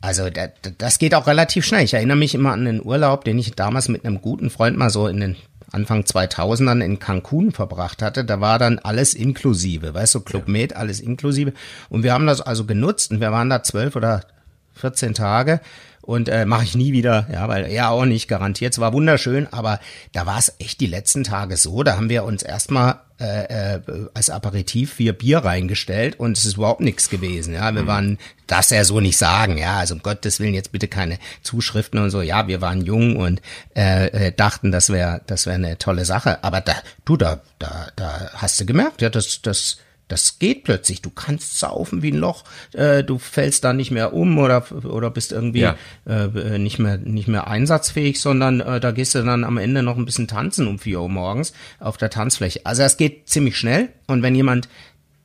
also 0.00 0.30
da, 0.30 0.46
das 0.78 0.98
geht 0.98 1.16
auch 1.16 1.26
relativ 1.26 1.64
schnell. 1.64 1.82
Ich 1.82 1.94
erinnere 1.94 2.16
mich 2.16 2.36
immer 2.36 2.52
an 2.52 2.64
den 2.64 2.84
Urlaub, 2.84 3.24
den 3.24 3.36
ich 3.40 3.52
damals 3.56 3.88
mit 3.88 4.04
einem 4.04 4.20
guten 4.20 4.50
Freund 4.50 4.76
mal 4.76 4.90
so 4.90 5.08
in 5.08 5.18
den 5.18 5.36
Anfang 5.72 6.02
2000ern 6.02 6.82
in 6.82 6.98
Cancun 6.98 7.50
verbracht 7.50 8.02
hatte, 8.02 8.24
da 8.24 8.40
war 8.40 8.58
dann 8.58 8.78
alles 8.78 9.14
inklusive, 9.14 9.94
weißt 9.94 10.14
du, 10.14 10.20
Club 10.20 10.48
Med, 10.48 10.76
alles 10.76 11.00
inklusive. 11.00 11.52
Und 11.88 12.02
wir 12.02 12.12
haben 12.12 12.26
das 12.26 12.40
also 12.40 12.64
genutzt 12.64 13.10
und 13.10 13.20
wir 13.20 13.32
waren 13.32 13.50
da 13.50 13.62
zwölf 13.62 13.96
oder 13.96 14.22
14 14.74 15.14
Tage 15.14 15.60
und 16.06 16.28
äh, 16.28 16.46
mache 16.46 16.64
ich 16.64 16.76
nie 16.76 16.92
wieder, 16.92 17.26
ja, 17.32 17.48
weil 17.48 17.70
ja 17.70 17.90
auch 17.90 18.04
nicht 18.04 18.28
garantiert. 18.28 18.72
Es 18.72 18.78
war 18.78 18.92
wunderschön, 18.92 19.48
aber 19.50 19.80
da 20.12 20.24
war 20.24 20.38
es 20.38 20.54
echt 20.58 20.80
die 20.80 20.86
letzten 20.86 21.24
Tage 21.24 21.56
so. 21.56 21.82
Da 21.82 21.96
haben 21.96 22.08
wir 22.08 22.24
uns 22.24 22.42
erstmal 22.42 23.00
äh, 23.18 23.74
äh, 23.74 23.80
als 24.14 24.30
Aperitif 24.30 24.94
vier 24.94 25.12
Bier 25.12 25.38
reingestellt 25.38 26.20
und 26.20 26.38
es 26.38 26.44
ist 26.44 26.58
überhaupt 26.58 26.80
nichts 26.80 27.10
gewesen. 27.10 27.54
Ja, 27.54 27.74
wir 27.74 27.86
waren, 27.86 28.18
das 28.46 28.70
ja 28.70 28.84
so 28.84 29.00
nicht 29.00 29.16
sagen, 29.16 29.58
ja, 29.58 29.78
also 29.78 29.94
um 29.94 30.02
Gottes 30.02 30.38
Willen 30.38 30.54
jetzt 30.54 30.70
bitte 30.70 30.86
keine 30.86 31.18
Zuschriften 31.42 31.98
und 31.98 32.10
so. 32.10 32.22
Ja, 32.22 32.46
wir 32.46 32.60
waren 32.60 32.82
jung 32.82 33.16
und 33.16 33.42
äh, 33.74 34.06
äh, 34.28 34.32
dachten, 34.32 34.70
das 34.70 34.90
wäre, 34.90 35.22
das 35.26 35.46
wäre 35.46 35.56
eine 35.56 35.78
tolle 35.78 36.04
Sache. 36.04 36.44
Aber 36.44 36.60
da, 36.60 36.74
du, 37.04 37.16
da, 37.16 37.40
da, 37.58 37.88
da 37.96 38.30
hast 38.34 38.60
du 38.60 38.66
gemerkt, 38.66 39.02
ja, 39.02 39.08
das, 39.08 39.42
das 39.42 39.78
das 40.08 40.38
geht 40.38 40.62
plötzlich. 40.64 41.02
Du 41.02 41.10
kannst 41.10 41.58
saufen 41.58 42.02
wie 42.02 42.12
ein 42.12 42.18
Loch. 42.18 42.44
Äh, 42.72 43.02
du 43.02 43.18
fällst 43.18 43.64
da 43.64 43.72
nicht 43.72 43.90
mehr 43.90 44.12
um 44.12 44.38
oder 44.38 44.64
oder 44.84 45.10
bist 45.10 45.32
irgendwie 45.32 45.60
Ja. 45.60 45.76
äh, 46.06 46.58
nicht 46.58 46.78
mehr 46.78 46.96
nicht 46.98 47.28
mehr 47.28 47.48
einsatzfähig, 47.48 48.20
sondern 48.20 48.60
äh, 48.60 48.78
da 48.80 48.92
gehst 48.92 49.14
du 49.14 49.22
dann 49.24 49.42
am 49.44 49.58
Ende 49.58 49.82
noch 49.82 49.96
ein 49.96 50.04
bisschen 50.04 50.28
tanzen 50.28 50.68
um 50.68 50.78
vier 50.78 51.00
Uhr 51.00 51.08
morgens 51.08 51.52
auf 51.80 51.96
der 51.96 52.10
Tanzfläche. 52.10 52.60
Also 52.64 52.82
es 52.82 52.96
geht 52.96 53.28
ziemlich 53.28 53.56
schnell. 53.56 53.88
Und 54.06 54.22
wenn 54.22 54.34
jemand 54.36 54.68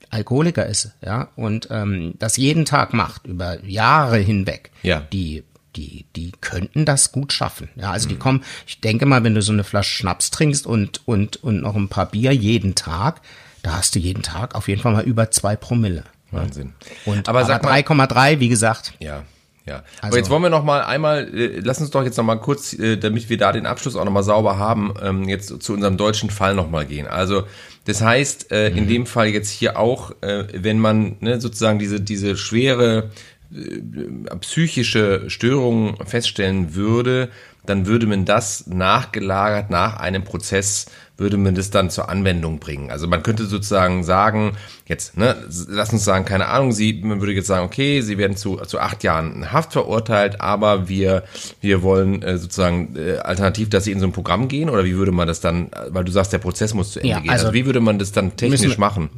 Alkoholiker 0.09 0.65
ist, 0.65 0.91
ja, 1.05 1.29
und 1.35 1.69
ähm, 1.71 2.15
das 2.19 2.35
jeden 2.37 2.65
Tag 2.65 2.93
macht 2.93 3.25
über 3.27 3.63
Jahre 3.63 4.17
hinweg, 4.17 4.71
Ja. 4.83 4.99
die 5.13 5.43
die, 5.77 6.03
die 6.17 6.33
könnten 6.41 6.83
das 6.83 7.13
gut 7.13 7.31
schaffen. 7.31 7.69
Ja, 7.77 7.91
also 7.91 8.09
die 8.09 8.17
kommen, 8.17 8.43
ich 8.67 8.81
denke 8.81 9.05
mal, 9.05 9.23
wenn 9.23 9.35
du 9.35 9.41
so 9.41 9.53
eine 9.53 9.63
Flasche 9.63 9.95
Schnaps 9.95 10.29
trinkst 10.29 10.67
und, 10.67 11.07
und, 11.07 11.41
und 11.45 11.61
noch 11.61 11.77
ein 11.77 11.87
paar 11.87 12.07
Bier 12.11 12.33
jeden 12.33 12.75
Tag, 12.75 13.21
da 13.63 13.73
hast 13.77 13.95
du 13.95 13.99
jeden 13.99 14.23
Tag 14.23 14.55
auf 14.55 14.67
jeden 14.67 14.81
Fall 14.81 14.93
mal 14.93 15.03
über 15.03 15.31
zwei 15.31 15.55
Promille. 15.55 16.03
Wahnsinn. 16.31 16.73
Und 17.05 17.27
aber 17.27 17.39
aber, 17.39 17.47
sag 17.47 17.63
mal, 17.63 17.73
3,3, 18.07 18.39
wie 18.39 18.47
gesagt. 18.49 18.93
Ja, 18.99 19.23
ja. 19.65 19.75
Aber 19.75 20.05
Also- 20.05 20.17
jetzt 20.17 20.29
wollen 20.29 20.43
wir 20.43 20.49
noch 20.49 20.63
mal 20.63 20.81
einmal, 20.81 21.27
äh, 21.37 21.59
lass 21.61 21.81
uns 21.81 21.91
doch 21.91 22.03
jetzt 22.03 22.17
noch 22.17 22.23
mal 22.23 22.37
kurz, 22.37 22.73
äh, 22.73 22.95
damit 22.97 23.29
wir 23.29 23.37
da 23.37 23.51
den 23.51 23.65
Abschluss 23.65 23.95
auch 23.97 24.05
noch 24.05 24.11
mal 24.13 24.23
sauber 24.23 24.57
haben, 24.57 24.93
ähm, 25.01 25.27
jetzt 25.27 25.61
zu 25.61 25.73
unserem 25.73 25.97
deutschen 25.97 26.29
Fall 26.29 26.55
noch 26.55 26.69
mal 26.69 26.85
gehen. 26.85 27.05
Also 27.07 27.43
das 27.85 28.01
heißt, 28.01 28.51
äh, 28.51 28.69
in 28.69 28.87
dem 28.87 29.05
Fall 29.05 29.27
jetzt 29.27 29.49
hier 29.49 29.77
auch, 29.77 30.11
äh, 30.21 30.45
wenn 30.53 30.79
man 30.79 31.17
ne, 31.19 31.41
sozusagen 31.41 31.79
diese 31.79 31.99
diese 31.99 32.37
schwere 32.37 33.09
äh, 33.53 34.35
psychische 34.39 35.29
Störung 35.29 35.97
feststellen 36.05 36.75
würde, 36.75 37.29
dann 37.65 37.85
würde 37.85 38.07
man 38.07 38.23
das 38.25 38.67
nachgelagert 38.67 39.69
nach 39.69 39.97
einem 39.97 40.23
Prozess 40.23 40.85
würde 41.17 41.37
man 41.37 41.55
das 41.55 41.69
dann 41.69 41.89
zur 41.89 42.09
Anwendung 42.09 42.59
bringen. 42.59 42.89
Also 42.89 43.07
man 43.07 43.21
könnte 43.23 43.45
sozusagen 43.45 44.03
sagen, 44.03 44.57
jetzt, 44.87 45.17
ne, 45.17 45.35
lass 45.67 45.93
uns 45.93 46.03
sagen, 46.03 46.25
keine 46.25 46.47
Ahnung, 46.47 46.71
sie, 46.71 46.93
man 47.03 47.21
würde 47.21 47.33
jetzt 47.33 47.47
sagen, 47.47 47.65
okay, 47.65 48.01
sie 48.01 48.17
werden 48.17 48.35
zu, 48.35 48.57
zu 48.57 48.79
acht 48.79 49.03
Jahren 49.03 49.51
Haft 49.51 49.73
verurteilt, 49.73 50.41
aber 50.41 50.89
wir, 50.89 51.23
wir 51.61 51.83
wollen 51.83 52.23
äh, 52.23 52.37
sozusagen 52.37 52.95
äh, 52.95 53.17
alternativ, 53.17 53.69
dass 53.69 53.83
sie 53.83 53.91
in 53.91 53.99
so 53.99 54.07
ein 54.07 54.13
Programm 54.13 54.47
gehen 54.47 54.69
oder 54.69 54.83
wie 54.83 54.95
würde 54.95 55.11
man 55.11 55.27
das 55.27 55.41
dann, 55.41 55.69
weil 55.89 56.03
du 56.03 56.11
sagst, 56.11 56.33
der 56.33 56.39
Prozess 56.39 56.73
muss 56.73 56.93
zu 56.93 56.99
Ende 56.99 57.09
Ja, 57.09 57.19
gehen. 57.19 57.29
Also, 57.29 57.47
also 57.47 57.53
wie 57.53 57.65
würde 57.65 57.81
man 57.81 57.99
das 57.99 58.11
dann 58.11 58.35
technisch 58.35 58.61
müssen 58.61 58.79
machen? 58.79 59.09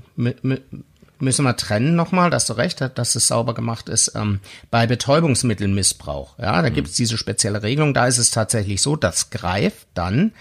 Müssen 1.20 1.46
wir 1.46 1.56
trennen 1.56 1.96
nochmal, 1.96 2.30
dass 2.30 2.48
du 2.48 2.54
recht 2.54 2.82
hast, 2.82 2.96
dass 2.96 3.16
es 3.16 3.28
sauber 3.28 3.54
gemacht 3.54 3.88
ist. 3.88 4.12
Ähm, 4.14 4.40
bei 4.70 4.88
Betäubungsmittelmissbrauch, 4.88 6.38
ja, 6.38 6.62
da 6.62 6.68
gibt 6.68 6.90
es 6.90 6.96
diese 6.96 7.18
spezielle 7.18 7.64
Regelung, 7.64 7.94
da 7.94 8.08
ist 8.08 8.18
es 8.18 8.32
tatsächlich 8.32 8.82
so, 8.82 8.98
das 8.98 9.30
greift 9.30 9.88
dann 9.94 10.34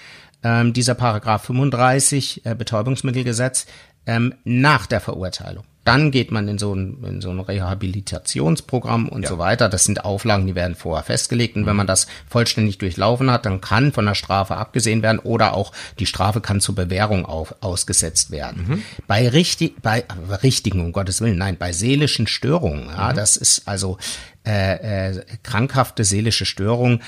ähm, 0.45 0.73
dieser 0.73 0.95
Paragraph 0.95 1.45
35 1.45 2.45
äh, 2.47 2.55
Betäubungsmittelgesetz 2.55 3.67
ähm, 4.07 4.35
nach 4.45 4.87
der 4.87 5.01
Verurteilung. 5.01 5.65
Dann 5.85 6.13
geht 6.13 6.31
man 6.31 6.47
in 6.47 6.59
so 6.59 6.73
ein, 6.75 7.03
in 7.05 7.21
so 7.21 7.31
ein 7.31 7.41
Rehabilitationsprogramm 7.41 9.09
und 9.09 9.23
Ja. 9.23 9.29
so 9.29 9.39
weiter. 9.39 9.69
Das 9.69 9.83
sind 9.85 10.05
Auflagen, 10.05 10.47
die 10.47 10.55
werden 10.55 10.77
vorher 10.77 11.03
festgelegt. 11.03 11.57
Und 11.57 11.67
wenn 11.67 11.75
man 11.77 11.89
das 11.89 12.07
vollständig 12.29 12.79
durchlaufen 12.79 13.31
hat, 13.31 13.47
dann 13.47 13.61
kann 13.61 13.93
von 13.93 14.07
der 14.07 14.15
Strafe 14.15 14.57
abgesehen 14.57 15.03
werden 15.03 15.19
oder 15.19 15.55
auch 15.55 15.73
die 15.99 16.07
Strafe 16.07 16.41
kann 16.41 16.61
zur 16.61 16.77
Bewährung 16.77 17.27
auf, 17.27 17.57
ausgesetzt 17.61 18.31
werden. 18.31 18.85
Bei 19.09 19.29
richtig, 19.29 19.83
bei 19.83 20.05
richtigen, 20.43 20.81
um 20.81 20.93
Gottes 20.93 21.21
Willen, 21.21 21.39
nein, 21.39 21.57
bei 21.59 21.73
seelischen 21.73 22.27
Störungen, 22.29 22.87
ja, 22.89 23.13
das 23.13 23.37
ist 23.37 23.67
also 23.67 23.99
äh, 24.47 25.11
äh, 25.17 25.25
krankhafte 25.43 26.05
seelische 26.05 26.45
Störung, 26.45 27.01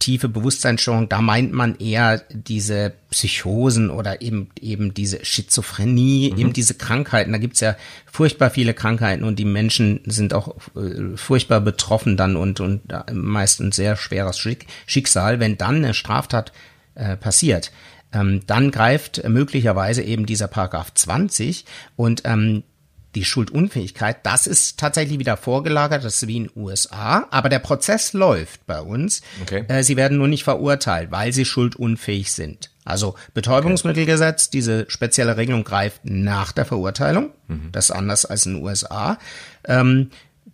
tiefe 0.00 0.28
Bewusstseinsstörung, 0.28 1.08
da 1.08 1.20
meint 1.20 1.52
man 1.52 1.76
eher 1.76 2.22
diese 2.30 2.92
Psychosen 3.10 3.90
oder 3.90 4.20
eben 4.22 4.48
eben 4.60 4.92
diese 4.94 5.24
Schizophrenie, 5.24 6.32
mhm. 6.32 6.38
eben 6.38 6.52
diese 6.52 6.74
Krankheiten. 6.74 7.30
Da 7.30 7.38
gibt's 7.38 7.60
ja 7.60 7.76
furchtbar 8.10 8.50
viele 8.50 8.74
Krankheiten 8.74 9.22
und 9.22 9.38
die 9.38 9.44
Menschen 9.44 10.00
sind 10.06 10.34
auch 10.34 10.56
äh, 10.74 11.16
furchtbar 11.16 11.60
betroffen 11.60 12.16
dann 12.16 12.34
und 12.34 12.58
und 12.58 12.82
meistens 13.12 13.76
sehr 13.76 13.96
schweres 13.96 14.44
Schicksal, 14.86 15.38
wenn 15.38 15.56
dann 15.56 15.76
eine 15.76 15.94
Straftat 15.94 16.52
äh, 16.96 17.16
passiert. 17.16 17.70
Ähm, 18.12 18.40
dann 18.46 18.72
greift 18.72 19.22
möglicherweise 19.28 20.02
eben 20.02 20.26
dieser 20.26 20.48
Paragraph 20.48 20.92
20 20.94 21.64
und 21.94 22.22
ähm, 22.24 22.64
die 23.14 23.24
Schuldunfähigkeit, 23.24 24.18
das 24.24 24.46
ist 24.46 24.78
tatsächlich 24.78 25.18
wieder 25.18 25.36
vorgelagert, 25.36 26.04
das 26.04 26.16
ist 26.16 26.28
wie 26.28 26.36
in 26.36 26.44
den 26.44 26.52
USA, 26.56 27.26
aber 27.30 27.48
der 27.48 27.58
Prozess 27.58 28.12
läuft 28.12 28.66
bei 28.66 28.80
uns. 28.80 29.22
Okay. 29.42 29.64
Äh, 29.68 29.82
sie 29.82 29.96
werden 29.96 30.18
nur 30.18 30.28
nicht 30.28 30.44
verurteilt, 30.44 31.10
weil 31.10 31.32
sie 31.32 31.44
schuldunfähig 31.44 32.32
sind. 32.32 32.70
Also 32.84 33.14
Betäubungsmittelgesetz, 33.34 34.44
okay. 34.44 34.50
diese 34.52 34.86
spezielle 34.88 35.36
Regelung 35.36 35.64
greift 35.64 36.00
nach 36.04 36.52
der 36.52 36.64
Verurteilung. 36.64 37.32
Mhm. 37.48 37.70
Das 37.72 37.86
ist 37.86 37.90
anders 37.90 38.24
als 38.24 38.46
in 38.46 38.54
den 38.54 38.64
USA. 38.64 39.18
Ähm, 39.64 40.10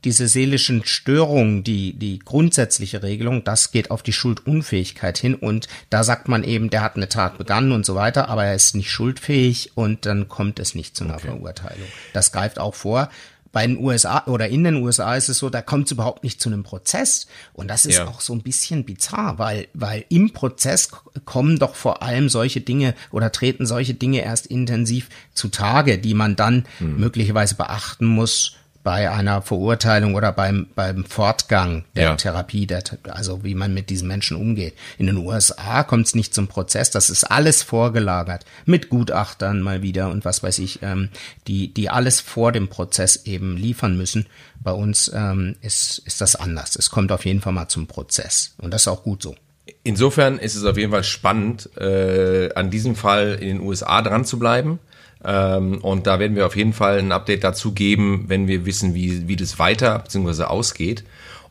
diese 0.07 0.29
seelischen 0.29 0.85
Störungen, 0.85 1.65
die, 1.65 1.93
die 1.93 2.21
grundsätzliche 2.21 3.03
Regelung, 3.03 3.43
das 3.43 3.73
geht 3.73 3.91
auf 3.91 4.05
die 4.05 4.13
Schuldunfähigkeit 4.13 5.19
hin 5.19 5.35
und 5.35 5.67
da 5.91 6.05
sagt 6.05 6.29
man 6.29 6.45
eben, 6.45 6.71
der 6.71 6.83
hat 6.83 6.95
eine 6.95 7.09
Tat 7.09 7.39
begangen 7.39 7.73
und 7.73 7.85
so 7.85 7.97
weiter, 7.97 8.29
aber 8.29 8.45
er 8.45 8.55
ist 8.55 8.77
nicht 8.77 8.89
schuldfähig 8.89 9.73
und 9.75 10.07
dann 10.07 10.29
kommt 10.29 10.61
es 10.61 10.77
nicht 10.77 10.97
zu 10.97 11.03
einer 11.03 11.17
okay. 11.17 11.27
Verurteilung. 11.27 11.89
Das 12.13 12.31
greift 12.31 12.61
auch 12.61 12.77
vor. 12.77 13.11
Bei 13.51 13.67
den 13.67 13.79
USA 13.79 14.23
oder 14.27 14.49
in 14.49 14.63
den 14.63 14.77
USA 14.77 15.17
ist 15.17 15.29
es 15.29 15.39
so, 15.39 15.51
da 15.51 15.61
kommt 15.61 15.87
es 15.87 15.93
überhaupt 15.93 16.23
nicht 16.23 16.41
zu 16.41 16.51
einem 16.51 16.63
Prozess. 16.63 17.27
Und 17.53 17.69
das 17.69 17.87
ist 17.87 17.97
ja. 17.97 18.07
auch 18.07 18.21
so 18.21 18.33
ein 18.35 18.43
bisschen 18.43 18.85
bizarr, 18.85 19.39
weil, 19.39 19.67
weil 19.73 20.05
im 20.09 20.33
Prozess 20.33 20.91
kommen 21.25 21.59
doch 21.59 21.75
vor 21.75 22.03
allem 22.03 22.29
solche 22.29 22.61
Dinge 22.61 22.95
oder 23.11 23.33
treten 23.33 23.67
solche 23.67 23.95
Dinge 23.95 24.21
erst 24.21 24.47
intensiv 24.47 25.09
zutage, 25.33 25.99
die 25.99 26.15
man 26.15 26.37
dann 26.37 26.67
hm. 26.79 27.01
möglicherweise 27.01 27.55
beachten 27.55 28.05
muss 28.05 28.57
bei 28.87 29.11
einer 29.11 29.43
Verurteilung 29.43 30.15
oder 30.15 30.31
beim, 30.31 30.69
beim 30.77 31.05
Fortgang 31.05 31.85
der 31.97 32.05
ja. 32.05 32.15
Therapie, 32.15 32.69
der, 32.69 32.85
also 33.09 33.43
wie 33.43 33.57
man 33.57 33.75
mit 33.75 33.91
diesen 33.91 34.07
Menschen 34.07 34.37
umgeht. 34.37 34.75
In 34.97 35.07
den 35.07 35.17
USA 35.17 35.83
kommt 35.83 36.07
es 36.07 36.15
nicht 36.15 36.33
zum 36.33 36.47
Prozess, 36.47 36.93
das 36.93 37.11
ist 37.11 37.25
alles 37.25 37.65
vorgelagert, 37.65 38.45
mit 38.65 38.89
Gutachtern 38.89 39.61
mal 39.61 39.83
wieder 39.83 40.09
und 40.09 40.25
was 40.25 40.45
weiß 40.45 40.61
ich, 40.61 40.85
ähm, 40.85 41.09
die, 41.49 41.75
die 41.75 41.91
alles 41.91 42.21
vor 42.21 42.53
dem 42.53 42.69
Prozess 42.69 43.27
eben 43.27 43.57
liefern 43.57 43.97
müssen. 43.97 44.27
Bei 44.63 44.71
uns 44.71 45.11
ähm, 45.13 45.57
ist, 45.63 45.99
ist 46.07 46.21
das 46.21 46.37
anders. 46.37 46.77
Es 46.77 46.89
kommt 46.89 47.11
auf 47.11 47.25
jeden 47.25 47.41
Fall 47.41 47.55
mal 47.55 47.67
zum 47.67 47.89
Prozess 47.89 48.55
und 48.59 48.73
das 48.73 48.83
ist 48.83 48.89
auch 48.89 49.03
gut 49.03 49.21
so. 49.21 49.35
Insofern 49.83 50.39
ist 50.39 50.55
es 50.55 50.63
auf 50.63 50.79
jeden 50.79 50.93
Fall 50.93 51.03
spannend, 51.03 51.77
äh, 51.77 52.53
an 52.55 52.71
diesem 52.71 52.95
Fall 52.95 53.37
in 53.41 53.49
den 53.49 53.61
USA 53.63 54.01
dran 54.01 54.25
zu 54.25 54.39
bleiben 54.39 54.79
ähm, 55.27 55.79
und 55.79 56.07
da 56.07 56.21
werden 56.21 56.37
wir 56.37 56.47
auf 56.47 56.57
jeden 56.57 56.73
Fall 56.73 56.99
ein 56.99 57.11
Update 57.11 57.43
dazu 57.43 57.73
geben, 57.73 58.27
wenn 58.29 58.47
wir 58.47 58.65
wissen, 58.65 58.95
wie, 58.95 59.27
wie 59.27 59.35
das 59.35 59.59
weiter 59.59 59.99
bzw. 59.99 60.45
ausgeht. 60.45 61.05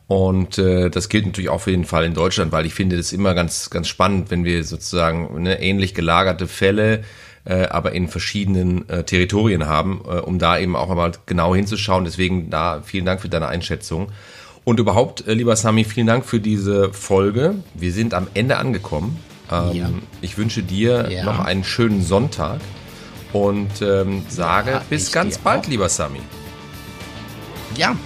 Und 0.08 0.56
äh, 0.56 0.88
das 0.88 1.08
gilt 1.08 1.26
natürlich 1.26 1.50
auch 1.50 1.60
für 1.60 1.72
jeden 1.72 1.84
Fall 1.84 2.04
in 2.04 2.14
Deutschland, 2.14 2.52
weil 2.52 2.64
ich 2.64 2.74
finde 2.74 2.96
das 2.96 3.12
immer 3.12 3.34
ganz, 3.34 3.68
ganz 3.70 3.88
spannend, 3.88 4.30
wenn 4.30 4.44
wir 4.44 4.64
sozusagen 4.64 5.42
ne, 5.42 5.60
ähnlich 5.60 5.94
gelagerte 5.94 6.46
Fälle, 6.46 7.02
äh, 7.44 7.66
aber 7.66 7.92
in 7.92 8.08
verschiedenen 8.08 8.88
äh, 8.88 9.04
Territorien 9.04 9.66
haben, 9.66 10.00
äh, 10.06 10.20
um 10.20 10.38
da 10.38 10.58
eben 10.58 10.74
auch 10.74 10.88
einmal 10.88 11.12
genau 11.26 11.54
hinzuschauen. 11.54 12.04
Deswegen 12.04 12.48
da 12.48 12.80
vielen 12.82 13.04
Dank 13.04 13.20
für 13.20 13.28
deine 13.28 13.48
Einschätzung. 13.48 14.10
Und 14.64 14.80
überhaupt, 14.80 15.26
äh, 15.26 15.34
lieber 15.34 15.54
Sami, 15.54 15.84
vielen 15.84 16.06
Dank 16.06 16.24
für 16.24 16.40
diese 16.40 16.92
Folge. 16.94 17.56
Wir 17.74 17.92
sind 17.92 18.14
am 18.14 18.28
Ende 18.32 18.56
angekommen. 18.56 19.18
Ähm, 19.52 19.72
ja. 19.72 19.90
Ich 20.22 20.38
wünsche 20.38 20.62
dir 20.62 21.10
ja. 21.10 21.24
noch 21.24 21.40
einen 21.40 21.62
schönen 21.62 22.02
Sonntag 22.02 22.60
und 23.44 23.82
ähm, 23.82 24.24
sage 24.28 24.70
ja, 24.72 24.82
bis 24.88 25.12
ganz 25.12 25.38
bald, 25.38 25.64
auch. 25.64 25.68
lieber 25.68 25.88
Sami. 25.88 26.20
Ja, 27.76 27.96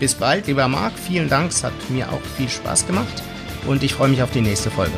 bis 0.00 0.14
bald, 0.14 0.46
lieber 0.46 0.68
Marc. 0.68 0.92
Vielen 0.98 1.28
Dank, 1.28 1.50
es 1.50 1.62
hat 1.64 1.72
mir 1.90 2.10
auch 2.10 2.20
viel 2.36 2.48
Spaß 2.48 2.86
gemacht 2.86 3.22
und 3.66 3.82
ich 3.82 3.94
freue 3.94 4.08
mich 4.08 4.22
auf 4.22 4.30
die 4.30 4.40
nächste 4.40 4.70
Folge. 4.70 4.94